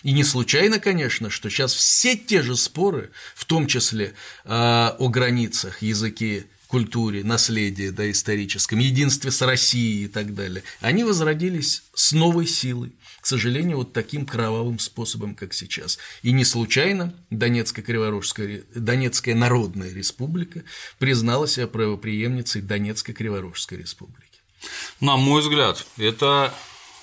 И 0.03 0.13
не 0.13 0.25
случайно, 0.25 0.79
конечно, 0.79 1.31
что 1.31 1.51
сейчас 1.51 1.75
все 1.75 2.17
те 2.17 2.43
же 2.43 2.57
споры, 2.57 3.11
в 3.35 3.45
том 3.45 3.67
числе 3.67 4.15
э, 4.45 4.49
о 4.49 5.09
границах, 5.09 5.83
языке, 5.83 6.47
культуре, 6.69 7.23
наследии 7.25 7.91
да, 7.91 8.11
историческом, 8.11 8.79
единстве 8.79 9.31
с 9.31 9.41
Россией 9.43 10.05
и 10.05 10.09
так 10.09 10.35
далее, 10.35 10.63
они 10.81 11.05
возродились 11.05 11.83
с 11.95 12.13
новой 12.13 12.47
силой 12.47 12.93
к 13.25 13.27
сожалению, 13.27 13.79
вот 13.79 13.95
таким 13.95 14.27
кровавым 14.27 14.79
способом, 14.79 15.35
как 15.35 15.55
сейчас. 15.55 15.99
И 16.21 16.31
не 16.31 16.45
случайно 16.45 17.15
Донецкая, 17.31 17.83
Криворожская, 17.83 18.65
Донецкая 18.75 19.35
Народная 19.35 19.91
Республика 19.91 20.63
признала 20.99 21.49
себя 21.49 21.67
правоприемницей 21.67 22.61
Донецкой 22.61 23.15
Криворожской 23.15 23.79
Республики. 23.79 24.41
На 25.01 25.17
мой 25.17 25.41
взгляд, 25.41 25.87
это 25.97 26.53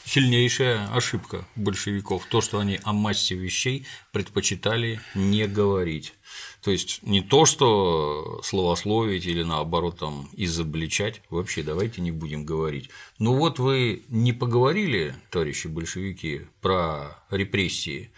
сильнейшая 0.06 0.88
ошибка 0.94 1.46
большевиков, 1.56 2.26
то, 2.26 2.42
что 2.42 2.60
они 2.60 2.80
о 2.84 2.94
массе 2.94 3.36
вещей 3.36 3.86
предпочитали 4.12 5.00
не 5.16 5.48
говорить. 5.48 6.14
То 6.62 6.72
есть 6.72 7.02
не 7.04 7.22
то, 7.22 7.46
что 7.46 8.42
словословить 8.44 9.26
или 9.26 9.44
наоборот 9.44 10.00
там 10.00 10.30
изобличать, 10.34 11.22
вообще 11.30 11.64
давайте 11.64 12.02
не 12.02 12.12
будем 12.12 12.46
говорить. 12.46 12.90
Ну 13.20 13.36
вот 13.36 13.60
вы 13.60 14.04
не 14.10 14.34
поговорили, 14.34 15.16
товарищи 15.30 15.68
большевики, 15.68 16.42
про 16.62 17.24
репрессии 17.30 18.12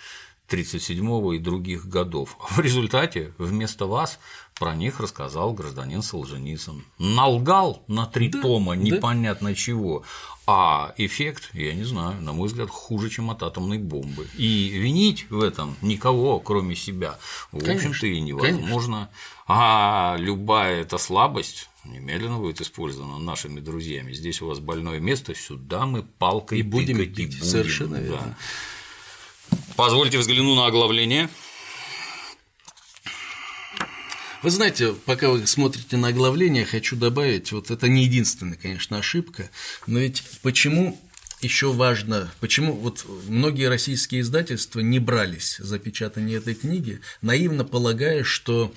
1937 0.54 1.36
и 1.36 1.40
других 1.40 1.88
годов. 1.88 2.38
В 2.52 2.60
результате 2.60 3.34
вместо 3.38 3.86
вас 3.86 4.20
про 4.56 4.76
них 4.76 5.00
рассказал 5.00 5.54
гражданин 5.54 6.02
Солженицын. 6.04 6.84
Налгал 7.00 7.84
на 7.88 8.06
три 8.06 8.30
да, 8.30 8.42
тома 8.42 8.76
непонятно 8.76 9.50
да. 9.50 9.56
чего, 9.56 10.04
а 10.46 10.94
эффект, 10.98 11.50
я 11.54 11.74
не 11.74 11.84
знаю, 11.84 12.22
на 12.22 12.34
мой 12.34 12.48
взгляд, 12.48 12.70
хуже, 12.70 13.10
чем 13.10 13.32
от 13.32 13.42
атомной 13.42 13.80
бомбы. 13.80 14.28
И 14.38 14.70
винить 14.70 15.30
в 15.30 15.42
этом 15.42 15.76
никого, 15.82 16.40
кроме 16.40 16.76
себя, 16.76 17.18
в 17.52 17.58
общем-то, 17.58 18.06
и 18.06 18.22
невозможно. 18.22 18.62
Конечно. 18.68 19.10
А 19.48 20.16
любая 20.20 20.82
эта 20.82 20.98
слабость 20.98 21.70
немедленно 21.86 22.38
будет 22.38 22.62
использована 22.62 23.20
нашими 23.20 23.60
друзьями. 23.60 24.14
Здесь 24.14 24.42
у 24.42 24.48
вас 24.48 24.60
больное 24.60 25.00
место, 25.00 25.34
сюда 25.36 25.86
мы 25.86 26.04
палкой 26.04 26.60
и 26.60 26.64
будем 26.64 26.98
бить. 27.00 27.20
И 27.20 27.26
будем. 27.26 27.44
Совершенно 27.44 27.98
верно. 27.98 28.38
Позвольте 29.76 30.18
взгляну 30.18 30.56
на 30.56 30.68
оглавление. 30.68 31.30
Вы 34.44 34.50
знаете, 34.50 34.94
пока 35.06 35.30
вы 35.30 35.48
смотрите 35.48 35.96
на 35.96 36.10
оглавление, 36.10 36.66
хочу 36.66 36.98
добавить, 36.98 37.54
вот 37.54 37.72
это 37.72 37.88
не 37.88 38.04
единственная, 38.04 38.58
конечно, 38.58 38.98
ошибка, 38.98 39.50
но 39.88 40.00
ведь 40.00 40.22
почему 40.42 41.00
еще 41.40 41.72
важно, 41.72 42.32
почему 42.42 42.74
вот 42.74 43.06
многие 43.28 43.70
российские 43.70 44.22
издательства 44.22 44.82
не 44.82 45.00
брались 45.00 45.58
за 45.60 45.80
печатание 45.80 46.38
этой 46.38 46.56
книги, 46.56 47.00
наивно 47.22 47.64
полагая, 47.64 48.24
что 48.24 48.74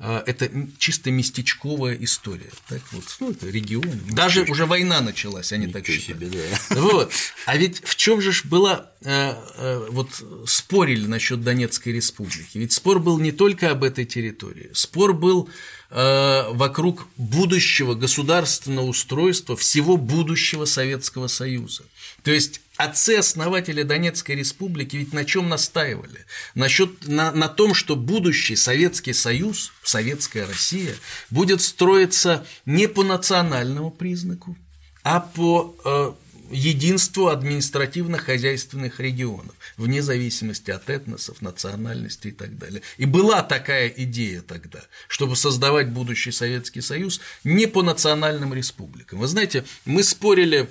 это 0.00 0.50
чисто 0.78 1.10
местечковая 1.10 1.94
история. 2.00 2.50
Так 2.68 2.80
вот, 2.92 3.04
ну, 3.20 3.32
это 3.32 3.48
регион. 3.48 4.00
Даже 4.10 4.42
уже 4.44 4.64
война 4.64 5.00
началась, 5.00 5.52
они 5.52 5.66
так 5.66 5.86
считают. 5.86 6.20
Себе, 6.20 6.30
да. 6.70 6.80
Вот. 6.80 7.12
А 7.44 7.56
ведь 7.56 7.82
в 7.84 7.96
чем 7.96 8.20
же 8.22 8.32
была 8.44 8.90
э, 9.02 9.34
э, 9.56 9.86
вот 9.90 10.08
спорили 10.46 11.06
насчет 11.06 11.42
Донецкой 11.42 11.92
республики? 11.92 12.58
Ведь 12.58 12.72
спор 12.72 12.98
был 12.98 13.18
не 13.18 13.32
только 13.32 13.70
об 13.70 13.84
этой 13.84 14.06
территории, 14.06 14.70
спор 14.72 15.12
был 15.12 15.50
э, 15.90 16.44
вокруг 16.50 17.06
будущего 17.16 17.94
государственного 17.94 18.86
устройства 18.86 19.56
всего 19.56 19.96
будущего 19.98 20.64
Советского 20.64 21.26
Союза. 21.26 21.84
То 22.22 22.30
есть 22.30 22.60
отцы-основатели 22.84 23.82
Донецкой 23.82 24.36
республики 24.36 24.96
ведь 24.96 25.12
на 25.12 25.24
чем 25.24 25.48
настаивали? 25.48 26.24
Насчет, 26.54 27.06
на, 27.06 27.32
на 27.32 27.48
том, 27.48 27.74
что 27.74 27.96
будущий 27.96 28.56
Советский 28.56 29.12
Союз, 29.12 29.72
Советская 29.82 30.46
Россия, 30.46 30.94
будет 31.30 31.60
строиться 31.60 32.46
не 32.64 32.88
по 32.88 33.02
национальному 33.02 33.90
признаку, 33.90 34.56
а 35.02 35.20
по 35.20 35.76
э, 35.84 36.12
единству 36.50 37.28
административно-хозяйственных 37.28 39.00
регионов, 39.00 39.54
вне 39.76 40.02
зависимости 40.02 40.70
от 40.70 40.90
этносов, 40.90 41.42
национальности 41.42 42.28
и 42.28 42.32
так 42.32 42.58
далее. 42.58 42.82
И 42.96 43.06
была 43.06 43.42
такая 43.42 43.88
идея 43.88 44.42
тогда, 44.42 44.80
чтобы 45.08 45.36
создавать 45.36 45.90
будущий 45.90 46.32
Советский 46.32 46.80
Союз 46.80 47.20
не 47.44 47.66
по 47.66 47.82
национальным 47.82 48.52
республикам. 48.54 49.20
Вы 49.20 49.28
знаете, 49.28 49.64
мы 49.84 50.02
спорили 50.02 50.68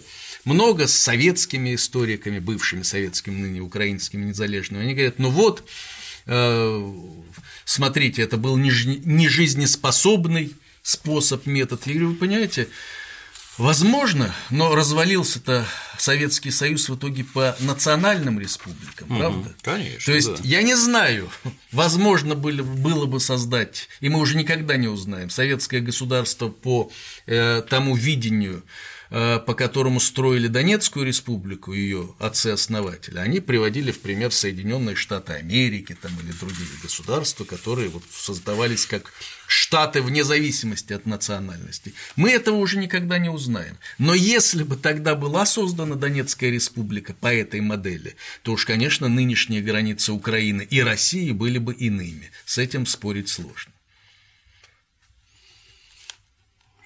много 0.50 0.88
с 0.88 0.94
советскими 0.94 1.76
историками, 1.76 2.40
бывшими 2.40 2.84
советскими, 2.84 3.36
ныне 3.36 3.62
украинскими 3.62 4.26
незалежными, 4.26 4.84
они 4.84 4.94
говорят, 4.94 5.20
ну 5.20 5.30
вот, 5.30 5.64
э, 6.26 6.94
смотрите, 7.66 8.22
это 8.24 8.38
был 8.38 8.58
нежизнеспособный 8.58 10.54
способ, 10.82 11.46
метод. 11.46 11.86
Я 11.86 11.94
говорю, 11.94 12.10
вы 12.10 12.16
понимаете, 12.16 12.68
Возможно, 13.60 14.34
но 14.50 14.74
развалился-то 14.74 15.68
Советский 15.98 16.50
Союз 16.50 16.88
в 16.88 16.96
итоге 16.96 17.26
по 17.26 17.58
национальным 17.60 18.40
республикам, 18.40 19.12
угу, 19.12 19.20
правда? 19.20 19.54
Конечно. 19.64 20.06
То 20.06 20.14
есть 20.14 20.34
да. 20.34 20.40
я 20.44 20.62
не 20.62 20.76
знаю, 20.76 21.30
возможно 21.74 22.36
было, 22.36 22.64
было 22.64 23.06
бы 23.06 23.20
создать, 23.20 23.90
и 24.00 24.08
мы 24.08 24.22
уже 24.22 24.38
никогда 24.38 24.78
не 24.78 24.88
узнаем, 24.88 25.30
советское 25.30 25.82
государство 25.82 26.48
по 26.48 26.90
э, 27.26 27.62
тому 27.70 27.98
видению 27.98 28.64
по 29.10 29.56
которому 29.56 30.00
строили 30.00 30.48
Донецкую 30.48 31.06
республику, 31.06 31.74
ее 31.74 32.16
отцы-основатели, 32.20 33.18
они 33.18 33.40
приводили 33.40 33.92
в 33.92 34.02
пример 34.02 34.32
Соединенные 34.32 34.96
Штаты 34.96 35.34
Америки 35.34 35.98
там, 36.00 36.12
или 36.20 36.32
другие 36.32 36.70
государства, 36.84 37.44
которые 37.44 37.90
вот 37.90 38.04
создавались 38.12 38.86
как 38.86 39.12
штаты 39.48 40.04
вне 40.04 40.24
зависимости 40.24 40.94
от 40.94 41.08
национальности. 41.08 41.96
Мы 42.16 42.30
этого 42.30 42.58
уже 42.58 42.78
никогда 42.78 43.18
не 43.18 43.30
узнаем. 43.30 43.78
Но 43.98 44.14
если 44.14 44.62
бы 44.62 44.76
тогда 44.76 45.16
была 45.16 45.48
создана 45.48 45.96
Донецкая 45.96 46.52
республика 46.52 47.16
по 47.16 47.34
этой 47.34 47.62
модели, 47.62 48.16
то 48.44 48.52
уж, 48.52 48.66
конечно, 48.66 49.08
нынешние 49.08 49.64
границы 49.64 50.12
Украины 50.12 50.68
и 50.70 50.82
России 50.82 51.32
были 51.32 51.58
бы 51.58 51.74
иными. 51.74 52.30
С 52.46 52.60
этим 52.60 52.86
спорить 52.86 53.30
сложно. 53.30 53.74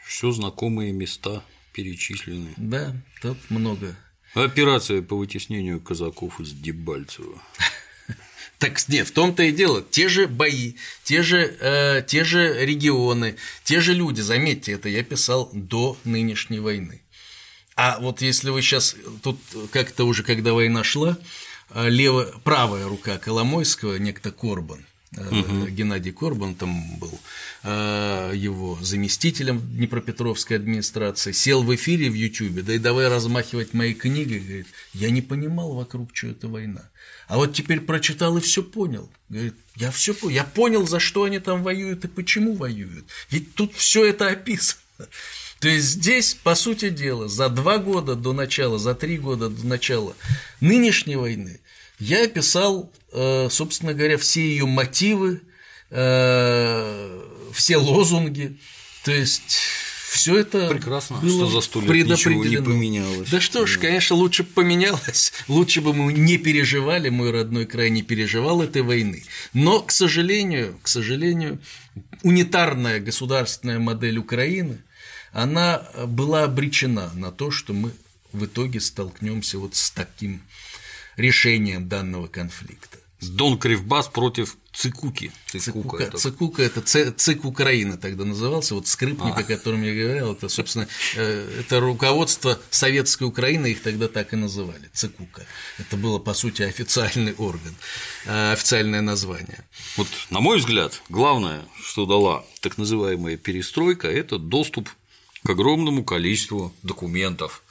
Все 0.06 0.32
знакомые 0.32 0.94
места 0.94 1.44
перечислены. 1.74 2.54
Да, 2.58 2.96
тут 3.22 3.38
много. 3.50 3.96
Операция 4.34 5.02
по 5.02 5.16
вытеснению 5.18 5.80
казаков 5.80 6.40
из 6.40 6.54
Дебальцева. 6.54 7.42
Так 8.60 8.80
нет, 8.88 9.10
в 9.10 9.12
том-то 9.12 9.44
и 9.44 9.52
дело. 9.52 9.82
Те 9.82 10.08
же 10.08 10.26
бои, 10.26 10.76
те 11.04 11.22
же, 11.22 11.54
э, 11.60 12.02
те 12.08 12.24
же 12.24 12.66
регионы, 12.66 13.36
те 13.66 13.82
же 13.82 13.94
люди. 13.94 14.22
Заметьте, 14.22 14.72
это 14.72 14.88
я 14.88 15.04
писал 15.04 15.50
до 15.52 15.98
нынешней 16.06 16.60
войны. 16.60 17.02
А 17.76 18.00
вот 18.00 18.22
если 18.22 18.52
вы 18.52 18.62
сейчас 18.62 18.96
тут 19.22 19.38
как-то 19.72 20.06
уже, 20.06 20.24
когда 20.24 20.54
война 20.54 20.86
шла, 20.86 21.18
э, 21.72 21.90
левая, 21.90 22.28
правая 22.46 22.88
рука 22.88 23.18
Коломойского, 23.18 23.98
некто 23.98 24.32
Корбан, 24.32 24.86
угу. 25.18 25.68
Геннадий 25.68 26.14
Корбан 26.14 26.56
там 26.56 26.98
был 27.00 27.20
э, 27.64 28.03
его 28.34 28.78
заместителем 28.82 29.60
Днепропетровской 29.60 30.58
администрации, 30.58 31.32
сел 31.32 31.64
в 31.64 31.74
эфире 31.76 32.10
в 32.10 32.14
Ютубе, 32.14 32.62
да 32.62 32.74
и 32.74 32.80
давай 32.80 33.08
размахивать 33.08 33.74
мои 33.74 33.94
книги, 33.94 34.38
говорит, 34.38 34.68
я 34.94 35.10
не 35.10 35.22
понимал 35.22 35.74
вокруг, 35.74 36.10
что 36.14 36.28
это 36.28 36.48
война. 36.48 36.90
А 37.28 37.38
вот 37.38 37.54
теперь 37.54 37.82
прочитал 37.82 38.38
и 38.38 38.42
все 38.42 38.64
понял. 38.64 39.10
Говорит, 39.30 39.56
я 39.76 39.92
все 39.92 40.14
понял, 40.14 40.36
я 40.36 40.44
понял, 40.44 40.88
за 40.88 41.00
что 41.00 41.24
они 41.24 41.40
там 41.40 41.64
воюют 41.64 42.06
и 42.06 42.08
почему 42.08 42.56
воюют. 42.56 43.06
Ведь 43.30 43.56
тут 43.56 43.74
все 43.76 44.06
это 44.06 44.28
описано. 44.28 44.82
То 45.60 45.70
есть 45.70 45.88
здесь, 45.88 46.34
по 46.34 46.56
сути 46.56 46.90
дела, 46.90 47.30
за 47.30 47.48
два 47.48 47.78
года 47.78 48.16
до 48.16 48.34
начала, 48.34 48.78
за 48.78 48.96
три 48.96 49.18
года 49.18 49.50
до 49.50 49.66
начала 49.66 50.16
нынешней 50.60 51.16
войны 51.16 51.62
я 52.00 52.26
описал, 52.26 52.92
э, 53.12 53.48
собственно 53.50 53.94
говоря, 53.94 54.18
все 54.18 54.42
ее 54.42 54.66
мотивы, 54.66 55.42
э, 55.90 57.33
все 57.54 57.78
лозунги, 57.78 58.58
то 59.04 59.12
есть 59.12 59.60
все 60.14 60.38
это 60.38 60.70
прекрасно, 60.70 61.18
было 61.18 61.48
что 61.48 61.50
за 61.50 61.62
сто 61.62 61.82
лет 61.82 62.08
ничего 62.08 62.46
не 62.46 62.62
поменялось. 62.62 63.30
Да 63.30 63.42
что 63.42 63.66
ж, 63.66 63.80
конечно, 63.80 64.16
лучше 64.16 64.44
бы 64.44 64.50
поменялось, 64.50 65.34
лучше 65.48 65.82
бы 65.82 65.94
мы 65.94 66.14
не 66.14 66.38
переживали, 66.38 67.10
мой 67.10 67.32
родной 67.32 67.66
край 67.66 67.90
не 67.90 68.04
переживал 68.04 68.62
этой 68.62 68.84
войны. 68.84 69.24
Но, 69.54 69.82
к 69.82 69.92
сожалению, 69.92 70.80
к 70.84 70.88
сожалению, 70.88 71.60
унитарная 72.22 73.00
государственная 73.00 73.80
модель 73.80 74.20
Украины, 74.20 74.78
она 75.32 75.88
была 76.06 76.44
обречена 76.44 77.12
на 77.16 77.32
то, 77.32 77.50
что 77.50 77.74
мы 77.74 77.92
в 78.32 78.46
итоге 78.46 78.80
столкнемся 78.80 79.58
вот 79.58 79.76
с 79.76 79.90
таким 79.92 80.44
решением 81.18 81.90
данного 81.90 82.28
конфликта. 82.28 83.00
Дон 83.30 83.58
Кривбас 83.58 84.08
против 84.08 84.58
Цикуки. 84.74 85.32
Цикука, 85.48 85.98
это... 85.98 86.18
Цикука 86.18 86.64
это 86.64 86.82
ЦИК 87.12 87.46
Украины 87.46 87.98
тогда 87.98 88.26
назывался, 88.26 88.74
вот 88.74 88.88
скрипник, 88.88 89.38
а. 89.38 89.40
о 89.40 89.44
котором 89.44 89.84
я 89.84 89.94
говорил, 89.94 90.34
это, 90.34 90.50
собственно, 90.50 90.88
э, 91.16 91.60
это 91.60 91.80
руководство 91.80 92.60
Советской 92.72 93.26
Украины, 93.26 93.68
их 93.68 93.84
тогда 93.84 94.08
так 94.08 94.34
и 94.34 94.36
называли, 94.36 94.90
Цикука. 94.92 95.46
Это 95.78 95.96
было, 95.96 96.18
по 96.18 96.34
сути, 96.34 96.64
официальный 96.64 97.34
орган, 97.38 97.76
э, 98.26 98.54
официальное 98.54 99.02
название. 99.02 99.64
Вот, 99.96 100.08
на 100.32 100.40
мой 100.40 100.58
взгляд, 100.58 101.02
главное, 101.08 101.62
что 101.84 102.08
дала 102.08 102.44
так 102.62 102.80
называемая 102.80 103.38
перестройка, 103.38 104.08
это 104.08 104.40
доступ 104.40 104.90
к 105.44 105.50
огромному 105.50 106.04
количеству 106.04 106.74
документов, 106.82 107.62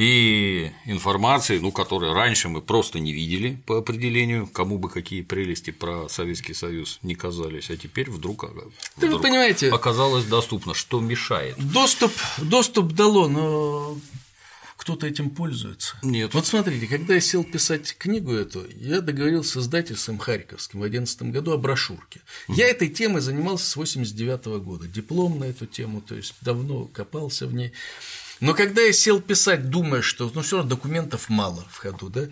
и 0.00 0.72
информации, 0.86 1.58
ну, 1.58 1.72
которую 1.72 2.14
раньше 2.14 2.48
мы 2.48 2.62
просто 2.62 2.98
не 3.00 3.12
видели 3.12 3.60
по 3.66 3.76
определению, 3.76 4.46
кому 4.46 4.78
бы 4.78 4.88
какие 4.88 5.20
прелести 5.20 5.72
про 5.72 6.08
Советский 6.08 6.54
Союз 6.54 6.98
не 7.02 7.14
казались, 7.14 7.68
а 7.68 7.76
теперь 7.76 8.08
вдруг, 8.08 8.46
да 8.46 8.62
вдруг 8.96 9.12
вы 9.12 9.20
понимаете, 9.20 9.68
оказалось 9.68 10.24
доступно, 10.24 10.72
что 10.72 11.00
мешает. 11.00 11.54
Доступ, 11.58 12.12
доступ 12.38 12.92
дало, 12.92 13.28
но 13.28 13.98
кто-то 14.78 15.06
этим 15.06 15.28
пользуется. 15.28 15.98
Нет. 16.02 16.32
Вот 16.32 16.46
смотрите, 16.46 16.86
когда 16.86 17.12
я 17.12 17.20
сел 17.20 17.44
писать 17.44 17.94
книгу 17.98 18.32
эту, 18.32 18.64
я 18.76 19.02
договорился 19.02 19.60
с 19.60 19.64
издательством 19.64 20.16
Харьковским 20.16 20.80
в 20.80 20.82
2011 20.82 21.22
году 21.24 21.52
о 21.52 21.58
брошюрке. 21.58 22.22
Угу. 22.48 22.56
Я 22.56 22.68
этой 22.68 22.88
темой 22.88 23.20
занимался 23.20 23.68
с 23.68 23.76
89 23.76 24.46
-го 24.46 24.60
года, 24.60 24.88
диплом 24.88 25.38
на 25.38 25.44
эту 25.44 25.66
тему, 25.66 26.00
то 26.00 26.14
есть 26.14 26.32
давно 26.40 26.86
копался 26.86 27.46
в 27.46 27.52
ней. 27.52 27.72
Но 28.40 28.54
когда 28.54 28.82
я 28.82 28.92
сел 28.92 29.20
писать, 29.20 29.70
думая, 29.70 30.02
что 30.02 30.30
ну, 30.34 30.42
все 30.42 30.56
равно 30.56 30.70
документов 30.70 31.28
мало 31.28 31.66
в 31.70 31.76
ходу, 31.76 32.08
да, 32.08 32.28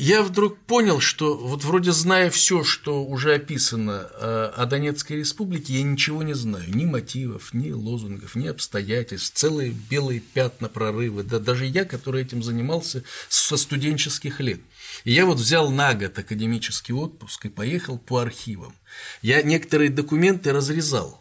я 0.00 0.22
вдруг 0.22 0.58
понял, 0.58 1.00
что 1.00 1.36
вот 1.36 1.64
вроде 1.64 1.90
зная 1.90 2.30
все, 2.30 2.62
что 2.62 3.04
уже 3.04 3.34
описано 3.34 4.08
э, 4.12 4.52
о 4.54 4.64
Донецкой 4.66 5.16
республике, 5.16 5.74
я 5.74 5.82
ничего 5.82 6.22
не 6.22 6.34
знаю. 6.34 6.64
Ни 6.68 6.84
мотивов, 6.84 7.52
ни 7.52 7.72
лозунгов, 7.72 8.36
ни 8.36 8.46
обстоятельств, 8.46 9.36
целые 9.36 9.72
белые 9.72 10.20
пятна 10.20 10.68
прорывы. 10.68 11.24
Да 11.24 11.40
даже 11.40 11.66
я, 11.66 11.84
который 11.84 12.22
этим 12.22 12.44
занимался 12.44 13.02
со 13.28 13.56
студенческих 13.56 14.38
лет. 14.38 14.60
И 15.02 15.12
я 15.12 15.26
вот 15.26 15.38
взял 15.38 15.68
на 15.72 15.94
год 15.94 16.16
академический 16.16 16.94
отпуск 16.94 17.46
и 17.46 17.48
поехал 17.48 17.98
по 17.98 18.18
архивам. 18.18 18.76
Я 19.20 19.42
некоторые 19.42 19.90
документы 19.90 20.52
разрезал 20.52 21.20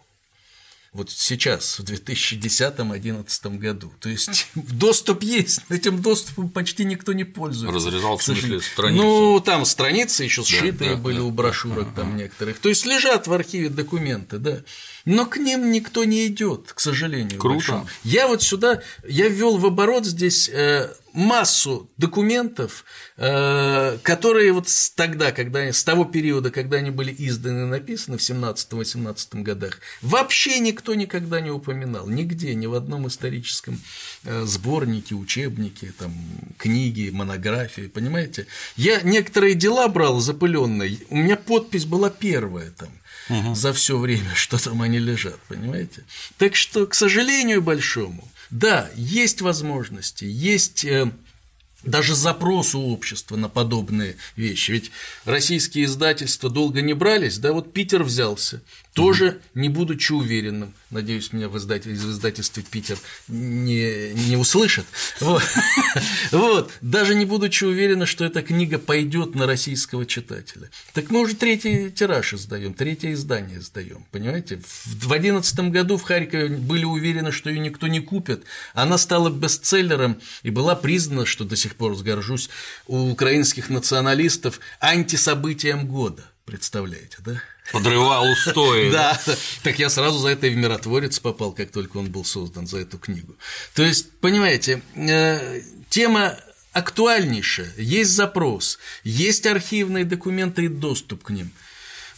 вот 0.98 1.12
сейчас, 1.12 1.78
в 1.78 1.84
2010-2011 1.84 3.58
году. 3.60 3.94
То 4.00 4.10
есть 4.10 4.48
доступ 4.56 5.22
есть, 5.22 5.62
этим 5.70 6.02
доступом 6.02 6.50
почти 6.50 6.86
никто 6.86 7.14
не 7.14 7.24
пользуется. 7.24 7.74
Разрезал 7.74 8.18
в 8.18 8.24
смысле 8.24 8.60
страницы? 8.60 9.04
Ну, 9.04 9.40
там 9.40 9.64
страницы 9.66 10.24
еще 10.24 10.44
сшитые 10.44 10.92
да, 10.92 10.96
да, 10.96 11.02
были 11.02 11.18
да, 11.18 11.24
у 11.24 11.32
брошюрок 11.32 11.94
да, 11.94 12.02
там 12.02 12.18
некоторых. 12.18 12.58
То 12.58 12.70
есть 12.70 12.86
лежат 12.88 13.28
в 13.28 13.34
архиве 13.34 13.70
документы, 13.70 14.40
да. 14.40 14.64
Но 15.06 15.28
к 15.28 15.38
ним 15.38 15.72
никто 15.72 16.04
не 16.04 16.26
идет, 16.26 16.74
к 16.74 16.80
сожалению. 16.80 17.40
Круто. 17.40 17.58
Большому. 17.58 17.88
Я 18.04 18.28
вот 18.28 18.42
сюда, 18.42 18.82
я 19.08 19.30
ввел 19.30 19.58
в 19.58 19.66
оборот 19.68 20.06
здесь 20.06 20.50
э, 20.50 20.90
массу 21.18 21.90
документов, 21.98 22.86
э, 23.18 23.98
которые 24.04 24.52
вот 24.52 24.68
тогда, 24.96 25.32
когда 25.32 25.62
с 25.62 25.84
того 25.84 26.06
периода, 26.06 26.52
когда 26.52 26.78
они 26.78 26.92
были 26.92 27.14
изданы 27.18 27.64
и 27.64 27.66
написаны 27.66 28.18
в 28.18 28.22
17-18 28.22 29.42
годах, 29.42 29.80
вообще 30.04 30.60
никто 30.60 30.94
никогда 30.94 31.42
не 31.42 31.50
упоминал, 31.50 32.08
нигде, 32.08 32.54
ни 32.54 32.68
в 32.68 32.76
одном 32.76 33.08
историческом 33.08 33.82
э, 34.26 34.44
сборнике, 34.46 35.16
учебнике, 35.16 35.92
там, 35.98 36.14
книге, 36.60 37.12
монографии, 37.12 37.88
понимаете? 37.88 38.46
Я 38.76 39.02
некоторые 39.02 39.56
дела 39.56 39.88
брал 39.88 40.20
запыленные, 40.20 41.00
у 41.10 41.18
меня 41.18 41.36
подпись 41.36 41.86
была 41.86 42.12
первая 42.12 42.70
там 42.70 42.90
угу. 43.30 43.56
за 43.56 43.74
все 43.74 43.98
время, 43.98 44.36
что 44.36 44.64
там 44.64 44.84
они 44.84 45.00
лежат, 45.00 45.40
понимаете? 45.48 46.04
Так 46.38 46.56
что, 46.56 46.86
к 46.86 46.94
сожалению 46.94 47.64
большому, 47.64 48.30
да, 48.50 48.90
есть 48.96 49.42
возможности, 49.42 50.26
есть 50.26 50.86
э, 50.86 51.12
даже 51.84 52.16
запрос 52.16 52.76
у 52.76 52.90
общества 52.92 53.36
на 53.36 53.50
подобные 53.50 54.18
вещи. 54.36 54.72
Ведь 54.72 54.92
российские 55.26 55.86
издательства 55.86 56.50
долго 56.50 56.82
не 56.82 56.94
брались, 56.94 57.38
да, 57.38 57.54
вот 57.54 57.74
Питер 57.74 58.04
взялся, 58.04 58.62
тоже 58.94 59.40
не 59.54 59.70
будучи 59.70 60.12
уверенным, 60.12 60.74
надеюсь, 60.90 61.32
меня 61.32 61.50
в 61.50 61.58
издатель, 61.58 61.92
из 61.92 62.04
издательства 62.04 62.64
Питер 62.64 62.98
не, 63.28 64.12
не 64.14 64.38
услышат, 64.38 64.88
вот. 65.20 65.44
вот, 66.32 66.72
даже 66.82 67.14
не 67.14 67.26
будучи 67.26 67.64
уверенным, 67.64 68.08
что 68.08 68.26
эта 68.26 68.42
книга 68.42 68.80
пойдет 68.80 69.36
на 69.36 69.46
российского 69.46 70.08
читателя. 70.08 70.72
Так 70.94 71.12
мы 71.12 71.20
уже 71.22 71.36
третий 71.36 71.92
тираж 71.92 72.34
издаем, 72.34 72.74
третье 72.74 73.14
издание 73.14 73.60
издаем, 73.60 74.04
понимаете? 74.12 74.62
В 74.86 74.96
2011 75.00 75.60
году 75.70 75.98
в 75.98 76.02
Харькове 76.02 76.50
были 76.58 76.86
уверены, 76.86 77.32
что 77.32 77.52
ее 77.52 77.60
никто 77.60 77.86
не 77.86 78.00
купит, 78.00 78.46
она 78.74 78.98
стала 78.98 79.30
бестселлером 79.30 80.20
и 80.42 80.50
была 80.50 80.76
признана, 80.76 81.28
что 81.28 81.44
до 81.44 81.56
сих 81.56 81.67
пор 81.76 81.96
сгоржусь, 81.96 82.50
у 82.86 83.10
украинских 83.12 83.70
националистов 83.70 84.60
антисобытием 84.80 85.88
года, 85.88 86.24
представляете, 86.46 87.18
да? 87.20 87.42
Подрывал 87.72 88.32
устои. 88.32 88.90
Да, 88.92 89.20
так 89.64 89.78
я 89.80 89.90
сразу 89.90 90.20
за 90.20 90.30
это 90.30 90.48
и 90.48 90.52
в 90.52 90.58
миротворец 90.58 91.20
попал, 91.20 91.52
как 91.52 91.72
только 91.72 91.98
он 91.98 92.10
был 92.10 92.24
создан, 92.24 92.68
за 92.68 92.80
эту 92.80 92.98
книгу. 92.98 93.36
То 93.74 93.84
есть, 93.84 94.12
понимаете, 94.20 94.82
э, 94.96 95.62
тема 95.90 96.38
актуальнейшая, 96.72 97.74
есть 97.78 98.12
запрос, 98.12 98.80
есть 99.04 99.46
архивные 99.48 100.06
документы 100.06 100.66
и 100.66 100.68
доступ 100.68 101.24
к 101.24 101.30
ним. 101.32 101.52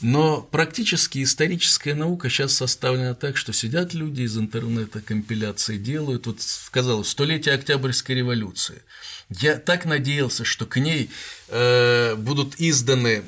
Но 0.02 0.41
практически 0.41 1.24
историческая 1.24 1.93
наука 1.93 2.30
сейчас 2.30 2.54
составлена 2.54 3.16
так, 3.16 3.36
что 3.36 3.52
сидят 3.52 3.93
люди 3.93 4.22
из 4.22 4.38
интернета, 4.38 5.02
компиляции 5.02 5.78
делают. 5.78 6.26
Вот 6.28 6.39
казалось, 6.72 7.10
столетие 7.10 7.56
Октябрьской 7.56 8.16
революции. 8.16 8.82
Я 9.30 9.58
так 9.58 9.86
надеялся, 9.86 10.45
что 10.45 10.66
к 10.66 10.78
ней 10.78 11.10
э, 11.50 12.16
будут 12.16 12.56
изданы 12.58 13.24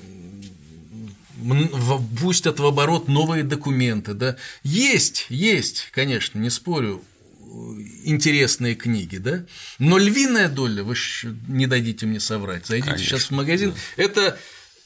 пустят 2.20 2.60
в 2.60 2.66
оборот 2.66 3.08
новые 3.08 3.44
документы, 3.44 4.14
да. 4.14 4.38
Есть, 4.64 5.26
есть, 5.30 5.90
конечно, 5.92 6.38
не 6.38 6.52
спорю, 6.52 7.04
интересные 8.04 8.76
книги, 8.76 9.18
да, 9.18 9.46
но 9.80 9.98
львиная 9.98 10.50
доля, 10.50 10.84
вы 10.84 10.96
не 11.48 11.68
дадите 11.68 12.06
мне 12.06 12.20
соврать, 12.20 12.66
зайдите 12.66 12.92
конечно, 12.92 13.08
сейчас 13.08 13.26
в 13.26 13.32
магазин, 13.32 13.74
да. 13.98 14.04
это 14.04 14.40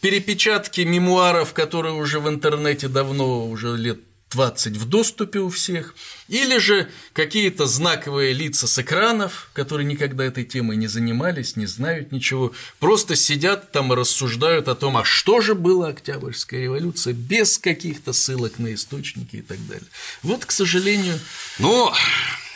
перепечатки 0.06 0.82
мемуаров, 0.82 1.54
которые 1.54 1.96
уже 1.96 2.20
в 2.20 2.30
интернете 2.30 2.88
давно, 2.88 3.48
уже 3.48 3.76
лет 3.76 4.02
20 4.30 4.78
в 4.78 4.88
доступе 4.88 5.40
у 5.40 5.50
всех, 5.50 5.96
или 6.28 6.60
же 6.60 6.92
какие-то 7.14 7.66
знаковые 7.66 8.32
лица 8.34 8.68
с 8.68 8.78
экранов, 8.78 9.50
которые 9.54 9.88
никогда 9.88 10.24
этой 10.24 10.44
темой 10.44 10.78
не 10.78 10.86
занимались, 10.86 11.56
не 11.56 11.66
знают 11.66 12.12
ничего, 12.12 12.52
просто 12.78 13.16
сидят 13.16 13.72
там 13.72 13.94
и 13.94 13.96
рассуждают 13.96 14.68
о 14.68 14.76
том, 14.76 14.96
а 14.98 15.04
что 15.04 15.42
же 15.42 15.56
было 15.56 15.88
Октябрьская 15.88 16.62
революция, 16.62 17.14
без 17.14 17.58
каких-то 17.58 18.14
ссылок 18.14 18.60
на 18.60 18.76
источники 18.76 19.38
и 19.38 19.42
так 19.42 19.58
далее. 19.66 19.88
Вот, 20.22 20.46
к 20.46 20.52
сожалению… 20.52 21.20
Ну, 21.58 21.92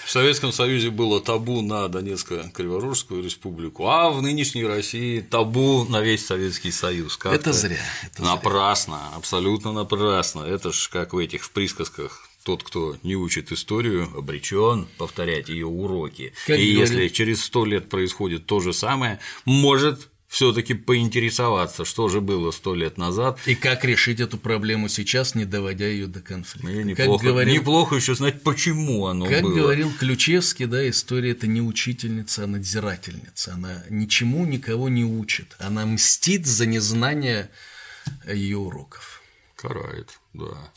в 0.09 0.11
Советском 0.11 0.51
Союзе 0.51 0.89
было 0.89 1.21
табу 1.21 1.61
на 1.61 1.87
Донецко-Криворожскую 1.87 3.23
республику, 3.23 3.89
а 3.89 4.09
в 4.09 4.23
нынешней 4.23 4.65
России 4.65 5.19
табу 5.19 5.85
на 5.87 6.01
весь 6.01 6.25
Советский 6.25 6.71
Союз. 6.71 7.15
Как 7.15 7.31
это 7.31 7.53
зря. 7.53 7.77
Это 8.03 8.23
напрасно, 8.23 8.97
зря. 8.97 9.17
абсолютно 9.17 9.71
напрасно. 9.71 10.41
Это 10.41 10.71
ж 10.71 10.89
как 10.91 11.13
в 11.13 11.19
этих 11.19 11.43
в 11.43 11.51
присказках 11.51 12.27
тот, 12.43 12.63
кто 12.63 12.97
не 13.03 13.15
учит 13.15 13.51
историю, 13.51 14.09
обречен 14.17 14.87
повторять 14.97 15.47
ее 15.47 15.67
уроки. 15.67 16.33
Как 16.47 16.57
и 16.57 16.73
говорит... 16.73 16.89
если 16.89 17.07
через 17.09 17.45
сто 17.45 17.63
лет 17.63 17.87
происходит 17.87 18.47
то 18.47 18.61
же 18.61 18.73
самое, 18.73 19.19
может 19.45 20.09
все-таки 20.29 20.75
поинтересоваться, 20.75 21.83
что 21.83 22.07
же 22.07 22.21
было 22.21 22.51
сто 22.51 22.75
лет 22.75 22.99
назад. 22.99 23.39
И 23.47 23.55
как 23.55 23.83
решить 23.83 24.19
эту 24.19 24.37
проблему 24.37 24.87
сейчас, 24.87 25.33
не 25.33 25.43
доводя 25.43 25.87
ее 25.87 26.05
до 26.05 26.21
конфликта. 26.21 26.71
И 26.71 26.83
неплохо, 26.83 27.23
как 27.23 27.33
говорил, 27.33 27.53
неплохо 27.55 27.95
еще 27.95 28.13
знать, 28.13 28.43
почему 28.43 29.07
оно 29.07 29.25
как 29.25 29.41
было. 29.41 29.51
Как 29.51 29.61
говорил 29.61 29.91
Ключевский, 29.99 30.67
да, 30.67 30.87
история 30.87 31.31
это 31.31 31.47
не 31.47 31.61
учительница, 31.61 32.43
а 32.43 32.47
надзирательница. 32.47 33.55
Она 33.55 33.83
ничему 33.89 34.45
никого 34.45 34.87
не 34.87 35.03
учит. 35.03 35.55
Она 35.57 35.87
мстит 35.87 36.45
за 36.45 36.67
незнание 36.67 37.49
ее 38.27 38.57
уроков. 38.59 39.23
Карает, 39.55 40.19
да. 40.33 40.71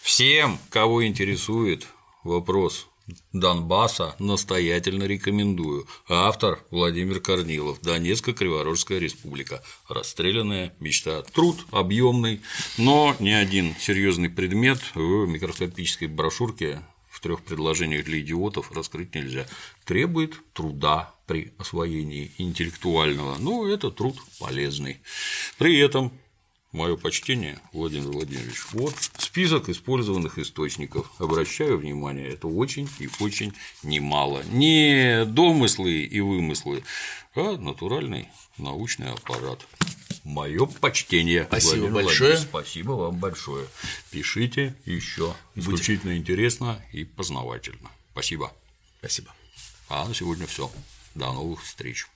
Всем, 0.00 0.60
кого 0.70 1.04
интересует 1.04 1.88
вопрос 2.22 2.86
Донбасса 3.32 4.14
настоятельно 4.18 5.04
рекомендую. 5.04 5.86
Автор 6.08 6.64
Владимир 6.70 7.20
Корнилов. 7.20 7.80
Донецко-Криворожская 7.82 8.98
республика. 8.98 9.62
Расстрелянная 9.88 10.74
мечта. 10.80 11.22
Труд 11.22 11.64
объемный, 11.70 12.40
но 12.76 13.16
ни 13.18 13.30
один 13.30 13.74
серьезный 13.78 14.30
предмет 14.30 14.78
в 14.94 15.26
микроскопической 15.26 16.08
брошюрке 16.08 16.82
в 17.10 17.20
трех 17.20 17.42
предложениях 17.42 18.04
для 18.04 18.20
идиотов 18.20 18.70
раскрыть 18.72 19.14
нельзя. 19.14 19.46
Требует 19.84 20.34
труда 20.52 21.14
при 21.26 21.52
освоении 21.58 22.32
интеллектуального, 22.38 23.36
но 23.38 23.66
это 23.66 23.90
труд 23.90 24.16
полезный. 24.38 24.98
При 25.58 25.78
этом 25.78 26.12
Мое 26.72 26.96
почтение, 26.96 27.58
Владимир 27.72 28.08
Владимирович. 28.08 28.66
Вот 28.72 28.94
список 29.16 29.70
использованных 29.70 30.38
источников. 30.38 31.10
Обращаю 31.18 31.78
внимание, 31.78 32.28
это 32.28 32.46
очень 32.46 32.88
и 32.98 33.08
очень 33.20 33.54
немало. 33.82 34.42
Не 34.50 35.24
домыслы 35.24 36.02
и 36.02 36.20
вымыслы, 36.20 36.84
а 37.34 37.56
натуральный 37.56 38.28
научный 38.58 39.10
аппарат. 39.10 39.66
Мое 40.24 40.66
почтение. 40.66 41.44
Спасибо 41.44 41.70
Владимир 41.70 41.92
большое. 42.04 42.36
Спасибо 42.36 42.92
вам 42.92 43.16
большое. 43.16 43.66
Пишите 44.10 44.76
еще. 44.84 45.34
Исключительно 45.54 46.18
интересно 46.18 46.84
и 46.92 47.04
познавательно. 47.04 47.90
Спасибо. 48.12 48.52
Спасибо. 48.98 49.34
А 49.88 50.06
на 50.06 50.14
сегодня 50.14 50.46
все. 50.46 50.70
До 51.14 51.32
новых 51.32 51.62
встреч. 51.62 52.06